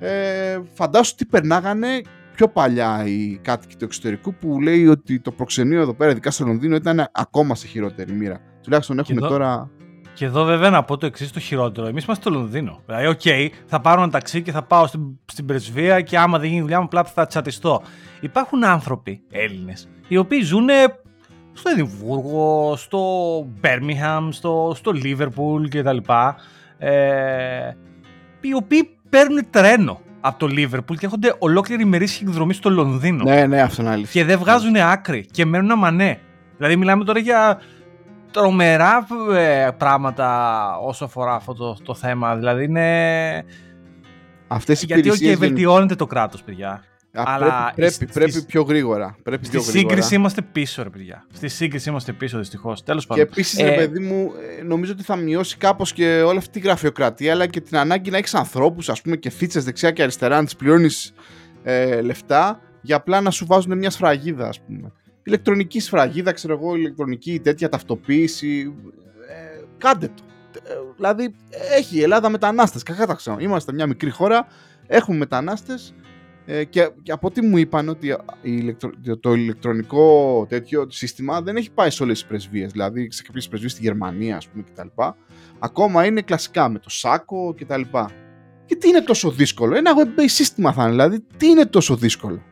Ε, 0.00 0.58
φαντάσου 0.74 1.14
τι 1.14 1.24
περνάγανε 1.24 2.00
πιο 2.34 2.48
παλιά 2.48 3.04
οι 3.06 3.38
κάτοικοι 3.42 3.76
του 3.76 3.84
εξωτερικού 3.84 4.34
που 4.34 4.60
λέει 4.60 4.86
ότι 4.86 5.20
το 5.20 5.30
προξενείο 5.30 5.80
εδώ 5.80 5.94
πέρα, 5.94 6.10
ειδικά 6.10 6.30
στο 6.30 6.44
Λονδίνο, 6.44 6.76
ήταν 6.76 7.08
ακόμα 7.12 7.54
σε 7.54 7.66
χειρότερη 7.66 8.12
μοίρα. 8.12 8.40
Τουλάχιστον 8.62 8.98
έχουμε 8.98 9.20
τώρα. 9.20 9.70
Και 10.14 10.24
εδώ 10.24 10.44
βέβαια 10.44 10.70
να 10.70 10.84
πω 10.84 10.96
το 10.96 11.06
εξής 11.06 11.32
το 11.32 11.40
χειρότερο. 11.40 11.86
Εμείς 11.86 12.04
είμαστε 12.04 12.30
στο 12.30 12.38
Λονδίνο. 12.38 12.80
Δηλαδή, 12.86 13.06
OK, 13.06 13.20
okay, 13.24 13.48
θα 13.66 13.80
πάρω 13.80 14.02
ένα 14.02 14.10
ταξί 14.10 14.42
και 14.42 14.52
θα 14.52 14.62
πάω 14.62 14.86
στην, 14.86 15.00
στην 15.24 15.46
πρεσβεία 15.46 16.00
και 16.00 16.18
άμα 16.18 16.38
δεν 16.38 16.48
γίνει 16.48 16.60
δουλειά 16.60 16.78
μου, 16.78 16.84
απλά 16.84 17.04
θα 17.04 17.26
τσατιστώ. 17.26 17.82
Υπάρχουν 18.20 18.64
άνθρωποι 18.64 19.22
Έλληνες 19.30 19.88
οι 20.08 20.16
οποίοι 20.16 20.42
ζουν 20.42 20.68
στο 21.56 21.70
Εδιμβούργο, 21.70 22.74
στο 22.76 23.00
Μπέρμιχαμ, 23.60 24.30
στο, 24.30 24.72
στο 24.76 24.92
Λίβερπουλ 24.92 25.68
κτλ. 25.68 25.96
Ε, 26.78 27.70
οι 28.40 28.54
οποίοι 28.54 28.90
παίρνουν 29.08 29.46
τρένο 29.50 30.00
από 30.20 30.38
το 30.38 30.46
Λίβερπουλ 30.46 30.96
και 30.96 31.06
έχονται 31.06 31.34
ολόκληρη 31.38 31.82
ημερήσια 31.82 32.26
εκδρομή 32.28 32.52
στο 32.52 32.70
Λονδίνο. 32.70 33.24
Ναι, 33.24 33.46
ναι, 33.46 33.60
αυτό 33.60 33.82
είναι 33.82 33.90
αλήθεια. 33.90 34.22
Και 34.22 34.26
δεν 34.28 34.38
βγάζουν 34.38 34.76
άκρη 34.76 35.26
και 35.30 35.44
μένουν 35.44 35.70
αμανέ. 35.70 36.18
Δηλαδή, 36.56 36.76
μιλάμε 36.76 37.04
τώρα 37.04 37.18
για 37.18 37.60
τρομερά 38.30 39.06
ε, 39.34 39.68
πράγματα 39.76 40.60
όσο 40.82 41.04
αφορά 41.04 41.34
αυτό 41.34 41.54
το, 41.54 41.76
το 41.82 41.94
θέμα. 41.94 42.36
Δηλαδή, 42.36 42.64
είναι. 42.64 43.44
Αυτές 44.48 44.82
οι 44.82 44.86
Γιατί 44.86 45.10
okay, 45.12 45.36
βελτιώνεται 45.38 45.94
το 45.94 46.06
κράτος, 46.06 46.42
παιδιά. 46.42 46.82
Αλλά 47.12 47.72
πρέπει, 47.74 48.06
πρέπει, 48.06 48.42
πιο 48.42 48.62
γρήγορα. 48.62 49.16
Πρέπει 49.22 49.44
στη 49.44 49.56
πιο 49.56 49.66
γρήγορα. 49.66 49.88
σύγκριση 49.88 50.14
είμαστε 50.14 50.42
πίσω, 50.42 50.82
ρε 50.82 50.90
παιδιά. 50.90 51.26
Στη 51.32 51.48
σύγκριση 51.48 51.88
είμαστε 51.88 52.12
πίσω, 52.12 52.38
δυστυχώς. 52.38 52.82
Τέλος 52.82 53.06
πάντων. 53.06 53.24
Και 53.24 53.30
επίση, 53.30 53.64
ε... 53.64 53.74
παιδί 53.74 54.00
μου, 54.00 54.32
ε, 54.58 54.62
νομίζω 54.62 54.92
ότι 54.92 55.02
θα 55.02 55.16
μειώσει 55.16 55.56
κάπως 55.56 55.92
και 55.92 56.22
όλη 56.22 56.38
αυτή 56.38 56.50
τη 56.50 56.66
γραφειοκρατία, 56.66 57.32
αλλά 57.32 57.46
και 57.46 57.60
την 57.60 57.76
ανάγκη 57.76 58.10
να 58.10 58.16
έχεις 58.16 58.34
ανθρώπους, 58.34 58.88
ας 58.88 59.02
πούμε, 59.02 59.16
και 59.16 59.30
φίτσε 59.30 59.60
δεξιά 59.60 59.90
και 59.90 60.02
αριστερά, 60.02 60.36
να 60.36 60.44
τις 60.44 60.56
πληρώνεις 60.56 61.12
ε, 61.62 62.00
λεφτά 62.00 62.60
για 62.80 62.96
απλά 62.96 63.20
να 63.20 63.30
σου 63.30 63.46
βάζουν 63.46 63.78
μια 63.78 63.90
σφραγίδα, 63.90 64.48
ας 64.48 64.60
πούμε. 64.60 64.92
Ηλεκτρονική 65.22 65.80
σφραγίδα, 65.80 66.32
ξέρω 66.32 66.54
εγώ, 66.54 66.74
ηλεκτρονική 66.76 67.40
τέτοια 67.40 67.68
ταυτοποίηση. 67.68 68.74
Ε, 69.28 69.60
κάντε 69.78 70.06
το. 70.06 70.22
Ε, 70.64 70.74
δηλαδή, 70.96 71.34
έχει 71.76 71.96
η 71.96 72.02
Ελλάδα 72.02 72.28
μετανάστες. 72.28 72.82
Κακά 72.82 73.06
τα 73.06 73.14
ξέρω. 73.14 73.36
Είμαστε 73.40 73.72
μια 73.72 73.86
μικρή 73.86 74.10
χώρα, 74.10 74.46
έχουμε 74.86 75.16
μετανάστες 75.16 75.94
ε, 76.46 76.64
και, 76.64 76.90
και, 77.02 77.12
από 77.12 77.26
ό,τι 77.26 77.42
μου 77.42 77.56
είπαν 77.56 77.88
ότι 77.88 78.16
το 79.20 79.32
ηλεκτρονικό 79.32 80.46
τέτοιο 80.48 80.86
σύστημα 80.90 81.42
δεν 81.42 81.56
έχει 81.56 81.70
πάει 81.70 81.90
σε 81.90 82.02
όλες 82.02 82.18
τις 82.18 82.28
πρεσβείες, 82.28 82.72
δηλαδή 82.72 83.10
σε 83.10 83.22
κάποιες 83.22 83.48
πρεσβείες 83.48 83.72
στη 83.72 83.82
Γερμανία 83.82 84.36
ας 84.36 84.48
πούμε 84.48 84.64
κτλ. 84.72 85.02
Ακόμα 85.58 86.04
είναι 86.04 86.20
κλασικά 86.20 86.68
με 86.68 86.78
το 86.78 86.90
σάκο 86.90 87.54
κτλ. 87.54 87.80
Και 88.66 88.76
τι 88.76 88.88
είναι 88.88 89.00
τόσο 89.00 89.30
δύσκολο, 89.30 89.76
ένα 89.76 89.90
web-based 89.94 90.24
σύστημα 90.26 90.72
θα 90.72 90.82
είναι, 90.82 90.90
δηλαδή 90.90 91.24
τι 91.36 91.46
είναι 91.46 91.66
τόσο 91.66 91.96
δύσκολο; 91.96 92.42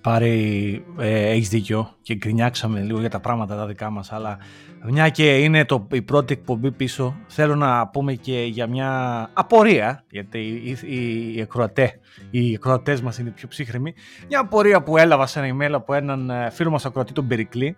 Πάρει, 0.00 0.84
ε, 0.98 1.30
έχεις 1.30 1.48
δίκιο 1.48 1.94
και 2.02 2.14
γκρινιάξαμε 2.14 2.80
λίγο 2.80 3.00
για 3.00 3.10
τα 3.10 3.20
πράγματα 3.20 3.56
τα 3.56 3.66
δικά 3.66 3.90
μας, 3.90 4.12
αλλά 4.12 4.38
μια 4.86 5.08
και 5.08 5.38
είναι 5.38 5.64
το, 5.64 5.86
η 5.92 6.02
πρώτη 6.02 6.32
εκπομπή 6.32 6.70
πίσω, 6.70 7.16
θέλω 7.26 7.54
να 7.54 7.88
πούμε 7.88 8.14
και 8.14 8.42
για 8.42 8.66
μια 8.66 9.30
απορία, 9.32 10.04
γιατί 10.10 10.38
οι, 10.38 10.78
οι, 10.82 11.34
οι, 11.36 11.40
ακροατέ, 11.40 12.00
οι 12.30 12.54
ακροατές 12.54 13.00
μας 13.00 13.18
είναι 13.18 13.30
πιο 13.30 13.48
ψύχρεμοι, 13.48 13.94
μια 14.28 14.40
απορία 14.40 14.82
που 14.82 14.96
έλαβα 14.96 15.26
σε 15.26 15.40
ένα 15.40 15.56
email 15.56 15.72
από 15.72 15.94
έναν 15.94 16.30
ε, 16.30 16.50
φίλο 16.50 16.70
μας 16.70 16.84
ακροατή, 16.84 17.12
τον 17.12 17.26
Περικλή, 17.26 17.76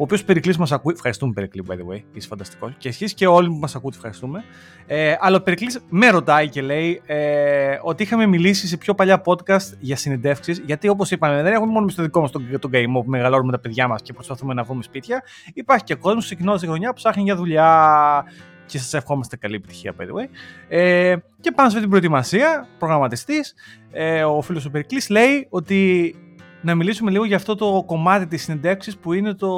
ο 0.00 0.02
οποίος 0.02 0.24
Περικλής 0.24 0.56
μας 0.56 0.72
ακούει. 0.72 0.92
Ευχαριστούμε, 0.96 1.32
Περικλή, 1.32 1.64
by 1.68 1.72
the 1.72 1.94
way. 1.94 2.02
Είσαι 2.12 2.28
φανταστικός. 2.28 2.74
Και 2.78 2.88
εσείς 2.88 3.14
και 3.14 3.26
όλοι 3.26 3.48
που 3.48 3.54
μας 3.54 3.74
ακούτε, 3.74 3.96
ευχαριστούμε. 3.96 4.44
Ε, 4.86 5.14
αλλά 5.20 5.36
ο 5.36 5.40
Περικλής 5.40 5.80
με 5.88 6.08
ρωτάει 6.08 6.48
και 6.48 6.62
λέει 6.62 7.02
ε, 7.06 7.78
ότι 7.82 8.02
είχαμε 8.02 8.26
μιλήσει 8.26 8.66
σε 8.66 8.76
πιο 8.76 8.94
παλιά 8.94 9.22
podcast 9.24 9.72
για 9.78 9.96
συνεντεύξεις. 9.96 10.62
Γιατί 10.66 10.88
όπως 10.88 11.10
είπαμε, 11.10 11.42
δεν 11.42 11.52
έχουμε 11.52 11.72
μόνο 11.72 11.88
στο 11.88 12.02
δικό 12.02 12.20
μας 12.20 12.30
τον, 12.30 12.58
τον 12.58 12.70
Game 12.74 12.84
που 12.92 13.04
μεγαλώνουμε 13.06 13.52
τα 13.52 13.58
παιδιά 13.58 13.88
μας 13.88 14.02
και 14.02 14.12
προσπαθούμε 14.12 14.54
να 14.54 14.62
βρούμε 14.62 14.82
σπίτια. 14.82 15.22
Υπάρχει 15.54 15.84
και 15.84 15.94
κόσμος 15.94 16.26
σε 16.26 16.34
κοινό 16.34 16.56
χρονιά 16.56 16.88
που 16.88 16.94
ψάχνει 16.94 17.22
για 17.22 17.36
δουλειά. 17.36 18.24
Και 18.66 18.78
σας 18.78 18.94
ευχόμαστε 18.94 19.36
καλή 19.36 19.54
επιτυχία, 19.54 19.94
by 19.98 20.02
the 20.02 20.20
way. 20.20 20.28
Ε, 20.68 21.16
και 21.40 21.50
πάνω 21.50 21.68
σε 21.68 21.76
αυτή 21.76 21.80
την 21.80 21.88
προετοιμασία, 21.88 22.68
προγραμματιστής, 22.78 23.54
ε, 23.92 24.24
ο 24.24 24.40
φίλος 24.40 24.64
ο 24.64 24.70
Περικλής 24.70 25.08
λέει 25.08 25.46
ότι 25.50 26.14
να 26.62 26.74
μιλήσουμε 26.74 27.10
λίγο 27.10 27.24
για 27.24 27.36
αυτό 27.36 27.54
το 27.54 27.82
κομμάτι 27.86 28.26
της 28.26 28.42
συνεντεύξης 28.42 28.96
που 28.96 29.12
είναι 29.12 29.34
το, 29.34 29.50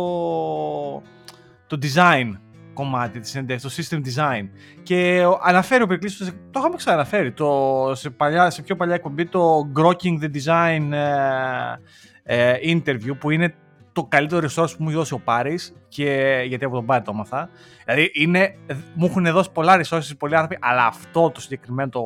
το 1.66 1.78
design 1.82 2.30
κομμάτι 2.74 3.20
της 3.20 3.30
συνεντεύξης, 3.30 3.88
το 3.88 3.96
system 3.96 4.00
design. 4.00 4.48
Και 4.82 5.24
αναφέρει 5.42 5.82
ο 5.82 5.86
Περικλής, 5.86 6.16
το 6.50 6.58
είχαμε 6.58 6.76
ξαναφέρει, 6.76 7.32
το, 7.32 7.90
σε, 7.94 8.10
παλιά, 8.10 8.50
σε 8.50 8.62
πιο 8.62 8.76
παλιά 8.76 8.94
εκπομπή, 8.94 9.26
το 9.26 9.70
Grokking 9.76 10.22
the 10.22 10.30
Design 10.36 10.92
ε, 12.24 12.52
ε, 12.52 12.56
interview, 12.62 13.18
που 13.18 13.30
είναι 13.30 13.54
το 13.92 14.04
καλύτερο 14.04 14.48
resource 14.48 14.70
που 14.76 14.82
μου 14.82 14.88
έχει 14.88 14.96
δώσει 14.96 15.14
ο 15.14 15.18
Πάρης 15.18 15.74
και 15.88 16.42
γιατί 16.46 16.64
από 16.64 16.74
τον 16.74 16.86
Πάρη 16.86 17.04
το 17.04 17.10
έμαθα. 17.14 17.48
Δηλαδή 17.84 18.10
είναι, 18.14 18.54
μου 18.94 19.06
έχουν 19.06 19.24
δώσει 19.24 19.50
πολλά 19.52 19.80
resources, 19.84 20.16
πολλοί 20.18 20.36
άνθρωποι, 20.36 20.58
αλλά 20.60 20.86
αυτό 20.86 21.30
το 21.30 21.40
συγκεκριμένο 21.40 21.88
το, 21.88 22.02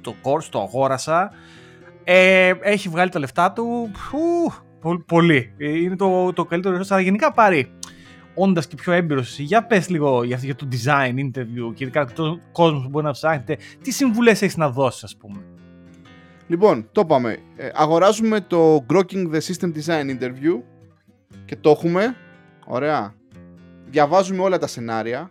το 0.00 0.14
course 0.22 0.44
το 0.50 0.60
αγόρασα 0.60 1.32
ε, 2.08 2.52
έχει 2.60 2.88
βγάλει 2.88 3.10
τα 3.10 3.18
λεφτά 3.18 3.52
του. 3.52 3.90
Φου, 3.94 4.52
πολύ. 5.06 5.54
Ε, 5.58 5.68
είναι 5.68 5.96
το, 5.96 6.32
το 6.32 6.44
καλύτερο 6.44 6.84
αλλά 6.88 7.00
γενικά 7.00 7.32
πάρει. 7.32 7.70
Όντας 8.34 8.66
και 8.66 8.74
πιο 8.74 8.92
έμπειρος, 8.92 9.38
για 9.38 9.66
πες 9.66 9.88
λίγο 9.88 10.24
για, 10.24 10.36
για 10.36 10.54
το 10.54 10.68
design 10.72 11.14
interview 11.14 11.74
και 11.74 11.84
ειδικά 11.84 12.04
τον 12.06 12.40
κόσμο 12.52 12.80
που 12.80 12.88
μπορεί 12.88 13.04
να 13.04 13.10
ψάχνετε, 13.10 13.58
τι 13.82 13.90
συμβουλές 13.90 14.42
έχεις 14.42 14.56
να 14.56 14.70
δώσεις, 14.70 15.04
ας 15.04 15.16
πούμε; 15.16 15.44
Λοιπόν, 16.46 16.88
το 16.92 17.00
είπαμε. 17.04 17.38
Ε, 17.56 17.68
αγοράζουμε 17.74 18.40
το 18.40 18.86
Grokking 18.90 19.32
the 19.32 19.40
System 19.40 19.72
Design 19.76 20.18
Interview 20.18 20.62
και 21.44 21.56
το 21.56 21.70
έχουμε. 21.70 22.16
Ωραία. 22.66 23.14
Διαβάζουμε 23.86 24.42
όλα 24.42 24.58
τα 24.58 24.66
σενάρια. 24.66 25.30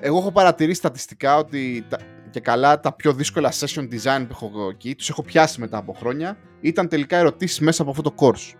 Εγώ 0.00 0.18
έχω 0.18 0.32
παρατηρήσει 0.32 0.78
στατιστικά 0.78 1.36
ότι 1.36 1.84
τα, 1.88 1.98
και 2.36 2.42
καλά 2.42 2.80
τα 2.80 2.92
πιο 2.92 3.12
δύσκολα 3.12 3.52
session 3.52 3.82
design 3.82 4.26
που 4.28 4.30
έχω 4.30 4.68
εκεί, 4.70 4.94
τους 4.94 5.08
έχω 5.08 5.22
πιάσει 5.22 5.60
μετά 5.60 5.76
από 5.76 5.92
χρόνια, 5.92 6.38
ήταν 6.60 6.88
τελικά 6.88 7.16
ερωτήσεις 7.16 7.60
μέσα 7.60 7.82
από 7.82 7.90
αυτό 7.90 8.02
το 8.02 8.14
course. 8.18 8.54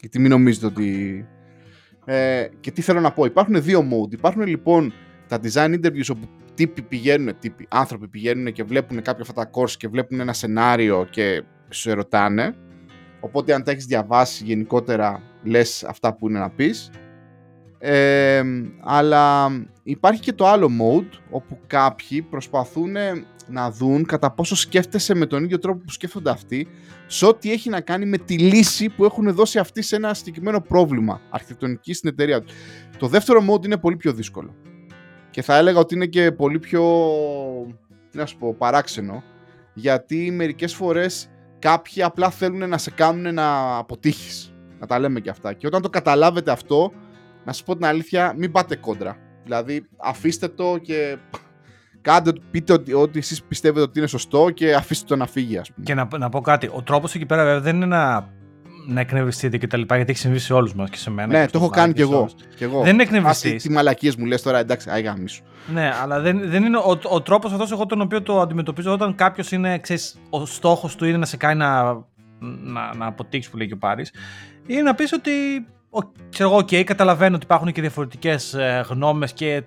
Γιατί 0.00 0.18
μην 0.18 0.30
νομίζετε 0.30 0.66
ότι... 0.66 1.26
Ε, 2.04 2.46
και 2.60 2.70
τι 2.70 2.82
θέλω 2.82 3.00
να 3.00 3.12
πω, 3.12 3.24
υπάρχουν 3.24 3.62
δύο 3.62 3.80
mode. 3.80 4.12
Υπάρχουν 4.12 4.46
λοιπόν 4.46 4.92
τα 5.28 5.40
design 5.42 5.74
interviews 5.74 6.10
όπου 6.10 6.28
τύποι 6.54 6.82
πηγαίνουν, 6.82 7.38
τύποι, 7.38 7.66
άνθρωποι 7.70 8.08
πηγαίνουν 8.08 8.52
και 8.52 8.62
βλέπουν 8.62 9.02
κάποια 9.02 9.22
αυτά 9.22 9.32
τα 9.32 9.50
course 9.54 9.70
και 9.76 9.88
βλέπουν 9.88 10.20
ένα 10.20 10.32
σενάριο 10.32 11.06
και 11.10 11.42
σου 11.70 11.90
ερωτάνε. 11.90 12.54
Οπότε 13.20 13.54
αν 13.54 13.62
τα 13.62 13.70
έχεις 13.70 13.84
διαβάσει 13.84 14.44
γενικότερα 14.44 15.22
λες 15.42 15.84
αυτά 15.84 16.16
που 16.16 16.28
είναι 16.28 16.38
να 16.38 16.50
πεις. 16.50 16.90
Ε, 17.82 18.42
αλλά 18.80 19.50
υπάρχει 19.82 20.20
και 20.20 20.32
το 20.32 20.46
άλλο 20.46 20.70
mode 20.80 21.18
όπου 21.30 21.58
κάποιοι 21.66 22.22
προσπαθούν 22.22 22.96
να 23.46 23.70
δουν 23.70 24.06
κατά 24.06 24.30
πόσο 24.30 24.56
σκέφτεσαι 24.56 25.14
με 25.14 25.26
τον 25.26 25.44
ίδιο 25.44 25.58
τρόπο 25.58 25.78
που 25.84 25.90
σκέφτονται 25.90 26.30
αυτοί 26.30 26.68
σε 27.06 27.26
ό,τι 27.26 27.52
έχει 27.52 27.68
να 27.70 27.80
κάνει 27.80 28.06
με 28.06 28.18
τη 28.18 28.38
λύση 28.38 28.88
που 28.88 29.04
έχουν 29.04 29.32
δώσει 29.32 29.58
αυτοί 29.58 29.82
σε 29.82 29.96
ένα 29.96 30.14
συγκεκριμένο 30.14 30.60
πρόβλημα 30.60 31.20
αρχιτεκτονικής 31.30 31.96
στην 31.96 32.08
εταιρεία 32.08 32.42
τους. 32.42 32.54
Το 32.98 33.06
δεύτερο 33.06 33.44
mode 33.50 33.64
είναι 33.64 33.76
πολύ 33.76 33.96
πιο 33.96 34.12
δύσκολο. 34.12 34.54
Και 35.30 35.42
θα 35.42 35.56
έλεγα 35.56 35.78
ότι 35.78 35.94
είναι 35.94 36.06
και 36.06 36.32
πολύ 36.32 36.58
πιο, 36.58 36.82
να 38.12 38.26
σου 38.26 38.36
πω, 38.36 38.54
παράξενο. 38.54 39.22
γιατί 39.74 40.30
μερικές 40.30 40.74
φορές 40.74 41.30
κάποιοι 41.58 42.02
απλά 42.02 42.30
θέλουν 42.30 42.68
να 42.68 42.78
σε 42.78 42.90
κάνουν 42.90 43.34
να 43.34 43.76
αποτύχεις. 43.76 44.54
Να 44.78 44.86
τα 44.86 44.98
λέμε 44.98 45.20
και 45.20 45.30
αυτά. 45.30 45.52
Και 45.52 45.66
όταν 45.66 45.82
το 45.82 45.88
καταλάβετε 45.88 46.50
αυτό, 46.50 46.92
να 47.44 47.52
σας 47.52 47.62
πω 47.62 47.76
την 47.76 47.84
αλήθεια, 47.84 48.34
μην 48.36 48.52
πάτε 48.52 48.76
κόντρα. 48.76 49.16
Δηλαδή, 49.44 49.86
αφήστε 49.96 50.48
το 50.48 50.78
και 50.82 51.16
κάντε, 52.00 52.32
πείτε 52.50 52.72
ότι, 52.72 52.92
ότι 52.92 53.18
εσείς 53.18 53.42
πιστεύετε 53.42 53.80
ότι 53.80 53.98
είναι 53.98 54.08
σωστό 54.08 54.50
και 54.50 54.74
αφήστε 54.74 55.04
το 55.06 55.16
να 55.16 55.26
φύγει, 55.26 55.58
ας 55.58 55.72
πούμε. 55.72 55.84
Και 55.86 55.94
να, 55.94 56.08
να 56.18 56.28
πω 56.28 56.40
κάτι, 56.40 56.70
ο 56.72 56.82
τρόπος 56.82 57.14
εκεί 57.14 57.26
πέρα 57.26 57.44
βέβαια 57.44 57.60
δεν 57.60 57.76
είναι 57.76 57.86
να 57.86 58.28
να 58.86 59.00
εκνευριστείτε 59.00 59.58
και 59.58 59.66
τα 59.66 59.76
λοιπά, 59.76 59.96
γιατί 59.96 60.10
έχει 60.10 60.20
συμβεί 60.20 60.38
σε 60.38 60.52
όλους 60.52 60.74
μας 60.74 60.90
και 60.90 60.96
σε 60.96 61.10
μένα. 61.10 61.38
Ναι, 61.38 61.46
το 61.46 61.58
έχω 61.58 61.68
κάνει 61.68 61.92
κι 61.92 62.00
εγώ. 62.00 62.28
Και 62.56 62.64
εγώ. 62.64 62.82
Δεν 62.82 62.92
είναι 62.92 63.02
εκνευριστή. 63.02 63.56
Τι 63.56 63.70
μαλακίες 63.70 64.16
μου 64.16 64.24
λες 64.24 64.42
τώρα, 64.42 64.58
εντάξει, 64.58 64.90
άγια 64.90 65.16
σου. 65.24 65.42
Ναι, 65.72 65.90
αλλά 66.02 66.20
δεν, 66.20 66.50
δεν 66.50 66.64
είναι 66.64 66.76
ο, 66.76 66.98
ο 67.02 67.22
τρόπος 67.22 67.52
αυτός 67.52 67.72
εγώ 67.72 67.86
τον 67.86 68.00
οποίο 68.00 68.22
το 68.22 68.40
αντιμετωπίζω 68.40 68.92
όταν 68.92 69.14
κάποιος 69.14 69.52
είναι, 69.52 69.78
ξέρεις, 69.78 70.18
ο 70.30 70.46
στόχος 70.46 70.96
του 70.96 71.04
είναι 71.04 71.16
να 71.16 71.26
σε 71.26 71.36
κάνει 71.36 71.58
να, 71.58 71.92
να, 72.38 72.94
να 72.96 73.06
αποτύξει 73.06 73.50
που 73.50 73.56
λέει 73.56 73.66
και 73.66 73.74
ο 73.74 73.78
Πάρης, 73.78 74.12
είναι 74.66 74.82
να 74.82 74.94
πεις 74.94 75.12
ότι. 75.12 75.30
Ξέρω 76.30 76.48
εγώ, 76.48 76.58
OK, 76.58 76.84
καταλαβαίνω 76.84 77.34
ότι 77.34 77.44
υπάρχουν 77.44 77.72
και 77.72 77.80
διαφορετικές 77.80 78.54
ε, 78.54 78.84
γνώμες 78.88 79.32
και 79.32 79.62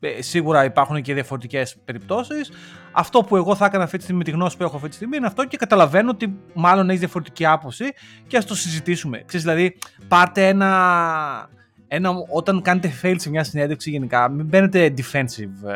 ε, 0.00 0.22
σίγουρα 0.22 0.64
υπάρχουν 0.64 1.02
και 1.02 1.14
διαφορετικές 1.14 1.76
περιπτώσεις. 1.84 2.52
Αυτό 2.92 3.22
που 3.22 3.36
εγώ 3.36 3.54
θα 3.54 3.64
έκανα 3.66 3.84
αυτή 3.84 3.96
τη 3.96 4.02
στιγμή 4.02 4.18
με 4.18 4.24
τη 4.24 4.30
γνώση 4.30 4.56
που 4.56 4.62
έχω 4.62 4.76
αυτή 4.76 4.88
τη 4.88 4.94
στιγμή 4.94 5.16
είναι 5.16 5.26
αυτό 5.26 5.44
και 5.44 5.56
καταλαβαίνω 5.56 6.10
ότι 6.10 6.38
μάλλον 6.54 6.88
έχεις 6.88 7.00
διαφορετική 7.00 7.46
άποψη 7.46 7.84
και 8.26 8.36
ας 8.36 8.44
το 8.44 8.54
συζητήσουμε. 8.54 9.22
Ξέρεις, 9.26 9.46
δηλαδή, 9.46 9.78
πάρτε 10.08 10.48
ένα, 10.48 11.48
ένα. 11.88 12.10
Όταν 12.32 12.62
κάνετε 12.62 12.92
fail 13.02 13.14
σε 13.16 13.30
μια 13.30 13.44
συνέντευξη, 13.44 13.90
γενικά, 13.90 14.28
μην 14.28 14.46
μπαίνετε 14.46 14.94
defensive 14.96 15.68
ε, 15.68 15.74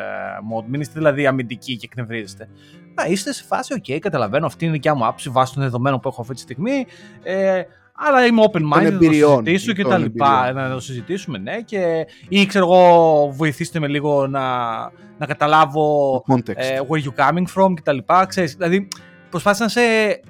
mode. 0.52 0.64
Μην 0.66 0.80
είστε 0.80 0.92
δηλαδή 0.96 1.26
αμυντικοί 1.26 1.76
και 1.76 1.88
εκνευρίζεστε. 1.90 2.48
Να 2.94 3.04
είστε 3.04 3.32
σε 3.32 3.44
φάση, 3.44 3.82
OK, 3.82 3.98
καταλαβαίνω, 3.98 4.46
αυτή 4.46 4.64
είναι 4.64 4.72
η 4.72 4.76
δικιά 4.76 4.94
μου 4.94 5.06
άποψη 5.06 5.30
βάσει 5.30 5.54
των 5.54 5.62
δεδομένων 5.62 6.00
που 6.00 6.08
έχω 6.08 6.20
αυτή 6.20 6.34
τη 6.34 6.40
στιγμή. 6.40 6.87
Ε, 7.22 7.62
αλλά 8.06 8.26
είμαι 8.26 8.42
open 8.52 8.61
minded 8.76 8.92
να 8.92 8.98
το 8.98 9.12
συζητήσω 9.12 9.72
και 9.72 9.84
τα 9.84 9.98
λοιπά. 9.98 10.52
Να 10.52 10.70
το 10.70 10.80
συζητήσουμε, 10.80 11.38
ναι. 11.38 11.61
Και, 11.61 12.06
ή 12.28 12.46
ξέρω 12.46 12.64
εγώ, 12.64 13.32
βοηθήστε 13.32 13.78
με 13.78 13.88
λίγο 13.88 14.26
να, 14.26 14.76
να 15.18 15.26
καταλάβω 15.26 16.24
ε, 16.54 16.80
where 16.88 17.02
you 17.02 17.26
coming 17.26 17.44
from 17.54 17.74
και 17.74 17.82
τα 17.84 17.92
λοιπά. 17.92 18.26
Ξέρεις, 18.26 18.54
δηλαδή, 18.54 18.88
προσπάθησα 19.30 19.62
να 19.62 19.70
σε. 19.70 19.80
Ε, 19.80 20.20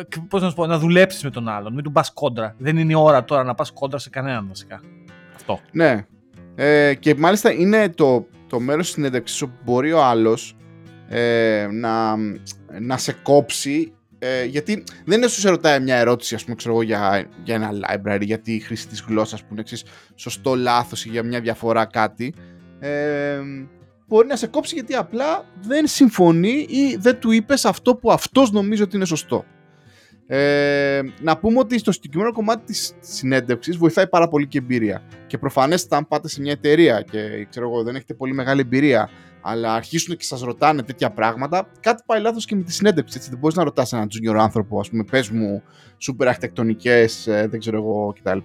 ε, 0.00 0.18
πώς 0.28 0.42
να 0.42 0.48
σου 0.48 0.54
πω, 0.54 0.66
να 0.66 0.78
δουλέψεις 0.78 1.24
με 1.24 1.30
τον 1.30 1.48
άλλον, 1.48 1.74
μην 1.74 1.84
του 1.84 1.92
πας 1.92 2.12
κόντρα. 2.12 2.54
Δεν 2.58 2.76
είναι 2.76 2.92
η 2.92 2.96
ώρα 2.96 3.24
τώρα 3.24 3.44
να 3.44 3.54
πας 3.54 3.72
κόντρα 3.72 3.98
σε 3.98 4.10
κανέναν 4.10 4.46
βασικά. 4.48 4.80
Αυτό. 5.34 5.60
Ναι. 5.72 6.06
Ε, 6.54 6.94
και 6.94 7.14
μάλιστα 7.14 7.52
είναι 7.52 7.88
το, 7.88 8.26
το 8.46 8.60
μέρος 8.60 8.84
της 8.84 8.94
συνέντευξης 8.94 9.42
όπου 9.42 9.54
μπορεί 9.64 9.92
ο 9.92 10.04
άλλος 10.04 10.56
ε, 11.08 11.66
να, 11.70 12.16
να 12.80 12.96
σε 12.96 13.12
κόψει 13.12 13.92
ε, 14.18 14.44
γιατί 14.44 14.84
δεν 15.04 15.18
είναι 15.18 15.28
σου 15.28 15.40
σε 15.40 15.48
ρωτάει 15.48 15.80
μια 15.80 15.96
ερώτηση, 15.96 16.34
ας 16.34 16.44
πούμε, 16.44 16.56
ξέρω 16.56 16.74
εγώ, 16.74 16.82
για, 16.82 17.28
για 17.44 17.54
ένα 17.54 17.70
library, 17.72 18.22
για 18.22 18.38
τη 18.40 18.58
χρήση 18.58 18.88
της 18.88 19.04
γλώσσας 19.08 19.40
που 19.40 19.46
είναι 19.50 19.60
εξής 19.60 19.84
σωστό, 20.14 20.54
λάθος 20.54 21.04
ή 21.04 21.08
για 21.08 21.22
μια 21.22 21.40
διαφορά 21.40 21.84
κάτι. 21.84 22.34
Ε, 22.78 23.40
μπορεί 24.06 24.26
να 24.26 24.36
σε 24.36 24.46
κόψει 24.46 24.74
γιατί 24.74 24.94
απλά 24.94 25.44
δεν 25.60 25.86
συμφωνεί 25.86 26.66
ή 26.68 26.96
δεν 26.98 27.18
του 27.18 27.30
είπες 27.30 27.64
αυτό 27.64 27.96
που 27.96 28.12
αυτός 28.12 28.50
νομίζει 28.50 28.82
ότι 28.82 28.96
είναι 28.96 29.04
σωστό. 29.04 29.44
Ε, 30.30 31.00
να 31.20 31.38
πούμε 31.38 31.58
ότι 31.58 31.78
στο 31.78 31.92
συγκεκριμένο 31.92 32.32
κομμάτι 32.32 32.64
της 32.64 32.92
συνέντευξης 33.00 33.76
βοηθάει 33.76 34.08
πάρα 34.08 34.28
πολύ 34.28 34.46
και 34.46 34.58
εμπειρία. 34.58 35.02
Και 35.26 35.38
προφανέστατα 35.38 35.96
αν 35.96 36.08
πάτε 36.08 36.28
σε 36.28 36.40
μια 36.40 36.52
εταιρεία 36.52 37.02
και 37.10 37.46
ξέρω 37.50 37.68
εγώ, 37.68 37.82
δεν 37.82 37.94
έχετε 37.94 38.14
πολύ 38.14 38.32
μεγάλη 38.32 38.60
εμπειρία 38.60 39.10
αλλά 39.50 39.74
αρχίσουν 39.74 40.16
και 40.16 40.24
σας 40.24 40.40
ρωτάνε 40.40 40.82
τέτοια 40.82 41.10
πράγματα, 41.10 41.70
κάτι 41.80 42.02
πάει 42.06 42.20
λάθος 42.20 42.44
και 42.44 42.56
με 42.56 42.62
τη 42.62 42.72
συνέντευξη. 42.72 43.16
Έτσι. 43.16 43.30
Δεν 43.30 43.38
μπορείς 43.38 43.56
να 43.56 43.64
ρωτάς 43.64 43.92
έναν 43.92 44.08
junior 44.10 44.36
άνθρωπο, 44.38 44.80
ας 44.80 44.90
πούμε, 44.90 45.04
πες 45.04 45.30
μου 45.30 45.62
σούπερ 45.98 46.28
αρχιτεκτονικές, 46.28 47.26
ε, 47.26 47.46
δεν 47.50 47.60
ξέρω 47.60 47.76
εγώ 47.76 48.12
κτλ. 48.20 48.38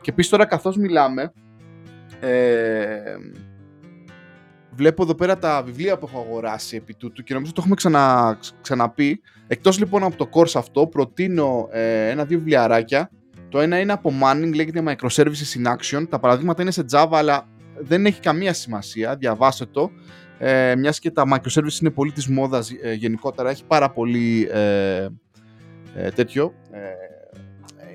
Και 0.00 0.10
επίσης 0.10 0.30
τώρα 0.30 0.46
καθώς 0.46 0.76
μιλάμε, 0.76 1.32
ε, 2.20 3.16
βλέπω 4.70 5.02
εδώ 5.02 5.14
πέρα 5.14 5.38
τα 5.38 5.62
βιβλία 5.62 5.98
που 5.98 6.06
έχω 6.12 6.20
αγοράσει 6.20 6.76
επί 6.76 6.94
τούτου 6.94 7.22
και 7.22 7.34
νομίζω 7.34 7.52
το 7.52 7.60
έχουμε 7.60 7.74
ξανα, 7.74 8.38
ξαναπεί. 8.60 9.20
Εκτός 9.46 9.78
λοιπόν 9.78 10.02
από 10.02 10.16
το 10.16 10.28
course 10.32 10.52
αυτό, 10.54 10.86
προτείνω 10.86 11.68
ε, 11.70 12.08
ένα-δύο 12.08 12.38
βιβλιαράκια. 12.38 13.10
Το 13.48 13.60
ένα 13.60 13.80
είναι 13.80 13.92
από 13.92 14.12
Manning, 14.22 14.54
λέγεται 14.54 14.82
Microservices 14.86 15.62
in 15.62 15.76
Action. 15.76 16.08
Τα 16.08 16.18
παραδείγματα 16.18 16.62
είναι 16.62 16.70
σε 16.70 16.84
Java, 16.92 17.08
αλλά 17.12 17.48
δεν 17.80 18.06
έχει 18.06 18.20
καμία 18.20 18.52
σημασία. 18.52 19.16
Διαβάστε 19.16 19.66
το 19.66 19.90
ε, 20.38 20.76
μιας 20.76 20.98
και 20.98 21.10
τα 21.10 21.24
microservices 21.34 21.80
είναι 21.80 21.90
πολύ 21.90 22.12
της 22.12 22.26
μόδας 22.26 22.70
ε, 22.82 22.92
γενικότερα, 22.92 23.50
έχει 23.50 23.64
πάρα 23.64 23.90
πολύ 23.90 24.48
ε, 24.52 25.06
ε, 25.94 26.10
τέτοιο, 26.14 26.54
ε, 26.70 26.78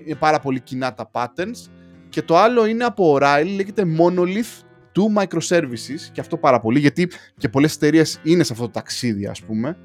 είναι 0.06 0.16
πάρα 0.16 0.40
πολύ 0.40 0.60
κοινά 0.60 0.94
τα 0.94 1.12
patterns 1.12 1.70
και 2.10 2.22
το 2.22 2.38
άλλο 2.38 2.66
είναι 2.66 2.84
από 2.84 3.18
O'Reilly, 3.18 3.54
λέγεται 3.56 3.84
Monolith 3.98 4.64
to 4.96 5.22
Microservices 5.22 6.00
και 6.12 6.22
αυτό 6.22 6.38
πάρα 6.38 6.60
πολύ 6.60 6.80
γιατί 6.80 7.10
και 7.38 7.50
πολλές 7.50 7.76
εταιρείες 7.76 8.20
είναι 8.24 8.44
σε 8.44 8.54
αυτό 8.54 8.66
το 8.66 8.72
ταξίδι 8.72 9.26
ας 9.26 9.42
πούμε 9.42 9.78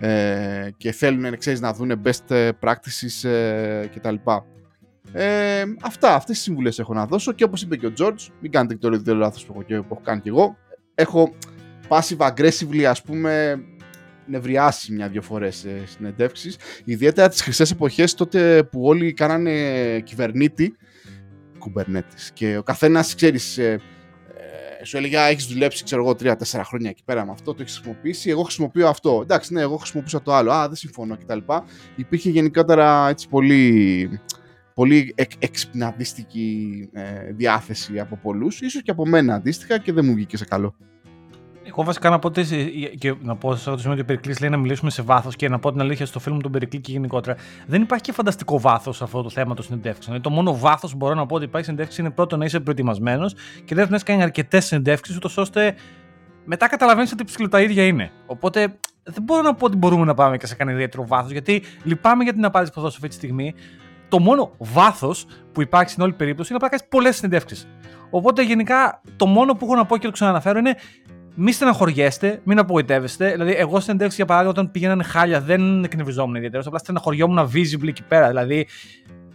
ε, 0.00 0.68
και 0.76 0.92
θέλουν 0.92 1.38
ξέρεις, 1.38 1.60
να 1.60 1.72
δουν 1.72 2.02
best 2.04 2.50
practices 2.60 3.28
ε, 3.28 3.86
κτλ. 3.94 4.14
Ε, 5.12 5.62
αυτά, 5.82 6.14
αυτές 6.14 6.34
τις 6.34 6.44
συμβουλές 6.44 6.78
έχω 6.78 6.94
να 6.94 7.06
δώσω 7.06 7.32
και 7.32 7.44
όπως 7.44 7.62
είπε 7.62 7.76
και 7.76 7.86
ο 7.86 7.92
George, 7.98 8.26
μην 8.40 8.50
κάνετε 8.50 8.74
και 8.74 8.88
το 8.88 8.94
ίδιο 8.94 9.14
λάθος 9.14 9.44
που 9.46 9.52
έχω, 9.52 9.82
που 9.82 9.88
έχω 9.90 10.00
κάνει 10.04 10.20
και 10.20 10.28
εγώ. 10.28 10.56
Έχω 10.94 11.34
passive 11.90 12.30
aggressively 12.30 12.82
ας 12.82 13.02
πούμε 13.02 13.62
νευριάσει 14.26 14.92
μια-δυο 14.92 15.22
φορές 15.22 15.56
σε 15.56 15.86
συνεντεύξεις. 15.86 16.56
Ιδιαίτερα 16.84 17.28
τις 17.28 17.42
χρυσές 17.42 17.70
εποχές 17.70 18.14
τότε 18.14 18.62
που 18.62 18.82
όλοι 18.82 19.12
κάνανε 19.12 20.00
κυβερνήτη 20.04 20.76
κουμπερνέτης 21.58 22.30
και 22.34 22.56
ο 22.56 22.62
καθένας 22.62 23.14
ξέρεις 23.14 23.58
ε, 23.58 23.80
ε, 24.80 24.84
σου 24.84 24.96
έλεγε 24.96 25.16
έχεις 25.16 25.46
δουλέψει 25.46 25.84
ξέρω 25.84 26.02
εγώ 26.02 26.16
3-4 26.20 26.34
χρόνια 26.64 26.90
εκεί 26.90 27.02
πέρα 27.04 27.24
με 27.24 27.32
αυτό, 27.32 27.54
το 27.54 27.62
έχεις 27.62 27.74
χρησιμοποιήσει, 27.74 28.30
εγώ 28.30 28.42
χρησιμοποιώ 28.42 28.88
αυτό. 28.88 29.20
Εντάξει, 29.22 29.52
ναι, 29.52 29.60
εγώ 29.60 29.76
χρησιμοποιούσα 29.76 30.22
το 30.22 30.34
άλλο. 30.34 30.52
Α, 30.52 30.66
δεν 30.66 30.76
συμφωνώ 30.76 31.16
κτλ. 31.16 31.38
Υπήρχε 31.96 32.30
γενικότερα 32.30 33.08
έτσι 33.08 33.28
πολύ, 33.28 34.20
πολύ 34.74 35.12
εκ, 35.16 35.30
εξυπναδίστικη 35.38 36.88
ε, 36.92 37.32
διάθεση 37.32 37.98
από 37.98 38.16
πολλούς, 38.16 38.60
ίσως 38.60 38.82
και 38.82 38.90
από 38.90 39.06
μένα 39.06 39.34
αντίστοιχα 39.34 39.78
και 39.78 39.92
δεν 39.92 40.04
μου 40.04 40.14
βγήκε 40.14 40.36
σε 40.36 40.44
καλό. 40.44 40.74
Εγώ 41.70 41.84
βασικά 41.84 42.10
να 42.10 42.18
πω 42.18 42.26
ότι. 42.26 42.44
και 42.98 43.14
να 43.22 43.36
πω 43.36 43.48
σε 43.48 43.56
αυτό 43.56 43.70
το 43.70 43.78
σημείο 43.78 43.92
ότι 43.92 44.02
ο 44.02 44.04
Περικλής 44.04 44.40
λέει 44.40 44.50
να 44.50 44.56
μιλήσουμε 44.56 44.90
σε 44.90 45.02
βάθος 45.02 45.36
και 45.36 45.48
να 45.48 45.58
πω 45.58 45.72
την 45.72 45.80
αλήθεια 45.80 46.06
στο 46.06 46.18
φιλμ 46.18 46.36
του 46.36 46.42
τον 46.42 46.52
Περικλή 46.52 46.80
και 46.80 46.92
γενικότερα. 46.92 47.36
Δεν 47.66 47.82
υπάρχει 47.82 48.04
και 48.04 48.12
φανταστικό 48.12 48.60
βάθος 48.60 48.96
σε 48.96 49.04
αυτό 49.04 49.22
το 49.22 49.30
θέμα 49.30 49.54
των 49.54 49.64
συνεντεύξεων. 49.64 50.04
Δηλαδή, 50.06 50.22
το 50.22 50.30
μόνο 50.30 50.58
βάθος 50.58 50.90
που 50.90 50.96
μπορώ 50.96 51.14
να 51.14 51.26
πω 51.26 51.34
ότι 51.34 51.44
υπάρχει 51.44 51.66
συνεντεύξη 51.66 52.00
είναι 52.00 52.10
πρώτον 52.10 52.38
να 52.38 52.44
είσαι 52.44 52.60
προετοιμασμένος 52.60 53.32
και 53.32 53.74
δεύτερον 53.74 53.88
να 53.88 53.94
έχεις 53.94 54.06
κάνει 54.06 54.22
αρκετές 54.22 54.64
συνεντεύξεις, 54.64 55.16
ούτως 55.16 55.36
ώστε 55.36 55.74
μετά 56.44 56.68
καταλαβαίνεις 56.68 57.12
ότι 57.12 57.24
ψηλό 57.24 57.48
τα 57.48 57.60
ίδια 57.60 57.86
είναι. 57.86 58.10
Οπότε 58.26 58.78
δεν 59.02 59.22
μπορώ 59.22 59.42
να 59.42 59.54
πω 59.54 59.66
ότι 59.66 59.76
μπορούμε 59.76 60.04
να 60.04 60.14
πάμε 60.14 60.36
και 60.36 60.46
σε 60.46 60.54
κανένα 60.54 60.76
ιδιαίτερο 60.76 61.06
βάθος, 61.06 61.30
γιατί 61.30 61.62
λυπάμαι 61.82 62.24
για 62.24 62.32
την 62.32 62.44
απάντηση 62.44 62.72
που 62.72 62.76
θα 62.76 62.82
δώσω 62.84 62.96
αυτή 62.96 63.08
τη 63.08 63.14
στιγμή. 63.14 63.54
Το 64.08 64.18
μόνο 64.18 64.50
βάθος 64.58 65.26
που 65.52 65.62
υπάρχει 65.62 65.90
στην 65.90 66.02
όλη 66.02 66.12
περίπτωση 66.12 66.52
είναι 66.52 66.62
να 66.62 66.68
κάνεις 66.68 66.86
πολλές 66.88 67.16
συνεντεύξεις. 67.16 67.68
Οπότε 68.10 68.42
γενικά 68.42 69.00
το 69.16 69.26
μόνο 69.26 69.54
που 69.54 69.64
έχω 69.64 69.74
να 69.74 69.86
πω 69.86 69.96
και 69.96 70.06
το 70.06 70.12
ξαναναφέρω 70.12 70.58
είναι 70.58 70.76
μην 71.42 71.52
στεναχωριέστε, 71.52 72.40
μην 72.44 72.58
απογοητεύεστε. 72.58 73.30
Δηλαδή, 73.30 73.52
εγώ 73.52 73.80
στην 73.80 73.94
εντεύξη 73.94 74.16
για 74.16 74.24
παράδειγμα, 74.24 74.54
όταν 74.58 74.70
πήγαιναν 74.70 75.02
χάλια, 75.02 75.40
δεν 75.40 75.84
εκνευριζόμουν 75.84 76.34
ιδιαίτερα. 76.34 76.62
Απλά 76.66 76.78
στεναχωριόμουν 76.78 77.50
visible 77.54 77.88
εκεί 77.88 78.02
πέρα. 78.02 78.28
Δηλαδή, 78.28 78.66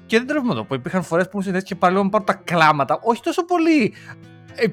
και 0.06 0.18
δεν 0.18 0.28
τρέφουμε 0.28 0.52
εδώ 0.52 0.64
που 0.64 0.76
υπήρχαν 0.76 1.04
φορές 1.04 1.30
που 1.30 1.42
ήμουν 1.42 1.62
και 1.62 1.76
πάλι 1.76 1.96
να 1.96 2.10
πάρω 2.10 2.24
τα 2.24 2.34
κλάματα. 2.34 3.00
Όχι 3.02 3.22
τόσο 3.22 3.46
πολύ 3.46 3.94
ε, 4.56 4.66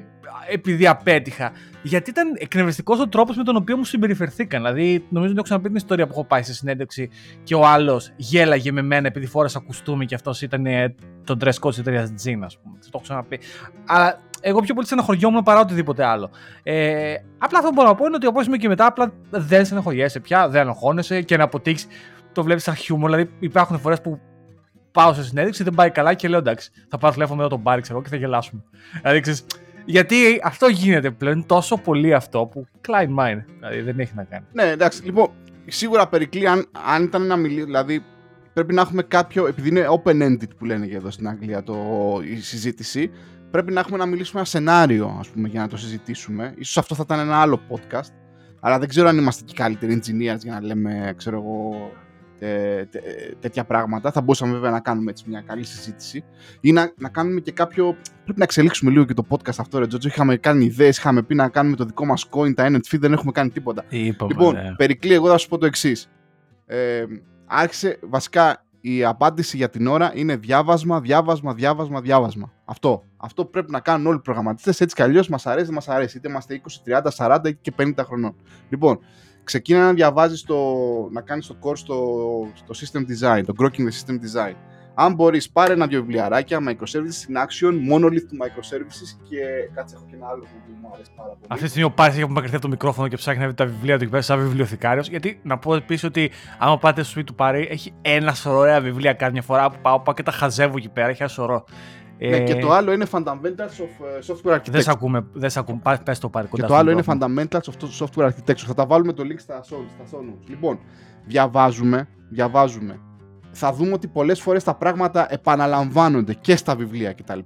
επειδή 0.49 0.87
απέτυχα. 0.87 1.51
Γιατί 1.83 2.09
ήταν 2.09 2.33
εκνευριστικός 2.37 2.99
ο 2.99 3.07
τρόπος 3.07 3.35
με 3.35 3.43
τον 3.43 3.55
οποίο 3.55 3.77
μου 3.77 3.83
συμπεριφερθήκαν. 3.83 4.61
Δηλαδή, 4.61 5.05
νομίζω 5.09 5.25
ότι 5.25 5.33
έχω 5.33 5.43
ξαναπεί 5.43 5.67
την 5.67 5.75
ιστορία 5.75 6.05
που 6.05 6.11
έχω 6.13 6.23
πάει 6.23 6.43
σε 6.43 6.53
συνέντευξη 6.53 7.09
και 7.43 7.55
ο 7.55 7.65
άλλος 7.65 8.13
γέλαγε 8.15 8.71
με 8.71 8.81
μένα 8.81 9.07
επειδή 9.07 9.25
φόρεσα 9.25 9.59
κουστούμι 9.59 10.05
και 10.05 10.15
αυτός 10.15 10.41
ήταν 10.41 10.65
ε, 10.65 10.95
το 11.23 11.37
dress 11.41 11.59
code 11.59 11.69
της 11.69 11.77
εταιρείας 11.77 12.09
Jean, 12.09 12.39
ας 12.43 12.57
πούμε. 12.57 12.77
Το 12.79 12.89
έχω 12.93 13.03
ξαναπεί. 13.03 13.39
Αλλά 13.85 14.19
εγώ 14.45 14.59
πιο 14.59 14.73
πολύ 14.73 14.85
στεναχωριόμουν 14.85 15.43
παρά 15.43 15.59
οτιδήποτε 15.59 16.05
άλλο. 16.05 16.29
Ε, 16.63 17.15
απλά 17.37 17.57
αυτό 17.57 17.69
που 17.69 17.75
μπορώ 17.75 17.87
να 17.87 17.95
πω 17.95 18.05
είναι 18.05 18.15
ότι 18.15 18.27
όπω 18.27 18.41
είμαι 18.41 18.57
και 18.57 18.67
μετά, 18.67 18.85
απλά 18.85 19.13
δεν 19.29 19.65
στεναχωριέσαι 19.65 20.19
πια, 20.19 20.49
δεν 20.49 20.67
αγχώνεσαι 20.67 21.21
και 21.21 21.37
να 21.37 21.43
αποτύχεις 21.43 21.87
το 22.31 22.43
βλέπεις 22.43 22.63
σαν 22.63 22.75
χιούμορ. 22.75 23.09
Δηλαδή, 23.09 23.31
υπάρχουν 23.39 23.79
φορές 23.79 24.01
που 24.01 24.19
πάω 24.91 25.13
σε 25.13 25.23
συνέντευξη, 25.23 25.63
δεν 25.63 25.73
πάει 25.73 25.91
καλά 25.91 26.13
και 26.13 26.27
λέω 26.27 26.39
εντάξει, 26.39 26.71
θα 26.89 26.97
πάρω 26.97 27.13
τηλέφωνο 27.13 27.37
μετά 27.37 27.49
τον 27.49 27.59
Μπάρι, 27.59 27.81
ξέρω 27.81 28.01
και 28.01 28.09
θα 28.09 28.15
γελάσουμε. 28.15 28.63
Δηλαδή, 29.01 29.19
ξέρεις, 29.19 29.45
γιατί 29.85 30.15
αυτό 30.43 30.67
γίνεται 30.67 31.11
πλέον 31.11 31.45
τόσο 31.45 31.77
πολύ 31.77 32.13
αυτό 32.13 32.45
που 32.45 32.67
Klein 32.87 33.19
Mine, 33.19 33.43
δηλαδή 33.59 33.81
δεν 33.81 33.99
έχει 33.99 34.11
να 34.15 34.23
κάνει. 34.23 34.45
Ναι, 34.51 34.63
εντάξει, 34.63 35.03
λοιπόν, 35.03 35.29
σίγουρα 35.67 36.07
περικλεί 36.07 36.47
αν, 36.47 36.65
αν 36.93 37.03
ήταν 37.03 37.27
να 37.27 37.35
μιλήσει, 37.35 37.65
δηλαδή 37.65 38.03
πρέπει 38.53 38.73
να 38.73 38.81
έχουμε 38.81 39.01
κάποιο, 39.01 39.47
επειδή 39.47 39.69
είναι 39.69 39.85
open-ended 39.89 40.55
που 40.57 40.65
λένε 40.65 40.85
και 40.85 40.95
εδώ 40.95 41.11
στην 41.11 41.27
Αγγλία 41.27 41.63
το, 41.63 41.75
η 42.31 42.35
συζήτηση, 42.35 43.11
πρέπει 43.53 43.73
να 43.73 43.79
έχουμε 43.79 43.97
να 43.97 44.05
μιλήσουμε 44.05 44.39
ένα 44.39 44.49
σενάριο, 44.49 45.17
ας 45.19 45.27
πούμε, 45.27 45.47
για 45.47 45.61
να 45.61 45.67
το 45.67 45.77
συζητήσουμε. 45.77 46.53
Ίσως 46.57 46.77
αυτό 46.77 46.95
θα 46.95 47.03
ήταν 47.05 47.19
ένα 47.19 47.37
άλλο 47.41 47.59
podcast. 47.69 48.11
Αλλά 48.59 48.79
δεν 48.79 48.87
ξέρω 48.87 49.07
αν 49.07 49.17
είμαστε 49.17 49.43
και 49.45 49.53
καλύτεροι 49.55 50.01
engineers 50.01 50.39
για 50.43 50.53
να 50.53 50.61
λέμε, 50.61 51.13
ξέρω 51.17 51.37
εγώ, 51.37 51.91
τε, 52.39 52.85
τε, 52.85 52.99
τέτοια 53.39 53.63
πράγματα. 53.63 54.11
Θα 54.11 54.21
μπορούσαμε 54.21 54.53
βέβαια 54.53 54.71
να 54.71 54.79
κάνουμε 54.79 55.11
έτσι 55.11 55.23
μια 55.27 55.41
καλή 55.41 55.63
συζήτηση 55.63 56.23
ή 56.61 56.71
να, 56.71 56.93
να 56.97 57.09
κάνουμε 57.09 57.39
και 57.39 57.51
κάποιο. 57.51 57.95
Πρέπει 58.23 58.37
να 58.39 58.43
εξελίξουμε 58.43 58.91
λίγο 58.91 59.03
και 59.03 59.13
το 59.13 59.25
podcast 59.29 59.57
αυτό, 59.57 59.79
ρε 59.79 59.87
Τζότζο. 59.87 60.07
Είχαμε 60.07 60.37
κάνει 60.37 60.65
ιδέες, 60.65 60.97
είχαμε 60.97 61.21
πει 61.23 61.35
να 61.35 61.49
κάνουμε 61.49 61.75
το 61.75 61.85
δικό 61.85 62.05
μας 62.05 62.29
coin, 62.29 62.53
τα 62.55 62.67
NFT, 62.67 62.99
δεν 62.99 63.13
έχουμε 63.13 63.31
κάνει 63.31 63.49
τίποτα. 63.49 63.85
Είπαμε, 63.89 64.33
λοιπόν, 64.33 64.53
ναι. 64.53 64.75
Περικλή, 64.75 65.13
εγώ 65.13 65.27
θα 65.27 65.37
σου 65.37 65.47
πω 65.47 65.57
το 65.57 65.65
εξής. 65.65 66.09
Ε, 66.65 67.03
άρχισε 67.45 67.99
βασικά 68.01 68.65
η 68.85 69.03
απάντηση 69.03 69.57
για 69.57 69.69
την 69.69 69.87
ώρα 69.87 70.11
είναι 70.15 70.35
διάβασμα, 70.35 71.01
διάβασμα, 71.01 71.53
διάβασμα, 71.53 72.01
διάβασμα. 72.01 72.53
Αυτό. 72.65 73.03
Αυτό 73.17 73.45
πρέπει 73.45 73.71
να 73.71 73.79
κάνουν 73.79 74.07
όλοι 74.07 74.15
οι 74.15 74.21
προγραμματιστές. 74.21 74.81
Έτσι 74.81 74.95
κι 74.95 75.01
αλλιώς 75.01 75.29
μας 75.29 75.45
αρέσει, 75.45 75.65
δεν 75.65 75.73
μας 75.73 75.89
αρέσει. 75.89 76.17
Είτε 76.17 76.29
είμαστε 76.29 76.53
20, 76.53 76.81
30, 76.83 77.01
40 77.11 77.51
και 77.61 77.73
50 77.77 77.93
χρονών. 78.05 78.35
Λοιπόν, 78.69 78.99
ξεκίνα 79.43 79.79
να 79.85 79.93
διαβάζεις 79.93 80.41
το. 80.41 80.57
να 81.11 81.21
κάνεις 81.21 81.47
το 81.47 81.55
course 81.61 81.77
στο, 81.77 81.97
στο 82.53 82.73
system 82.73 82.99
design, 82.99 83.41
το 83.45 83.53
grokking 83.57 83.81
the 83.81 84.05
system 84.05 84.13
design. 84.13 84.55
Αν 84.95 85.13
μπορείς, 85.13 85.49
πάρε 85.51 85.73
ένα-δυο 85.73 85.99
βιβλιαράκια, 85.99 86.59
microservices 86.67 87.29
in 87.29 87.35
action, 87.45 87.73
monolith 87.91 88.25
του 88.29 88.37
microservices 88.43 89.19
και 89.29 89.37
κάτσε, 89.73 89.95
έχω 89.95 90.05
και 90.09 90.15
ένα 90.15 90.27
άλλο 90.27 90.41
που 90.41 90.71
μου 90.81 90.89
αρέσει 90.93 91.11
πάρα 91.15 91.29
πολύ. 91.29 91.45
Αυτή 91.47 91.63
τη 91.63 91.69
στιγμή 91.69 91.87
ο 91.87 91.91
Πάρης 91.91 92.13
έχει 92.13 92.23
απομακρυνθεί 92.23 92.55
από 92.55 92.65
το 92.65 92.71
μικρόφωνο 92.71 93.07
και 93.07 93.15
ψάχνει 93.15 93.39
να 93.39 93.45
βρει 93.45 93.55
τα 93.55 93.65
βιβλία 93.65 93.95
του 93.97 94.01
εκεί 94.01 94.11
πέρα 94.11 94.23
σαν 94.23 94.39
βιβλιοθηκάριος. 94.39 95.07
Γιατί 95.09 95.39
να 95.43 95.57
πω 95.57 95.75
επίσης 95.75 96.03
ότι 96.03 96.31
άμα 96.59 96.77
πάτε 96.77 97.01
στο 97.01 97.11
σπίτι 97.11 97.25
του 97.25 97.35
Πάρη, 97.35 97.67
έχει 97.71 97.93
ένα 98.01 98.33
σωρό 98.33 98.57
ωραία 98.57 98.81
βιβλία 98.81 99.13
κάθε 99.13 99.41
φορά 99.41 99.69
που 99.69 99.77
πάω, 99.81 99.99
πάω 99.99 100.13
και 100.13 100.23
τα 100.23 100.31
χαζεύω 100.31 100.77
εκεί 100.77 100.89
πέρα. 100.89 101.07
Έχει 101.07 101.21
ένα 101.21 101.31
σωρό. 101.31 101.63
Ναι, 102.17 102.39
και 102.43 102.55
το 102.55 102.71
άλλο 102.71 102.91
είναι 102.91 103.05
Fundamentals 103.11 103.77
of 103.83 104.05
ε, 104.05 104.33
Software 104.33 104.55
Architecture. 104.55 104.69
Δεν 104.71 104.81
σε 104.81 104.91
ακούμε, 104.91 105.25
δεν 105.33 105.49
σε 105.49 105.59
ακούμε. 105.59 105.79
Πα- 105.83 106.01
Πες 106.03 106.19
το 106.19 106.29
Πάρη 106.29 106.45
Και 106.45 106.51
κοντά 106.51 106.63
το 106.67 106.69
στο 106.73 106.81
άλλο 106.81 106.91
είναι 106.91 107.03
μικρόφωνο. 107.07 107.33
Fundamentals 107.41 107.59
of 107.71 108.05
Software 108.05 108.27
Architecture. 108.29 108.65
Θα 108.67 108.73
τα 108.73 108.85
βάλουμε 108.85 109.13
το 109.13 109.23
link 109.25 109.39
στα 109.39 109.59
show, 109.63 109.77
στα 110.07 110.17
show 110.17 110.21
notes. 110.21 110.47
Λοιπόν, 110.47 110.79
διαβάζουμε, 111.25 112.07
διαβάζουμε. 112.29 112.99
Θα 113.53 113.73
δούμε 113.73 113.93
ότι 113.93 114.07
πολλές 114.07 114.41
φορές 114.41 114.63
τα 114.63 114.75
πράγματα 114.75 115.33
επαναλαμβάνονται 115.33 116.33
και 116.33 116.55
στα 116.55 116.75
βιβλία 116.75 117.13
κτλ. 117.13 117.39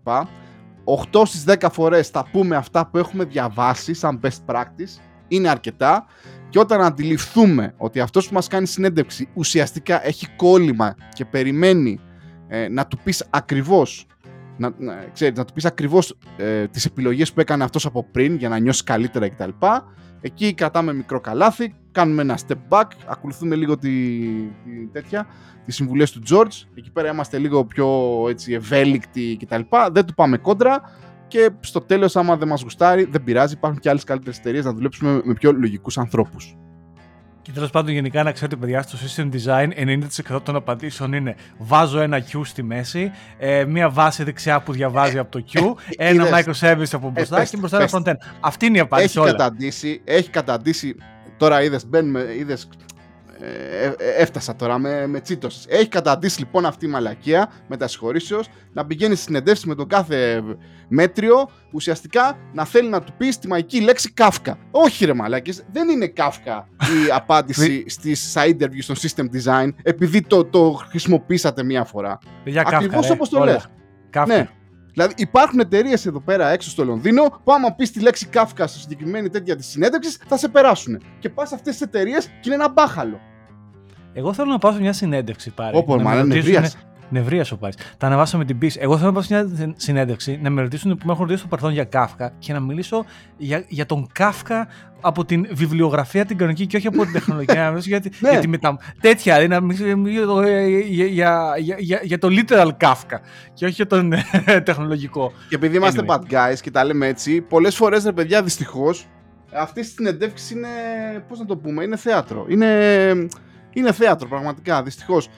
8 1.11 1.21
στις 1.25 1.43
10 1.47 1.67
φορές 1.71 2.07
θα 2.07 2.27
πούμε 2.31 2.55
αυτά 2.55 2.87
που 2.87 2.97
έχουμε 2.97 3.23
διαβάσει 3.23 3.93
σαν 3.93 4.19
best 4.23 4.55
practice. 4.55 5.01
Είναι 5.27 5.49
αρκετά. 5.49 6.05
Και 6.49 6.59
όταν 6.59 6.81
αντιληφθούμε 6.81 7.73
ότι 7.77 7.99
αυτός 7.99 8.27
που 8.27 8.33
μας 8.33 8.47
κάνει 8.47 8.67
συνέντευξη 8.67 9.29
ουσιαστικά 9.33 10.07
έχει 10.07 10.27
κόλλημα 10.35 10.95
και 11.13 11.25
περιμένει 11.25 11.99
ε, 12.47 12.67
να 12.67 12.87
του 12.87 12.97
πεις 13.03 13.25
ακριβώς 13.29 14.05
να, 14.57 14.73
να, 14.77 15.05
ξέρεις, 15.13 15.37
να 15.37 15.45
του 15.45 15.53
πεις 15.53 15.65
ακριβώς 15.65 16.17
ε, 16.37 16.67
τις 16.67 16.85
επιλογές 16.85 17.33
που 17.33 17.39
έκανε 17.39 17.63
αυτός 17.63 17.85
από 17.85 18.03
πριν 18.03 18.35
για 18.35 18.49
να 18.49 18.59
νιώσεις 18.59 18.83
καλύτερα 18.83 19.29
κτλ. 19.29 19.49
Εκεί 20.27 20.53
κρατάμε 20.53 20.93
μικρό 20.93 21.19
καλάθι, 21.19 21.75
κάνουμε 21.91 22.21
ένα 22.21 22.39
step 22.47 22.57
back, 22.69 22.85
ακολουθούμε 23.07 23.55
λίγο 23.55 23.77
τη, 23.77 23.89
τη, 24.63 24.87
τέτοια, 24.91 25.27
τις 25.65 25.75
συμβουλές 25.75 26.11
του 26.11 26.21
George. 26.29 26.67
Εκεί 26.75 26.91
πέρα 26.91 27.11
είμαστε 27.11 27.37
λίγο 27.37 27.65
πιο 27.65 27.87
έτσι, 28.29 28.53
ευέλικτοι 28.53 29.37
κτλ. 29.39 29.61
Δεν 29.91 30.05
του 30.05 30.13
πάμε 30.13 30.37
κόντρα 30.37 30.81
και 31.27 31.51
στο 31.59 31.81
τέλος 31.81 32.15
άμα 32.15 32.37
δεν 32.37 32.47
μας 32.47 32.61
γουστάρει 32.61 33.03
δεν 33.03 33.23
πειράζει, 33.23 33.53
υπάρχουν 33.53 33.79
και 33.79 33.89
άλλες 33.89 34.03
καλύτερες 34.03 34.37
εταιρείες 34.37 34.65
να 34.65 34.73
δουλέψουμε 34.73 35.21
με 35.23 35.33
πιο 35.33 35.51
λογικούς 35.51 35.97
ανθρώπους. 35.97 36.57
Και 37.47 37.53
τέλος 37.53 37.69
πάντων, 37.69 37.93
γενικά 37.93 38.23
να 38.23 38.31
ξέρετε, 38.31 38.55
παιδιά, 38.55 38.81
στο 38.81 38.97
system 38.97 39.29
design 39.33 39.67
90% 40.33 40.39
των 40.43 40.55
απαντήσεων 40.55 41.13
είναι 41.13 41.35
βάζω 41.57 41.99
ένα 41.99 42.23
Q 42.31 42.41
στη 42.43 42.63
μέση, 42.63 43.11
ε, 43.37 43.65
μία 43.65 43.89
βάση 43.89 44.23
δεξιά 44.23 44.61
που 44.61 44.71
διαβάζει 44.71 45.17
από 45.17 45.31
το 45.31 45.43
Q, 45.53 45.61
ένα 45.97 46.27
είδες. 46.27 46.45
microservice 46.45 46.91
από 46.91 47.09
μπροστά 47.09 47.37
πες, 47.37 47.49
και 47.49 47.57
μπροστά 47.57 47.77
ένα 47.77 47.85
πες. 47.85 48.01
frontend. 48.01 48.15
Αυτή 48.39 48.65
είναι 48.65 48.77
η 48.77 48.79
απάντηση 48.79 49.07
έχει 49.09 49.19
όλα. 49.19 49.31
καταντήσει, 49.31 50.01
έχει 50.03 50.29
καταντήσει. 50.29 50.95
Τώρα 51.37 51.63
είδες, 51.63 51.87
μπαίνουμε, 51.87 52.25
είδες, 52.39 52.67
ε, 53.41 53.85
ε, 53.85 53.93
έφτασα 54.17 54.55
τώρα 54.55 54.77
με, 54.77 55.07
με 55.07 55.19
τσίτος. 55.19 55.65
Έχει 55.69 55.87
καταντήσει 55.87 56.39
λοιπόν 56.39 56.65
αυτή 56.65 56.85
η 56.85 56.89
μαλακία 56.89 57.51
με 57.67 57.77
τα 57.77 57.87
συγχωρήσεως 57.87 58.47
να 58.73 58.85
πηγαίνει 58.85 59.15
στι 59.15 59.23
συνεντεύξεις 59.23 59.65
με 59.65 59.75
τον 59.75 59.87
κάθε 59.87 60.43
μέτριο 60.87 61.49
ουσιαστικά 61.71 62.37
να 62.53 62.65
θέλει 62.65 62.89
να 62.89 63.01
του 63.01 63.13
πει 63.17 63.27
τη 63.27 63.47
μαγική 63.47 63.81
λέξη 63.81 64.11
Κάφκα. 64.13 64.57
Όχι 64.71 65.05
ρε 65.05 65.13
μαλάκες, 65.13 65.63
δεν 65.71 65.89
είναι 65.89 66.07
Κάφκα 66.07 66.67
η 67.07 67.11
απάντηση 67.19 67.83
στις 67.87 68.29
στα 68.29 68.43
interview 68.45 68.79
στο 68.79 68.93
system 68.97 69.23
design 69.23 69.69
επειδή 69.83 70.21
το, 70.21 70.45
το 70.45 70.71
χρησιμοποίησατε 70.89 71.63
μία 71.63 71.83
φορά. 71.83 72.19
Παιδιά, 72.43 72.63
Kafka, 72.63 72.73
Ακριβώς 72.73 73.07
ρε, 73.07 73.13
όπως 73.13 73.29
το 73.29 73.39
όλα. 73.39 73.51
λες. 73.51 73.67
Kafka. 74.13 74.25
Ναι. 74.27 74.47
Δηλαδή 74.97 75.13
υπάρχουν 75.17 75.59
εταιρείες 75.59 76.05
εδώ 76.05 76.19
πέρα 76.19 76.49
έξω 76.49 76.69
στο 76.69 76.83
Λονδίνο 76.85 77.23
που 77.43 77.51
άμα 77.53 77.71
πεις 77.73 77.91
τη 77.91 77.99
λέξη 77.99 78.25
Κάφκα 78.27 78.67
στη 78.67 78.79
συγκεκριμένη 78.79 79.29
τέτοια 79.29 79.55
της 79.55 79.65
συνέντευξης 79.67 80.19
θα 80.27 80.37
σε 80.37 80.47
περάσουν. 80.47 81.01
Και 81.19 81.29
πας 81.29 81.49
σε 81.49 81.55
αυτές 81.55 81.73
τις 81.77 81.81
εταιρείες 81.81 82.25
και 82.25 82.31
είναι 82.45 82.53
ένα 82.55 82.69
μπάχαλο. 82.69 83.19
Εγώ 84.13 84.33
θέλω 84.33 84.51
να 84.51 84.57
πάω 84.57 84.71
σε 84.71 84.79
μια 84.79 84.93
συνέντευξη 84.93 85.49
πάρει. 85.53 85.77
Όπω 85.77 85.91
να 85.95 86.03
με 86.03 86.09
μάλλον 86.09 86.29
ρωτήσουν- 86.33 86.63
νευρίασε. 87.09 87.19
Νευρίασε 87.27 87.53
ο 87.53 87.57
Πάρη. 87.57 87.73
Τα 87.97 88.07
ανεβάσαμε 88.07 88.45
την 88.45 88.57
πίση. 88.57 88.79
Εγώ 88.81 88.95
θέλω 88.97 89.07
να 89.07 89.13
πάω 89.13 89.21
σε 89.21 89.33
μια 89.33 89.73
συνέντευξη 89.77 90.39
να 90.41 90.49
με 90.49 90.61
ρωτήσουν 90.61 90.91
που 90.97 91.05
με 91.05 91.11
έχουν 91.11 91.21
ρωτήσει 91.23 91.39
στο 91.39 91.47
παρελθόν 91.47 91.73
για 91.73 91.83
Κάφκα 91.83 92.31
και 92.39 92.53
να 92.53 92.59
μιλήσω 92.59 93.05
για, 93.37 93.63
για 93.67 93.85
τον 93.85 94.07
Κάφκα 94.13 94.67
από 95.01 95.25
την 95.25 95.47
βιβλιογραφία 95.51 96.25
την 96.25 96.37
κανονική 96.37 96.65
και 96.67 96.77
όχι 96.77 96.87
από 96.87 97.03
την 97.03 97.13
τεχνολογία. 97.13 97.63
να 97.65 97.69
μιλήσω 97.69 97.89
για, 97.89 97.99
τη- 97.99 98.09
Ναι. 98.19 98.29
για 98.29 98.39
τη 98.39 98.47
μετα... 98.47 98.77
Τέτοια, 99.01 99.35
δηλαδή 99.39 99.53
να 99.53 99.61
μιλήσω 99.61 99.85
για, 100.09 100.25
το- 100.25 100.41
για, 100.87 101.05
για, 101.05 101.53
για, 101.57 101.75
για, 101.79 101.99
για 102.03 102.17
το 102.17 102.27
literal 102.31 102.69
Κάφκα 102.77 103.21
και 103.53 103.65
όχι 103.65 103.73
για 103.73 103.87
τον 103.87 104.13
ε, 104.45 104.61
τεχνολογικό. 104.61 105.31
Και 105.49 105.55
επειδή 105.55 105.75
είμαστε 105.77 106.03
Anyway. 106.07 106.13
bad 106.15 106.19
guys 106.51 106.55
και 106.61 106.71
τα 106.71 106.83
λέμε 106.85 107.07
έτσι, 107.07 107.41
πολλές 107.41 107.75
φορές 107.75 108.03
ρε 108.03 108.11
παιδιά 108.11 108.43
δυστυχώς 108.43 109.05
αυτέ 109.53 109.79
οι 109.79 109.83
συνεντεύξει 109.83 110.53
είναι. 110.53 110.67
Πώς 111.27 111.39
να 111.39 111.45
το 111.45 111.57
πούμε, 111.57 111.83
είναι 111.83 111.97
θέατρο. 111.97 112.45
Είναι, 112.49 112.75
είναι 113.73 113.91
θέατρο 113.91 114.27
πραγματικά, 114.27 114.83
δυστυχώς. 114.83 115.29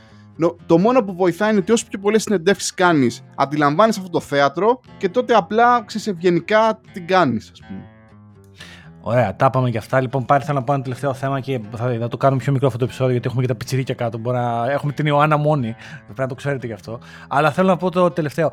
Το 0.66 0.78
μόνο 0.78 1.04
που 1.04 1.16
βοηθάει 1.16 1.50
είναι 1.50 1.60
ότι 1.60 1.72
όσο 1.72 1.86
πιο 1.90 2.00
πολλές 2.00 2.22
συνεντεύξεις 2.22 2.74
κάνεις, 2.74 3.24
αντιλαμβάνεις 3.36 3.98
αυτό 3.98 4.10
το 4.10 4.20
θέατρο 4.20 4.80
και 4.98 5.10
τότε 5.10 5.34
απλά 5.34 5.84
ξέρεις, 5.86 6.08
ευγενικά 6.08 6.80
την 6.94 7.08
κάνεις, 7.08 7.52
ας 7.52 7.60
πούμε. 7.68 7.84
Ωραία, 9.02 9.36
τα 9.36 9.46
είπαμε 9.46 9.70
και 9.70 9.78
αυτά. 9.78 10.02
Λοιπόν, 10.02 10.26
πάρει 10.26 10.44
θέλω 10.44 10.60
να 10.60 10.64
πάω 10.64 10.76
ένα 10.76 10.84
τελευταίο 10.84 11.14
θέμα 11.14 11.40
και 11.40 11.60
θα, 11.72 11.98
θα 12.00 12.08
το 12.08 12.18
κάνουμε 12.18 12.42
πιο 12.42 12.52
μικρό 12.52 12.68
αυτό 12.68 12.80
το 12.80 12.86
επεισόδιο 12.86 13.12
γιατί 13.12 13.28
έχουμε 13.28 13.42
και 13.42 13.48
τα 13.48 13.56
πιτσιρίκια 13.56 13.96
κάτω. 13.96 14.18
Μπορεί 14.18 14.38
να 14.38 14.72
έχουμε 14.72 14.92
την 14.92 15.06
Ιωάννα 15.06 15.38
μόνη. 15.38 15.76
Πρέπει 16.06 16.20
να 16.20 16.28
το 16.28 16.36
ξέρετε 16.36 16.68
γι' 16.68 16.74
αυτό. 16.74 17.00
Αλλά 17.28 17.52
θέλω 17.52 17.68
να 17.68 17.78
πω 17.78 17.92
το 17.92 18.12
τελευταίο. 18.12 18.52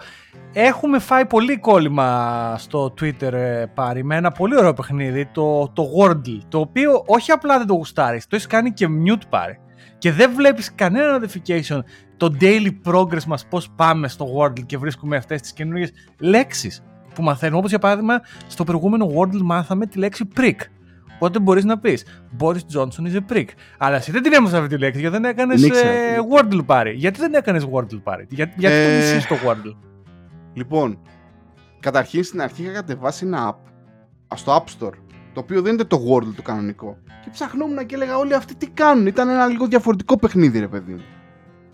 Έχουμε 0.53 0.99
φάει 0.99 1.27
πολύ 1.27 1.59
κόλλημα 1.59 2.55
στο 2.59 2.95
Twitter 3.01 3.33
ε, 3.33 3.65
πάρει 3.75 4.05
με 4.05 4.17
ένα 4.17 4.31
πολύ 4.31 4.57
ωραίο 4.57 4.73
παιχνίδι, 4.73 5.27
το, 5.27 5.69
το 5.69 5.85
Wordle. 5.99 6.39
Το 6.49 6.59
οποίο 6.59 7.03
όχι 7.07 7.31
απλά 7.31 7.59
δεν 7.59 7.67
το 7.67 7.75
γουστάρεις, 7.75 8.27
το 8.27 8.37
έχεις 8.37 8.47
κάνει 8.47 8.73
και 8.73 8.87
mute 9.07 9.23
πάρει. 9.29 9.59
Και 9.99 10.13
δεν 10.13 10.35
βλέπεις 10.35 10.75
κανένα 10.75 11.21
notification 11.21 11.79
το 12.17 12.37
daily 12.41 12.71
progress 12.85 13.25
μας 13.25 13.47
πώς 13.47 13.71
πάμε 13.77 14.09
στο 14.09 14.27
Wordle 14.39 14.67
και 14.67 14.79
βρίσκουμε 14.79 15.17
αυτές 15.17 15.41
τις 15.41 15.53
καινούργιες 15.53 15.91
λέξεις 16.19 16.83
που 17.15 17.23
μαθαίνουμε. 17.23 17.59
Όπως 17.59 17.71
για 17.71 17.79
παράδειγμα, 17.79 18.21
στο 18.47 18.65
προηγούμενο 18.65 19.11
Wordle 19.17 19.41
μάθαμε 19.43 19.87
τη 19.87 19.99
λέξη 19.99 20.29
prick. 20.37 20.57
Οπότε 21.15 21.39
μπορείς 21.39 21.65
να 21.65 21.79
πεις 21.79 22.07
Boris 22.39 22.61
Johnson 22.77 23.13
is 23.13 23.15
a 23.15 23.33
prick. 23.33 23.47
Αλλά 23.79 23.97
εσύ 23.97 24.11
δεν 24.11 24.23
την 24.23 24.33
έμαθα 24.33 24.57
αυτή 24.59 24.75
τη 24.75 24.81
λέξη 24.81 25.01
γιατί 25.01 25.15
δεν 25.19 25.25
έκανες 25.31 25.61
Δεν 25.61 25.69
ήξερα. 25.71 25.89
ε, 25.91 26.17
Wordle 26.33 26.67
πάρει. 26.67 26.93
Γιατί 26.93 27.21
δεν 27.21 27.35
έκανες 27.35 27.67
Wordle 27.73 28.01
πάρει. 28.03 28.27
Για, 28.31 28.53
γιατί 28.57 28.83
το 28.85 28.89
Ε, 28.91 28.97
μισείς 28.97 29.27
το 29.27 29.37
Wordle; 29.47 29.77
Λοιπόν, 30.55 30.99
καταρχήν 31.81 32.25
στην 32.25 32.41
αρχή 32.43 32.63
είχα 32.63 32.73
κατεβάσει 32.73 33.27
ένα 33.27 33.53
app 33.53 33.71
ας, 34.29 34.41
στο 34.41 34.57
App 34.57 34.85
Store, 34.85 34.93
το 35.37 35.43
οποίο 35.43 35.63
δεν 35.63 35.73
είναι 35.73 35.85
το 35.85 36.01
Wordle 36.11 36.33
το 36.37 36.43
κανονικό. 36.43 36.97
Και 37.25 37.31
ψαχνόμουν 37.33 37.87
και 37.87 37.95
έλεγα 37.95 38.19
όλοι 38.19 38.35
αυτοί 38.35 38.55
τι 38.55 38.67
κάνουν; 38.67 39.07
Ήταν 39.07 39.29
ένα 39.29 39.47
λίγο 39.47 39.67
διαφορετικό 39.67 40.19
παιχνίδι, 40.19 40.59
ρε 40.59 40.69
παιδί 40.69 40.93
μου. 40.93 41.03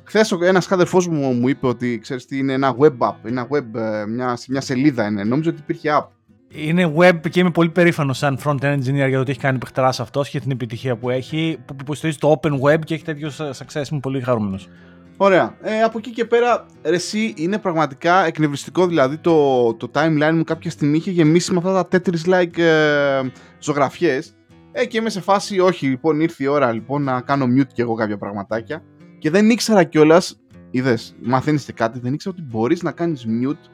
Χθες 0.05 0.33
ένας 0.33 0.67
χάδερφός 0.67 1.09
μου 1.09 1.33
μου 1.33 1.49
είπε 1.49 1.67
ότι 1.67 1.99
ξέρεις 1.99 2.27
τι 2.27 2.39
είναι 2.39 2.53
ένα 2.53 2.77
web 2.79 2.99
app, 2.99 3.15
ένα 3.23 3.47
web, 3.51 3.75
ε, 3.75 4.07
μια, 4.07 4.39
μια 4.49 4.61
σελίδα 4.61 5.07
είναι. 5.07 5.25
Νόμιζα 5.25 5.51
ότι 5.51 5.59
υπήρχε 5.61 5.99
app. 5.99 6.07
Είναι 6.49 6.93
web 6.97 7.21
και 7.31 7.41
είμαι 7.41 7.51
πολύ 7.51 7.69
περήφανος 7.69 8.19
σαν 8.19 8.39
front-end 8.45 8.79
engineer 8.79 9.09
για 9.09 9.13
το 9.13 9.19
ότι 9.19 9.31
έχει 9.31 9.41
κάνει 9.41 9.59
παιχτερά 9.59 9.89
αυτός 9.89 10.29
και 10.29 10.41
την 10.41 10.51
επιτυχία 10.51 10.97
που 10.97 11.11
έχει, 11.11 11.59
που 11.65 11.75
που 11.75 11.81
υποστηρίζει 11.81 12.19
το 12.19 12.41
open 12.41 12.61
web 12.61 12.79
και 12.85 12.95
έχει 12.95 13.05
τέτοιο 13.05 13.31
success. 13.39 13.89
Είμαι 13.91 14.01
πολύ 14.01 14.21
χαρούμενος. 14.21 14.69
Ωραία. 15.17 15.55
Ε, 15.61 15.83
από 15.83 15.99
εκεί 15.99 16.11
και 16.11 16.25
πέρα, 16.25 16.67
ρε, 16.83 16.95
εσύ 16.95 17.35
είναι 17.37 17.59
πραγματικά 17.59 18.27
εκνευριστικό. 18.27 18.87
Δηλαδή, 18.87 19.17
το, 19.17 19.75
το 19.75 19.91
timeline 19.95 20.33
μου 20.35 20.45
κάποια 20.45 20.71
στιγμή 20.71 20.97
είχε 20.97 21.11
γεμίσει 21.11 21.53
με 21.53 21.59
αυτά 21.65 21.87
τα 21.87 21.99
Tetris-like 21.99 22.59
ε, 22.59 23.21
ζωγραφιές. 23.63 24.37
Ε, 24.73 24.87
και 24.87 24.99
είμαι 24.99 25.11
σε 25.11 25.21
φάση, 25.21 25.61
όχι, 25.61 25.87
λοιπόν, 25.87 26.21
ήρθε 26.21 26.45
η 26.45 26.47
ώρα 26.47 26.73
λοιπόν 26.73 27.03
να 27.03 27.21
κάνω 27.21 27.47
mute 27.59 27.73
και 27.73 27.83
εγώ 27.83 27.95
κάποια 27.95 28.19
πραγματάκια. 28.19 28.83
Και 29.19 29.31
δεν 29.31 29.51
ήξερα 29.51 29.85
κιόλας, 29.85 30.41
είδες, 30.71 31.17
μαθαίνεις 31.23 31.65
και 31.65 31.73
κάτι, 31.73 31.99
δεν 31.99 32.13
ήξερα 32.13 32.35
ότι 32.39 32.47
μπορείς 32.51 32.83
να 32.83 32.93
κάνεις 32.93 33.27
mute 33.29 33.71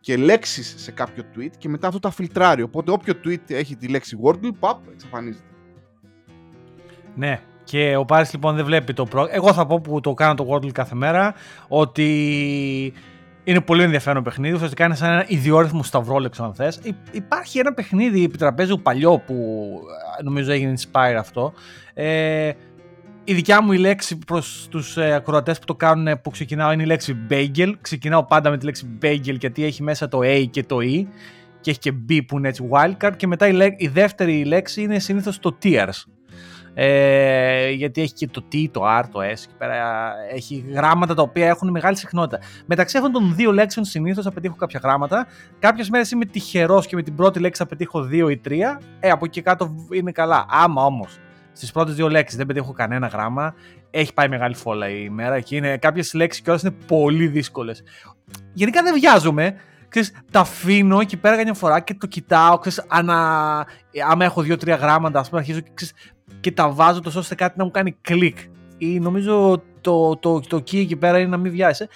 και 0.00 0.16
λέξεις 0.16 0.74
σε 0.76 0.90
κάποιο 0.90 1.24
tweet 1.36 1.50
και 1.58 1.68
μετά 1.68 1.86
αυτό 1.86 1.98
τα 1.98 2.10
φιλτράρει. 2.10 2.62
Οπότε, 2.62 2.90
όποιο 2.90 3.14
tweet 3.24 3.50
έχει 3.50 3.76
τη 3.76 3.88
λέξη 3.88 4.18
Wordle, 4.24 4.50
παπ, 4.58 4.78
εξαφανίζεται. 4.92 5.44
Ναι. 7.14 7.40
Και 7.64 7.96
ο 7.96 8.04
Πάρης 8.04 8.32
λοιπόν 8.32 8.56
δεν 8.56 8.64
βλέπει 8.64 8.92
το 8.92 9.04
προ... 9.04 9.26
Εγώ 9.30 9.52
θα 9.52 9.66
πω 9.66 9.80
που 9.80 10.00
το 10.00 10.14
κάνω 10.14 10.34
το 10.34 10.46
Wordle 10.50 10.72
κάθε 10.72 10.94
μέρα 10.94 11.34
ότι 11.68 12.92
Είναι 13.50 13.60
πολύ 13.60 13.82
ενδιαφέρον 13.82 14.22
παιχνίδι. 14.22 14.54
Ουσιαστικά 14.54 14.84
είναι 14.84 14.94
σαν 14.94 15.10
ένα 15.10 15.24
ιδιόρυθμο 15.28 15.82
σταυρόλεξο, 15.82 16.42
αν 16.42 16.54
θες. 16.54 16.80
Υπάρχει 17.10 17.58
ένα 17.58 17.72
παιχνίδι 17.72 18.24
επιτραπέζου 18.24 18.82
παλιό 18.82 19.18
που 19.26 19.34
ε, 20.18 20.22
νομίζω 20.22 20.52
έγινε 20.52 20.74
inspire 20.76 21.16
αυτό. 21.18 21.52
Ε, 21.94 22.50
η 23.24 23.34
δικιά 23.34 23.62
μου 23.62 23.72
η 23.72 23.78
λέξη 23.78 24.18
προς 24.18 24.66
τους 24.70 24.96
ε, 24.96 25.12
ακροατές 25.12 25.58
που 25.58 25.64
το 25.64 25.74
κάνουν 25.74 26.20
που 26.20 26.30
ξεκινάω 26.30 26.72
είναι 26.72 26.82
η 26.82 26.86
λέξη 26.86 27.16
bagel. 27.30 27.72
Ξεκινάω 27.80 28.24
πάντα 28.24 28.50
με 28.50 28.58
τη 28.58 28.64
λέξη 28.64 28.98
bagel 29.02 29.38
γιατί 29.38 29.64
έχει 29.64 29.82
μέσα 29.82 30.08
το 30.08 30.18
A 30.22 30.46
και 30.50 30.62
το 30.62 30.76
E 30.80 31.06
και 31.60 31.70
έχει 31.70 31.78
και 31.78 31.92
B 32.08 32.20
που 32.26 32.38
είναι 32.38 32.48
έτσι 32.48 32.68
wildcard 32.70 33.12
και 33.16 33.26
μετά 33.26 33.48
η, 33.48 33.74
η 33.76 33.88
δεύτερη 33.88 34.44
λέξη 34.44 34.82
είναι 34.82 34.98
συνήθως 34.98 35.38
το 35.38 35.58
tears 35.62 36.04
ε, 36.82 37.70
γιατί 37.70 38.00
έχει 38.00 38.12
και 38.12 38.26
το 38.26 38.44
T, 38.52 38.68
το 38.70 38.82
R, 38.84 39.04
το 39.12 39.20
S 39.20 39.38
και 39.38 39.54
πέρα 39.58 40.12
έχει 40.34 40.64
γράμματα 40.72 41.14
τα 41.14 41.22
οποία 41.22 41.48
έχουν 41.48 41.70
μεγάλη 41.70 41.96
συχνότητα. 41.96 42.38
Μεταξύ 42.66 42.96
αυτών 42.96 43.12
των 43.12 43.34
δύο 43.34 43.52
λέξεων 43.52 43.84
συνήθως 43.84 44.24
θα 44.24 44.32
πετύχω 44.32 44.54
κάποια 44.54 44.80
γράμματα. 44.82 45.26
Κάποιες 45.58 45.90
μέρες 45.90 46.10
είμαι 46.10 46.24
τυχερός 46.24 46.86
και 46.86 46.96
με 46.96 47.02
την 47.02 47.14
πρώτη 47.14 47.40
λέξη 47.40 47.62
θα 47.62 47.68
πετύχω 47.68 48.02
δύο 48.02 48.28
ή 48.28 48.36
τρία. 48.36 48.80
Ε, 49.00 49.10
από 49.10 49.24
εκεί 49.24 49.42
κάτω 49.42 49.86
είναι 49.92 50.12
καλά. 50.12 50.46
Άμα 50.48 50.84
όμως 50.84 51.18
στις 51.52 51.72
πρώτες 51.72 51.94
δύο 51.94 52.08
λέξεις 52.08 52.36
δεν 52.36 52.46
πετύχω 52.46 52.72
κανένα 52.72 53.06
γράμμα, 53.06 53.54
έχει 53.90 54.14
πάει 54.14 54.28
μεγάλη 54.28 54.54
φόλα 54.54 54.88
η 54.88 55.02
ημέρα 55.04 55.40
και 55.40 55.56
είναι 55.56 55.76
κάποιες 55.76 56.14
λέξεις 56.14 56.42
κιόλα 56.42 56.60
είναι 56.62 56.74
πολύ 56.86 57.26
δύσκολες. 57.26 57.82
Γενικά 58.52 58.82
δεν 58.82 58.94
βιάζομαι. 58.94 59.54
Ξέρεις, 59.90 60.12
τα 60.30 60.40
αφήνω 60.40 61.00
εκεί 61.00 61.16
πέρα 61.16 61.42
μια 61.42 61.54
φορά 61.54 61.80
και 61.80 61.94
το 61.94 62.06
κοιτάω. 62.06 62.58
Ξέρεις, 62.58 62.84
ανα... 62.88 63.66
Άμα 64.08 64.24
έχω 64.24 64.42
δύο-τρία 64.42 64.74
γράμματα, 64.74 65.18
ας 65.18 65.28
πούμε, 65.28 65.40
αρχίζω 65.40 65.60
ξέρεις, 65.74 65.94
και 66.40 66.52
τα 66.52 66.70
βάζω 66.70 67.00
τόσο 67.00 67.18
ώστε 67.18 67.34
κάτι 67.34 67.58
να 67.58 67.64
μου 67.64 67.70
κάνει 67.70 67.96
κλικ. 68.00 68.38
Ή 68.78 68.98
νομίζω 68.98 69.62
το, 69.80 70.16
το, 70.16 70.40
το, 70.40 70.56
key 70.56 70.78
εκεί 70.78 70.96
πέρα 70.96 71.18
είναι 71.18 71.28
να 71.28 71.36
μην 71.36 71.52
βιάσει. 71.52 71.88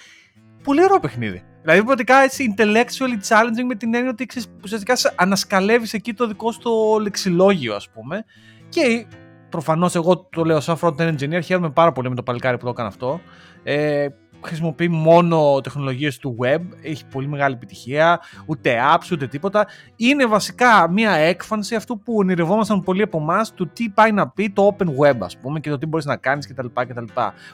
Πολύ 0.63 0.83
ωραίο 0.83 0.99
παιχνίδι. 0.99 1.43
Δηλαδή, 1.61 1.79
πραγματικά 1.79 2.15
έτσι 2.15 2.55
intellectually 2.57 3.27
challenging 3.27 3.65
με 3.67 3.75
την 3.75 3.93
έννοια 3.93 4.09
ότι 4.09 4.27
ουσιαστικά 4.63 4.93
ανασκαλεύεις 5.15 5.93
εκεί 5.93 6.13
το 6.13 6.27
δικό 6.27 6.51
σου 6.51 6.59
το 6.59 6.99
λεξιλόγιο, 7.01 7.75
ας 7.75 7.89
πούμε. 7.89 8.25
Και 8.69 9.05
προφανώς 9.49 9.95
εγώ 9.95 10.17
το 10.17 10.43
λέω 10.43 10.59
σαν 10.59 10.77
front-end 10.81 11.15
engineer, 11.15 11.39
χαίρομαι 11.43 11.69
πάρα 11.69 11.91
πολύ 11.91 12.09
με 12.09 12.15
το 12.15 12.23
παλικάρι 12.23 12.57
που 12.57 12.63
το 12.63 12.69
έκανε 12.69 12.87
αυτό. 12.87 13.21
Ε, 13.63 14.07
χρησιμοποιεί 14.45 14.87
μόνο 14.87 15.61
τεχνολογίες 15.61 16.17
του 16.17 16.37
web, 16.41 16.61
έχει 16.81 17.05
πολύ 17.05 17.27
μεγάλη 17.27 17.53
επιτυχία, 17.53 18.19
ούτε 18.45 18.79
apps 18.93 19.11
ούτε 19.11 19.27
τίποτα. 19.27 19.67
Είναι 19.95 20.25
βασικά 20.25 20.89
μια 20.89 21.11
έκφανση 21.11 21.75
αυτού 21.75 21.99
που 21.99 22.13
ονειρευόμασταν 22.17 22.83
πολλοί 22.83 23.01
από 23.01 23.17
εμάς 23.17 23.53
του 23.53 23.69
τι 23.73 23.89
πάει 23.89 24.11
να 24.11 24.29
πει 24.29 24.49
το 24.49 24.75
open 24.77 24.87
web 24.87 25.17
ας 25.19 25.37
πούμε 25.37 25.59
και 25.59 25.69
το 25.69 25.77
τι 25.77 25.85
μπορείς 25.85 26.05
να 26.05 26.17
κάνεις 26.17 26.47
κτλ. 26.47 26.67
κτλ. 26.73 27.05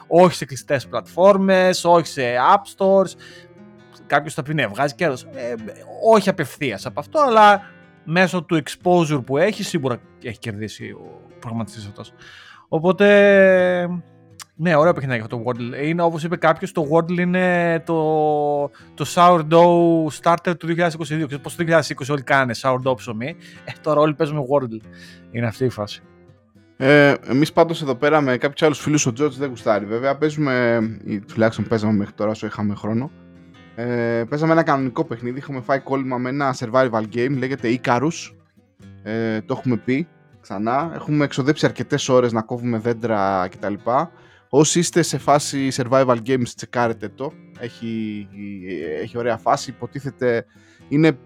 Όχι 0.06 0.34
σε 0.34 0.44
κλειστές 0.44 0.86
πλατφόρμες, 0.86 1.84
όχι 1.84 2.06
σε 2.06 2.22
app 2.54 2.62
stores, 2.76 3.10
κάποιος 4.06 4.34
θα 4.34 4.42
πει 4.42 4.54
ναι, 4.54 4.66
βγάζει 4.66 4.94
κέρδο. 4.94 5.30
Ε, 5.34 5.54
όχι 6.12 6.28
απευθείας 6.28 6.86
από 6.86 7.00
αυτό, 7.00 7.20
αλλά 7.20 7.62
μέσω 8.04 8.42
του 8.42 8.62
exposure 8.62 9.24
που 9.26 9.36
έχει, 9.36 9.62
σίγουρα 9.62 10.00
έχει 10.22 10.38
κερδίσει 10.38 10.90
ο 10.90 11.20
προγραμματιστής 11.38 11.86
αυτός. 11.86 12.12
Οπότε 12.68 13.06
ναι, 14.56 14.76
ωραίο 14.76 14.92
παιχνίδι 14.92 15.20
αυτό 15.20 15.36
το 15.36 15.42
Wordle. 15.46 15.84
Είναι 15.84 16.02
όπως 16.02 16.24
είπε 16.24 16.36
κάποιος, 16.36 16.72
το 16.72 16.86
Wordle 16.92 17.18
είναι 17.18 17.78
το, 17.86 18.70
το 18.94 19.06
sourdough 19.14 20.20
starter 20.22 20.56
του 20.58 20.68
2022. 20.68 21.40
Πώς 21.42 21.56
το 21.56 21.64
2020 21.68 21.80
όλοι 22.10 22.22
κάνανε 22.22 22.54
sourdough 22.62 22.96
ψωμί; 22.96 23.36
Ε, 23.64 23.72
τώρα 23.82 24.00
όλοι 24.00 24.14
παίζουμε 24.14 24.40
Wordle. 24.40 24.86
Είναι 25.30 25.46
αυτή 25.46 25.64
η 25.64 25.68
φάση. 25.68 26.02
Ε, 26.76 27.14
Εμείς 27.28 27.52
πάντως 27.52 27.82
εδώ 27.82 27.94
πέρα 27.94 28.20
με 28.20 28.36
κάποιους 28.36 28.62
άλλους 28.62 28.78
φίλους, 28.78 29.06
ο 29.06 29.12
George 29.18 29.30
δεν 29.30 29.48
γουστάρει 29.48 29.84
βέβαια. 29.84 30.16
Παίζουμε, 30.16 30.80
ή 31.04 31.20
τουλάχιστον 31.20 31.64
παίζαμε 31.68 31.92
μέχρι 31.92 32.14
τώρα 32.14 32.30
όσο 32.30 32.46
είχαμε 32.46 32.74
χρόνο. 32.74 33.10
Ε, 33.74 34.24
παίζαμε 34.28 34.52
ένα 34.52 34.62
κανονικό 34.62 35.04
παιχνίδι. 35.04 35.38
Είχαμε 35.38 35.60
φάει 35.60 35.78
κόλλημα 35.80 36.18
με 36.18 36.28
ένα 36.28 36.54
survival 36.58 37.02
game, 37.14 37.36
λέγεται 37.38 37.80
Icarus. 37.82 38.34
Ε, 39.02 39.40
το 39.40 39.54
έχουμε 39.58 39.76
πει 39.76 40.08
ξανά. 40.40 40.90
Έχουμε 40.94 41.24
εξοδέψει 41.24 41.66
αρκετές 41.66 42.08
ώρες 42.08 42.32
να 42.32 42.42
κόβουμε 42.42 42.78
δέντρα 42.78 43.48
κτλ. 43.50 43.74
Όσοι 44.54 44.78
είστε 44.78 45.02
σε 45.02 45.18
φάση 45.18 45.68
survival 45.72 46.16
games, 46.26 46.48
τσεκάρετε 46.56 47.08
το. 47.08 47.32
Έχει, 47.58 48.28
έχει 49.02 49.18
ωραία 49.18 49.36
φάση. 49.36 49.70
Υποτίθεται 49.70 50.44
είναι, 50.88 51.18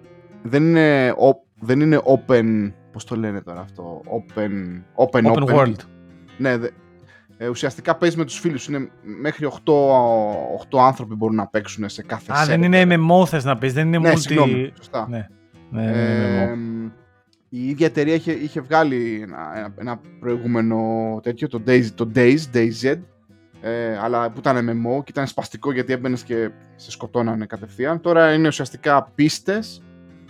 δεν, 0.42 0.62
είναι, 0.62 1.14
δεν 1.60 1.80
είναι 1.80 2.00
open. 2.04 2.72
Πώς 2.92 3.04
το 3.04 3.16
λένε 3.16 3.40
τώρα 3.40 3.60
αυτό. 3.60 4.02
Open, 4.04 4.82
open, 4.94 5.32
open, 5.32 5.44
world. 5.44 5.74
Ναι, 6.38 6.56
ε, 7.36 7.48
ουσιαστικά 7.48 7.96
παίζει 7.96 8.16
με 8.16 8.24
τους 8.24 8.38
φίλους. 8.38 8.66
Είναι 8.68 8.90
μέχρι 9.02 9.48
8, 9.50 9.72
8 10.70 10.78
άνθρωποι 10.78 11.14
μπορούν 11.14 11.36
να 11.36 11.46
παίξουν 11.46 11.88
σε 11.88 12.02
κάθε 12.02 12.32
Α, 12.32 12.44
δεν 12.46 12.62
είναι 12.62 12.82
MMO 12.88 13.26
θες 13.26 13.44
να 13.44 13.58
πεις. 13.58 13.72
Δεν 13.72 13.86
είναι 13.86 13.98
ναι, 13.98 14.12
multi... 14.12 14.18
Συγγνώμη, 14.18 14.72
σωστά. 14.76 15.06
Ναι, 15.08 15.28
ναι, 15.70 15.90
ναι, 15.90 16.42
ε, 16.42 16.56
η 17.48 17.68
ίδια 17.68 17.86
εταιρεία 17.86 18.14
είχε, 18.14 18.32
είχε 18.32 18.60
βγάλει 18.60 19.20
ένα, 19.22 19.72
ένα, 19.78 20.00
προηγούμενο 20.20 20.80
τέτοιο, 21.22 21.48
το 21.48 21.62
Days, 21.66 21.86
το 21.94 22.10
Days, 22.14 22.38
DayZ, 22.54 22.98
ε, 23.66 23.98
αλλά 23.98 24.30
που 24.30 24.38
ήταν 24.38 24.68
MMO 24.68 25.04
και 25.04 25.10
ήταν 25.10 25.26
σπαστικό 25.26 25.72
γιατί 25.72 25.92
έμπαινες 25.92 26.22
και 26.22 26.50
σε 26.76 26.90
σκοτώνανε 26.90 27.46
κατευθείαν. 27.46 28.00
Τώρα 28.00 28.32
είναι 28.32 28.48
ουσιαστικά 28.48 29.12
πίστε. 29.14 29.62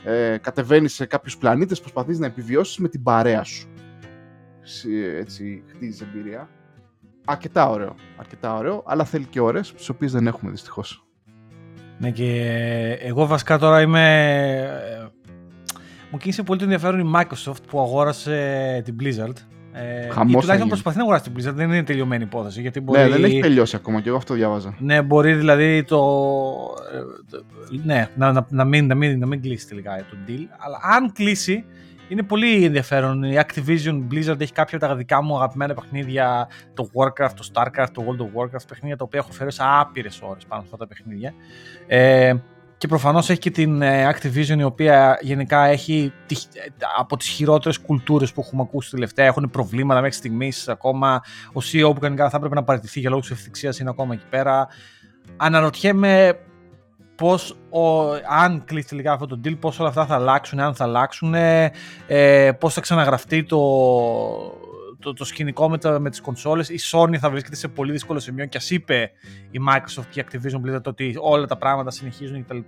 Ε, 0.04 0.36
Κατεβαίνεις 0.38 0.94
σε 0.94 1.06
κάποιους 1.06 1.36
πλανήτες, 1.36 1.80
προσπαθείς 1.80 2.18
να 2.18 2.26
επιβιώσεις 2.26 2.78
με 2.78 2.88
την 2.88 3.02
παρέα 3.02 3.42
σου. 3.42 3.68
Έτσι, 5.18 5.62
χτίζεις 5.74 6.00
εμπειρία. 6.00 6.48
Αρκετά 7.24 7.68
ωραίο. 7.68 7.94
Αρκετά 8.16 8.54
ωραίο, 8.54 8.82
αλλά 8.86 9.04
θέλει 9.04 9.24
και 9.24 9.40
ώρες, 9.40 9.72
τις 9.72 9.88
οποίες 9.88 10.12
δεν 10.12 10.26
έχουμε 10.26 10.50
δυστυχώς. 10.50 11.06
Ναι, 11.98 12.10
και 12.10 12.42
εγώ 13.00 13.26
βασικά 13.26 13.58
τώρα 13.58 13.80
είμαι. 13.80 14.24
Ε, 14.60 15.08
μου 16.10 16.18
κίνησε 16.18 16.42
πολύ 16.42 16.58
το 16.58 16.64
ενδιαφέρον 16.64 17.00
η 17.00 17.12
Microsoft 17.14 17.62
που 17.68 17.80
αγόρασε 17.80 18.82
την 18.84 18.96
Blizzard 19.00 19.55
ε, 19.78 20.08
Χαμός 20.08 20.40
τουλάχιστον 20.40 20.68
προσπαθεί 20.68 20.96
να 20.96 21.02
αγοράσει 21.02 21.30
την 21.30 21.32
Blizzard, 21.36 21.54
δεν 21.54 21.68
είναι 21.68 21.82
τελειωμένη 21.82 22.22
υπόθεση. 22.22 22.60
Γιατί 22.60 22.80
μπορεί... 22.80 23.00
Ναι, 23.00 23.08
δεν 23.08 23.24
έχει 23.24 23.40
τελειώσει 23.40 23.76
ακόμα 23.76 24.00
και 24.00 24.08
εγώ 24.08 24.16
αυτό 24.16 24.34
διάβαζα. 24.34 24.74
Ναι, 24.78 25.02
μπορεί 25.02 25.32
δηλαδή 25.32 25.84
το. 25.84 25.98
Ε, 27.72 27.76
ναι, 27.84 28.08
να, 28.16 28.32
να, 28.32 28.46
να, 28.50 28.64
μην, 28.64 28.86
να, 28.86 28.94
μην, 28.94 29.18
να 29.18 29.26
μην 29.26 29.42
κλείσει 29.42 29.68
τελικά 29.68 29.96
το 29.96 30.16
deal. 30.28 30.46
Αλλά 30.58 30.78
αν 30.82 31.12
κλείσει, 31.12 31.64
είναι 32.08 32.22
πολύ 32.22 32.64
ενδιαφέρον. 32.64 33.22
Η 33.22 33.36
Activision 33.36 34.06
Blizzard 34.10 34.40
έχει 34.40 34.52
κάποια 34.52 34.78
από 34.78 34.86
τα 34.86 34.96
δικά 34.96 35.22
μου 35.22 35.36
αγαπημένα 35.36 35.74
παιχνίδια. 35.74 36.48
Το 36.74 36.90
Warcraft, 36.92 37.32
το 37.36 37.48
Starcraft, 37.52 37.90
το 37.92 38.04
World 38.06 38.20
of 38.20 38.42
Warcraft. 38.42 38.66
Παιχνίδια 38.68 38.96
τα 38.96 39.04
οποία 39.04 39.20
έχω 39.22 39.32
φέρει 39.32 39.52
σε 39.52 39.62
άπειρες 39.64 40.20
ώρες 40.22 40.44
πάνω 40.48 40.62
σε 40.62 40.68
αυτά 40.72 40.76
τα 40.76 40.86
παιχνίδια. 40.86 41.34
Ε, 41.86 42.34
και 42.78 42.86
προφανώς 42.86 43.30
έχει 43.30 43.38
και 43.38 43.50
την 43.50 43.82
ε, 43.82 44.10
Activision 44.10 44.58
η 44.58 44.62
οποία 44.62 45.18
γενικά 45.20 45.64
έχει 45.64 46.12
από 46.98 47.16
τις 47.16 47.28
χειρότερες 47.28 47.78
κουλτούρες 47.78 48.32
που 48.32 48.40
έχουμε 48.40 48.62
ακούσει 48.62 48.90
τελευταία. 48.90 49.26
Έχουν 49.26 49.50
προβλήματα 49.50 50.00
μέχρι 50.00 50.16
στιγμής 50.16 50.68
ακόμα. 50.68 51.22
Ο 51.48 51.60
CEO 51.72 51.94
που 51.94 52.00
κανονικά 52.00 52.30
θα 52.30 52.36
έπρεπε 52.36 52.54
να 52.54 52.64
παραιτηθεί 52.64 53.00
για 53.00 53.10
λόγους 53.10 53.30
ευθυξίας 53.30 53.78
είναι 53.78 53.90
ακόμα 53.90 54.14
εκεί 54.14 54.26
πέρα. 54.30 54.68
Αναρωτιέμαι 55.36 56.38
πώς, 57.14 57.56
αν 58.28 58.64
κλείσει 58.64 58.88
τελικά 58.88 59.12
αυτό 59.12 59.26
το 59.26 59.40
deal, 59.44 59.58
πώς 59.58 59.78
όλα 59.78 59.88
αυτά 59.88 60.06
θα 60.06 60.14
αλλάξουν, 60.14 60.60
αν 60.60 60.74
θα 60.74 60.84
αλλάξουν, 60.84 61.34
ε, 61.34 62.52
πώς 62.58 62.74
θα 62.74 62.80
ξαναγραφτεί 62.80 63.44
το, 63.44 63.58
το, 65.06 65.12
το 65.12 65.24
σκηνικό 65.24 65.68
με, 65.68 65.78
τα, 65.78 65.98
με 65.98 66.10
τις 66.10 66.20
κονσόλες 66.20 66.68
η 66.68 66.78
Sony 66.90 67.16
θα 67.16 67.30
βρίσκεται 67.30 67.56
σε 67.56 67.68
πολύ 67.68 67.92
δύσκολο 67.92 68.18
σημείο 68.18 68.46
και 68.46 68.56
ας 68.56 68.70
είπε 68.70 69.10
η 69.50 69.58
Microsoft 69.68 70.06
και 70.10 70.20
η 70.20 70.24
Activision 70.28 70.60
Blizzard 70.66 70.82
ότι 70.82 71.14
όλα 71.20 71.46
τα 71.46 71.56
πράγματα 71.56 71.90
συνεχίζουν 71.90 72.44
κτλ. 72.44 72.58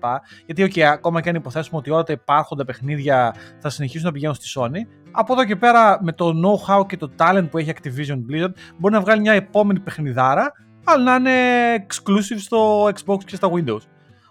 Γιατί 0.47 0.73
okay, 0.75 0.81
ακόμα 0.81 1.21
και 1.21 1.29
αν 1.29 1.35
υποθέσουμε 1.35 1.79
ότι 1.79 1.91
όλα 1.91 2.03
τα 2.03 2.13
υπάρχοντα 2.13 2.65
παιχνίδια 2.65 3.35
θα 3.59 3.69
συνεχίσουν 3.69 4.07
να 4.07 4.13
πηγαίνουν 4.13 4.35
στη 4.35 4.53
Sony, 4.55 4.87
από 5.11 5.33
εδώ 5.33 5.45
και 5.45 5.57
πέρα 5.57 5.99
με 6.03 6.13
το 6.13 6.33
know-how 6.45 6.87
και 6.87 6.97
το 6.97 7.11
talent 7.19 7.47
που 7.51 7.59
έχει 7.59 7.73
Activision 7.75 8.17
Blizzard 8.17 8.53
μπορεί 8.79 8.95
να 8.95 9.01
βγάλει 9.01 9.21
μια 9.21 9.33
επόμενη 9.33 9.81
παιχνιδάρα 9.81 10.53
αλλά 10.85 11.19
να 11.19 11.31
είναι 11.31 11.87
exclusive 11.89 12.39
στο 12.39 12.85
Xbox 12.85 13.25
και 13.25 13.37
στα 13.37 13.51
Windows. 13.53 13.83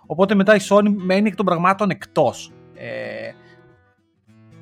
Οπότε 0.06 0.36
μετά 0.36 0.56
η 0.56 0.60
Sony 0.70 0.94
μένει 0.96 1.28
εκ 1.28 1.36
των 1.36 1.46
πραγμάτων 1.46 1.90
εκτός. 1.90 2.52
Ε, 2.74 3.32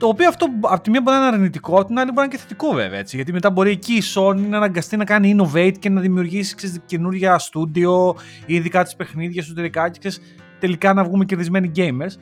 το 0.06 0.12
οποίο 0.12 0.28
αυτό 0.28 0.47
από 0.62 0.84
τη 0.84 0.89
μία 0.89 1.01
μπορεί 1.01 1.18
να 1.18 1.26
είναι 1.26 1.36
αρνητικό, 1.36 1.76
από 1.76 1.86
την 1.86 1.99
άλλη 1.99 2.12
μπορεί 2.12 2.18
να 2.18 2.24
είναι 2.24 2.34
και 2.34 2.41
θετικό 2.41 2.72
βέβαια. 2.72 2.99
Έτσι, 2.99 3.16
γιατί 3.16 3.32
μετά 3.32 3.49
μπορεί 3.49 3.72
εκεί 3.72 3.93
η 3.93 4.01
Sony 4.16 4.45
να 4.49 4.58
αναγκαστεί 4.58 4.97
να 4.97 5.06
κάνει 5.06 5.36
innovate 5.38 5.74
και 5.80 5.89
να 5.89 6.01
δημιουργήσει 6.01 6.56
ξέρεις, 6.56 6.80
καινούργια 6.86 7.39
στούντιο 7.39 8.16
ή 8.45 8.56
ειδικά 8.56 8.84
τις 8.84 8.95
παιχνίδια 8.95 9.41
εσωτερικά 9.41 9.89
και 9.89 9.99
ξέρεις, 9.99 10.20
τελικά 10.60 10.93
να 10.93 11.03
βγούμε 11.03 11.26
κερδισμένοι 11.26 11.72
gamers. 11.76 12.16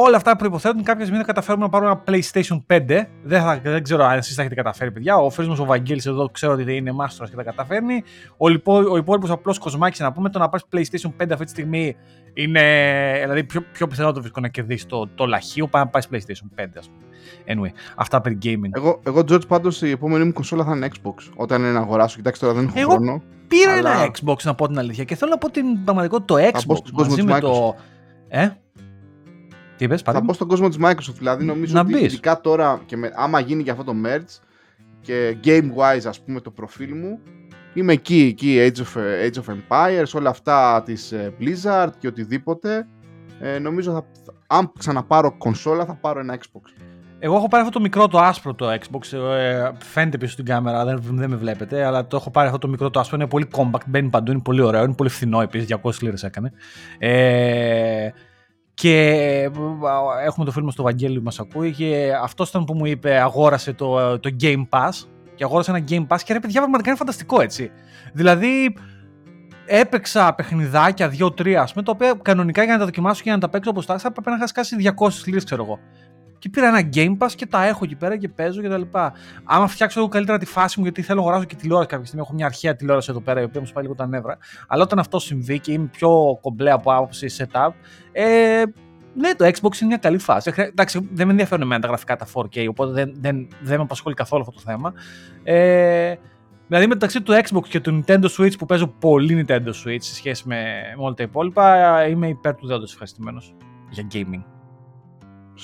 Όλα 0.00 0.16
αυτά 0.16 0.36
προποθέτουν 0.36 0.82
κάποια 0.82 1.00
στιγμή 1.02 1.18
να 1.18 1.24
καταφέρουμε 1.24 1.64
να 1.64 1.70
πάρουμε 1.70 1.90
ένα 1.90 2.02
PlayStation 2.06 2.76
5. 2.76 3.06
Δεν, 3.22 3.42
θα, 3.42 3.60
δεν 3.62 3.82
ξέρω 3.82 4.04
αν 4.04 4.18
εσείς 4.18 4.34
θα 4.34 4.40
έχετε 4.40 4.54
καταφέρει, 4.54 4.90
παιδιά. 4.92 5.16
Ο 5.16 5.30
φίλος 5.30 5.58
μα 5.58 5.64
ο 5.64 5.66
Βαγγέλης 5.66 6.06
εδώ 6.06 6.28
ξέρω 6.28 6.52
ότι 6.52 6.76
είναι 6.76 6.92
μάστορας 6.92 7.30
και 7.30 7.36
τα 7.36 7.42
καταφέρνει. 7.42 8.02
Ο, 8.36 8.48
υπό, 8.48 8.76
ο 8.76 8.96
υπόλοιπος 8.96 9.30
απλός 9.30 9.58
κοσμάκι 9.58 10.02
να 10.02 10.12
πούμε 10.12 10.30
το 10.30 10.38
να 10.38 10.48
πάρεις 10.48 10.66
PlayStation 10.72 11.22
5 11.22 11.26
αυτή 11.30 11.44
τη 11.44 11.50
στιγμή 11.50 11.96
είναι. 12.34 12.62
Δηλαδή, 13.22 13.44
πιο, 13.44 13.60
πιο 13.72 13.86
πιθανό 13.86 14.12
το 14.12 14.20
βρίσκω 14.20 14.40
να 14.40 14.48
κερδίσει 14.48 14.86
το, 14.86 15.08
το 15.14 15.26
λαχείο 15.26 15.66
πάει 15.66 15.82
να 15.82 15.88
πάει 15.88 16.02
PlayStation 16.10 16.62
5, 16.62 16.66
ας 16.78 16.88
πούμε. 16.88 17.02
Anyway, 17.46 17.72
αυτά 17.96 18.20
περί 18.20 18.38
gaming. 18.42 18.70
Εγώ, 18.76 19.00
εγώ 19.06 19.18
George, 19.18 19.48
πάντως 19.48 19.82
η 19.82 19.90
επόμενη 19.90 20.24
μου 20.24 20.32
κονσόλα 20.32 20.64
θα 20.64 20.76
είναι 20.76 20.88
Xbox. 20.92 21.14
Όταν 21.36 21.62
είναι 21.62 21.72
να 21.72 21.80
αγοράσω, 21.80 22.16
κοιτάξτε 22.16 22.46
τώρα 22.46 22.58
δεν 22.58 22.68
έχω 22.68 22.78
εγώ, 22.80 22.90
χρόνο. 22.90 23.22
Πήρα 23.48 23.72
Αλλά- 23.72 23.90
ένα 24.02 24.10
Xbox 24.22 24.42
να 24.42 24.54
πω 24.54 24.66
την 24.66 24.78
αλήθεια 24.78 25.04
και 25.04 25.14
θέλω 25.14 25.30
να 25.30 25.38
πω 25.38 25.50
την 25.50 25.84
πραγματικότητα 25.84 26.50
το 26.50 26.62
μπω 26.66 26.74
Xbox 26.74 26.76
στον 26.76 26.92
κόσμο 26.92 27.10
μαζί 27.10 27.24
της 27.24 27.32
με 27.32 27.40
το. 27.40 27.74
Ε; 28.28 28.48
Τι 29.78 29.84
είπες, 29.84 30.02
Θα 30.02 30.12
πάλι; 30.12 30.24
μπω 30.24 30.32
στον 30.32 30.48
κόσμο 30.48 30.68
της 30.68 30.78
Microsoft, 30.82 31.14
δηλαδή 31.18 31.44
νομίζω 31.44 31.74
Να 31.74 31.80
ότι 31.80 31.92
μπεις. 31.92 32.02
ειδικά 32.02 32.40
τώρα, 32.40 32.80
και 32.86 32.96
με, 32.96 33.10
άμα 33.14 33.40
γίνει 33.40 33.62
και 33.62 33.70
αυτό 33.70 33.84
το 33.84 33.92
merge 34.04 34.40
και 35.00 35.36
game-wise 35.44 36.06
ας 36.08 36.20
πούμε 36.24 36.40
το 36.40 36.50
προφίλ 36.50 36.94
μου, 36.96 37.18
είμαι 37.74 37.92
εκεί, 37.92 38.26
εκεί 38.30 38.56
Age 38.74 38.78
of, 38.80 39.00
Age 39.26 39.42
of 39.42 39.54
Empires, 39.54 40.06
όλα 40.14 40.30
αυτά 40.30 40.82
της 40.84 41.12
ε, 41.12 41.34
Blizzard 41.40 41.88
και 41.98 42.06
οτιδήποτε. 42.06 42.86
Ε, 43.40 43.58
νομίζω 43.58 43.92
θα, 43.92 44.04
θα- 44.24 44.56
αν 44.56 44.72
ξαναπάρω 44.78 45.36
κονσόλα 45.38 45.84
θα 45.84 45.94
πάρω 45.94 46.20
ένα 46.20 46.36
Xbox. 46.38 46.82
Εγώ 47.20 47.36
έχω 47.36 47.48
πάρει 47.48 47.62
αυτό 47.62 47.74
το 47.74 47.80
μικρό 47.84 48.08
το 48.08 48.18
άσπρο 48.18 48.54
το 48.54 48.66
Xbox. 48.72 49.18
ε, 49.18 49.70
φαίνεται 49.78 50.18
πίσω 50.18 50.32
στην 50.32 50.44
κάμερα, 50.44 50.84
δεν, 50.84 51.00
δεν 51.02 51.30
με 51.30 51.36
βλέπετε. 51.36 51.84
Αλλά 51.84 52.06
το 52.06 52.16
έχω 52.16 52.30
πάρει 52.30 52.46
αυτό 52.46 52.58
το 52.58 52.68
μικρό 52.68 52.90
το 52.90 53.00
άσπρο. 53.00 53.16
Είναι 53.16 53.26
πολύ 53.26 53.48
compact, 53.56 53.84
μπαίνει 53.86 54.08
παντού, 54.08 54.32
είναι 54.32 54.40
πολύ 54.44 54.60
ωραίο. 54.60 54.84
Είναι 54.84 54.94
πολύ 54.94 55.10
φθηνό 55.10 55.40
επίσης. 55.40 55.66
200 55.82 55.90
λίρες 56.00 56.22
έκανε. 56.22 56.52
Ε, 56.98 58.08
και 58.80 58.98
ε, 58.98 59.50
έχουμε 60.24 60.44
το 60.44 60.50
φίλο 60.50 60.64
μας 60.64 60.74
το 60.74 60.82
Βαγγέλη 60.82 61.18
που 61.18 61.24
μας 61.24 61.40
ακούει 61.40 61.72
και 61.72 62.12
αυτός 62.22 62.48
ήταν 62.48 62.64
που 62.64 62.74
μου 62.74 62.86
είπε 62.86 63.20
αγόρασε 63.20 63.72
το, 63.72 64.18
το 64.18 64.36
Game 64.40 64.68
Pass 64.68 64.90
και 65.34 65.44
αγόρασε 65.44 65.70
ένα 65.70 65.84
Game 65.88 66.06
Pass 66.06 66.18
και 66.24 66.32
ρε 66.32 66.40
παιδιά 66.40 66.60
πραγματικά 66.60 66.88
είναι 66.88 66.98
φανταστικό 66.98 67.40
έτσι. 67.40 67.70
Δηλαδή 68.12 68.76
έπαιξα 69.66 70.34
παιχνιδάκια 70.34 71.12
2-3 71.18 71.52
ας 71.52 71.72
πούμε 71.72 71.84
τα 71.84 71.92
οποία 71.92 72.18
κανονικά 72.22 72.62
για 72.62 72.72
να 72.72 72.78
τα 72.78 72.84
δοκιμάσω 72.84 73.16
και 73.16 73.22
για 73.22 73.34
να 73.34 73.40
τα 73.40 73.48
παίξω 73.48 73.70
όπως 73.70 73.86
τα 73.86 73.98
θα 73.98 74.08
έπρεπε 74.08 74.30
να 74.30 74.36
είχα 74.36 74.46
σκάσει 74.46 74.76
200 74.96 75.08
λίρες 75.24 75.44
ξέρω 75.44 75.64
εγώ. 75.64 75.78
Και 76.38 76.48
πήρα 76.48 76.66
ένα 76.68 76.88
Game 76.94 77.16
Pass 77.18 77.30
και 77.36 77.46
τα 77.46 77.64
έχω 77.66 77.84
εκεί 77.84 77.96
πέρα 77.96 78.16
και 78.16 78.28
παίζω 78.28 78.60
και 78.60 78.68
τα 78.68 78.78
λοιπά. 78.78 79.12
Άμα 79.44 79.66
φτιάξω 79.66 80.00
εγώ 80.00 80.08
καλύτερα 80.08 80.38
τη 80.38 80.46
φάση 80.46 80.78
μου, 80.78 80.84
γιατί 80.84 81.02
θέλω 81.02 81.18
να 81.20 81.26
αγοράσω 81.26 81.46
και 81.48 81.54
τηλεόραση 81.56 81.88
κάποια 81.88 82.04
στιγμή. 82.04 82.24
Έχω 82.26 82.34
μια 82.34 82.46
αρχαία 82.46 82.76
τηλεόραση 82.76 83.10
εδώ 83.10 83.20
πέρα, 83.20 83.40
η 83.40 83.44
οποία 83.44 83.60
μου 83.60 83.66
σπάει 83.66 83.82
λίγο 83.82 83.94
τα 83.94 84.06
νεύρα. 84.06 84.38
Αλλά 84.68 84.82
όταν 84.82 84.98
αυτό 84.98 85.18
συμβεί 85.18 85.58
και 85.58 85.72
είμαι 85.72 85.86
πιο 85.92 86.38
κομπλέ 86.40 86.70
από 86.70 86.92
άποψη 86.94 87.26
setup, 87.38 87.68
ε, 88.12 88.62
ναι, 89.14 89.34
το 89.34 89.44
Xbox 89.46 89.62
είναι 89.80 89.86
μια 89.86 89.96
καλή 89.96 90.18
φάση. 90.18 90.40
Δεν 90.44 90.52
χρεια- 90.52 90.66
Εντάξει, 90.66 91.08
δεν 91.12 91.26
με 91.26 91.32
ενδιαφέρουν 91.32 91.62
εμένα 91.62 91.80
τα 91.80 91.86
γραφικά 91.88 92.16
τα 92.16 92.26
4K, 92.34 92.66
οπότε 92.68 92.92
δεν, 92.92 93.12
δεν, 93.20 93.48
δεν 93.60 93.76
με 93.76 93.82
απασχολεί 93.82 94.14
καθόλου 94.14 94.40
αυτό 94.48 94.52
το 94.54 94.60
θέμα. 94.60 94.92
Ε, 95.42 96.14
δηλαδή 96.66 96.86
μεταξύ 96.86 97.22
του 97.22 97.32
Xbox 97.32 97.68
και 97.68 97.80
του 97.80 98.04
Nintendo 98.06 98.26
Switch 98.38 98.58
που 98.58 98.66
παίζω 98.66 98.86
πολύ 98.86 99.44
Nintendo 99.48 99.68
Switch 99.68 99.96
σε 100.00 100.14
σχέση 100.14 100.42
με, 100.46 100.56
με 100.96 101.02
όλα 101.04 101.14
τα 101.14 101.22
υπόλοιπα, 101.22 102.06
είμαι 102.08 102.28
υπέρ 102.28 102.54
του 102.54 102.66
δέοντος 102.66 102.90
ευχαριστημένος 102.92 103.54
για 103.90 104.06
gaming. 104.12 104.42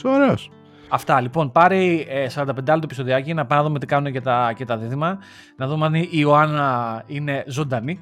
Ωραίος. 0.05 0.51
Αυτά 0.89 1.21
λοιπόν. 1.21 1.53
Πάρει 1.53 2.07
ε, 2.09 2.27
45 2.35 2.47
λεπτό 2.57 2.79
επεισοδιάκι 2.83 3.35
να 3.35 3.47
πάμε 3.47 3.61
να 3.63 3.67
δούμε 3.67 3.79
τι 3.79 3.87
κάνουν 3.87 4.13
και 4.13 4.21
τα, 4.21 4.53
και 4.57 4.65
τα 4.65 4.77
δίδυμα. 4.79 5.19
Να 5.57 5.67
δούμε 5.67 5.87
αν 5.87 5.95
η 5.95 6.09
Ιωάννα 6.11 7.03
είναι 7.07 7.45
ζωντανή. 7.47 8.01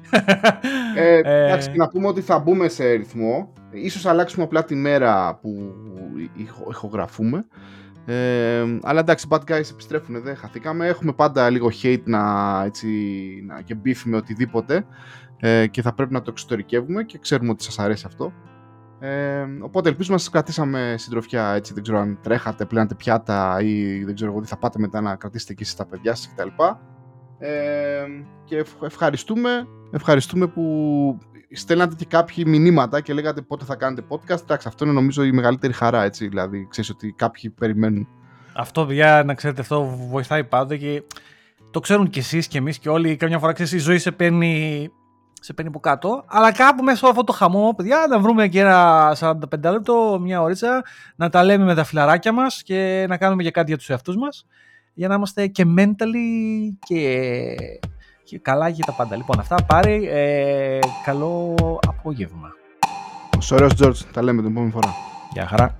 Ε, 0.95 1.17
Ε, 1.23 1.45
εντάξει, 1.45 1.69
και 1.71 1.77
να 1.77 1.87
πούμε 1.87 2.07
ότι 2.07 2.21
θα 2.21 2.39
μπούμε 2.39 2.67
σε 2.67 2.91
ρυθμό. 2.91 3.53
Ίσως 3.71 4.05
αλλάξουμε 4.05 4.43
απλά 4.43 4.63
τη 4.63 4.75
μέρα 4.75 5.39
που 5.41 5.73
ηχο- 6.35 6.69
ηχογραφούμε. 6.69 7.45
Ε, 8.05 8.63
αλλά 8.81 8.99
εντάξει, 8.99 9.27
bad 9.29 9.39
guys 9.39 9.69
επιστρέφουν, 9.71 10.21
δεν 10.23 10.35
χαθήκαμε. 10.35 10.87
Έχουμε 10.87 11.13
πάντα 11.13 11.49
λίγο 11.49 11.69
hate 11.83 12.03
να, 12.03 12.63
έτσι, 12.65 12.87
να, 13.47 13.61
και 13.61 13.75
beef 13.85 14.01
με 14.05 14.17
οτιδήποτε 14.17 14.85
ε, 15.39 15.67
και 15.67 15.81
θα 15.81 15.93
πρέπει 15.93 16.13
να 16.13 16.21
το 16.21 16.31
εξωτερικεύουμε 16.31 17.03
και 17.03 17.17
ξέρουμε 17.17 17.49
ότι 17.49 17.63
σας 17.63 17.79
αρέσει 17.79 18.03
αυτό. 18.07 18.33
Ε, 19.05 19.45
οπότε 19.61 19.89
ελπίζουμε 19.89 20.15
να 20.15 20.21
σας 20.21 20.29
κρατήσαμε 20.31 20.95
συντροφιά, 20.97 21.53
έτσι, 21.53 21.73
δεν 21.73 21.83
ξέρω 21.83 21.99
αν 21.99 22.19
τρέχατε, 22.21 22.65
πλένατε 22.65 22.95
πιάτα 22.95 23.61
ή 23.61 24.03
δεν 24.03 24.15
ξέρω 24.15 24.31
εγώ 24.31 24.41
τι 24.41 24.47
θα 24.47 24.57
πάτε 24.57 24.79
μετά 24.79 25.01
να 25.01 25.15
κρατήσετε 25.15 25.53
και 25.53 25.63
εσείς 25.63 25.75
τα 25.75 25.85
παιδιά 25.85 26.15
σας 26.15 26.33
κτλ. 26.35 26.47
Ε, 27.37 28.05
και 28.43 28.57
ευχ- 28.57 28.83
ευχαριστούμε, 28.83 29.49
ευχαριστούμε 29.91 30.47
που 30.47 30.63
στέλνατε 31.51 31.95
και 31.95 32.05
κάποιοι 32.05 32.43
μηνύματα 32.47 33.01
και 33.01 33.13
λέγατε 33.13 33.41
πότε 33.41 33.65
θα 33.65 33.75
κάνετε 33.75 34.05
podcast. 34.09 34.41
Εντάξει, 34.41 34.67
αυτό 34.67 34.85
είναι 34.85 34.93
νομίζω 34.93 35.23
η 35.23 35.31
μεγαλύτερη 35.31 35.73
χαρά, 35.73 36.03
έτσι, 36.03 36.27
δηλαδή 36.27 36.67
ξέρεις 36.69 36.89
ότι 36.89 37.13
κάποιοι 37.17 37.49
περιμένουν. 37.49 38.07
αυτό, 38.55 38.85
παιδιά, 38.85 39.23
να 39.25 39.33
ξέρετε, 39.33 39.61
αυτό 39.61 39.83
βοηθάει 40.09 40.43
πάντα 40.43 40.77
και 40.77 41.03
το 41.71 41.79
ξέρουν 41.79 42.09
κι 42.09 42.19
εσείς 42.19 42.47
και 42.47 42.57
εμείς 42.57 42.79
και 42.79 42.89
όλοι. 42.89 43.15
Καμιά 43.15 43.39
φορά 43.39 43.53
ξέρεις, 43.53 43.71
η 43.71 43.77
ζωή 43.77 43.97
σε 43.97 44.11
παίρνει, 44.11 44.89
σε 45.43 45.53
παίρνει 45.53 45.69
από 45.69 45.79
κάτω. 45.79 46.23
Αλλά 46.27 46.51
κάπου 46.51 46.83
μέσα 46.83 46.97
σε 46.97 47.07
αυτό 47.07 47.23
το 47.23 47.33
χαμό, 47.33 47.73
παιδιά, 47.75 48.05
να 48.09 48.19
βρούμε 48.19 48.47
και 48.47 48.59
ένα 48.59 49.15
45 49.19 49.71
λεπτό, 49.71 50.17
μια 50.21 50.41
ωρίτσα, 50.41 50.83
να 51.15 51.29
τα 51.29 51.43
λέμε 51.43 51.63
με 51.63 51.75
τα 51.75 51.83
φιλαράκια 51.83 52.31
μας 52.31 52.63
και 52.63 53.05
να 53.09 53.17
κάνουμε 53.17 53.43
και 53.43 53.51
κάτι 53.51 53.67
για 53.67 53.77
τους 53.77 53.89
εαυτούς 53.89 54.15
μας. 54.15 54.45
Για 54.93 55.07
να 55.07 55.15
είμαστε 55.15 55.47
και 55.47 55.65
mentally 55.77 56.73
και, 56.79 57.55
και 58.23 58.39
καλά 58.39 58.67
για 58.67 58.85
τα 58.85 58.91
πάντα. 58.93 59.15
Λοιπόν, 59.15 59.39
αυτά 59.39 59.55
πάρει. 59.67 60.07
Ε, 60.11 60.79
καλό 61.05 61.55
απόγευμα. 61.87 62.51
Ο 63.35 63.55
ωραίος 63.55 63.73
George, 63.81 64.05
τα 64.13 64.21
λέμε 64.23 64.41
την 64.41 64.51
επόμενη 64.51 64.71
φορά. 64.71 64.93
Γεια 65.33 65.47
χαρά. 65.47 65.77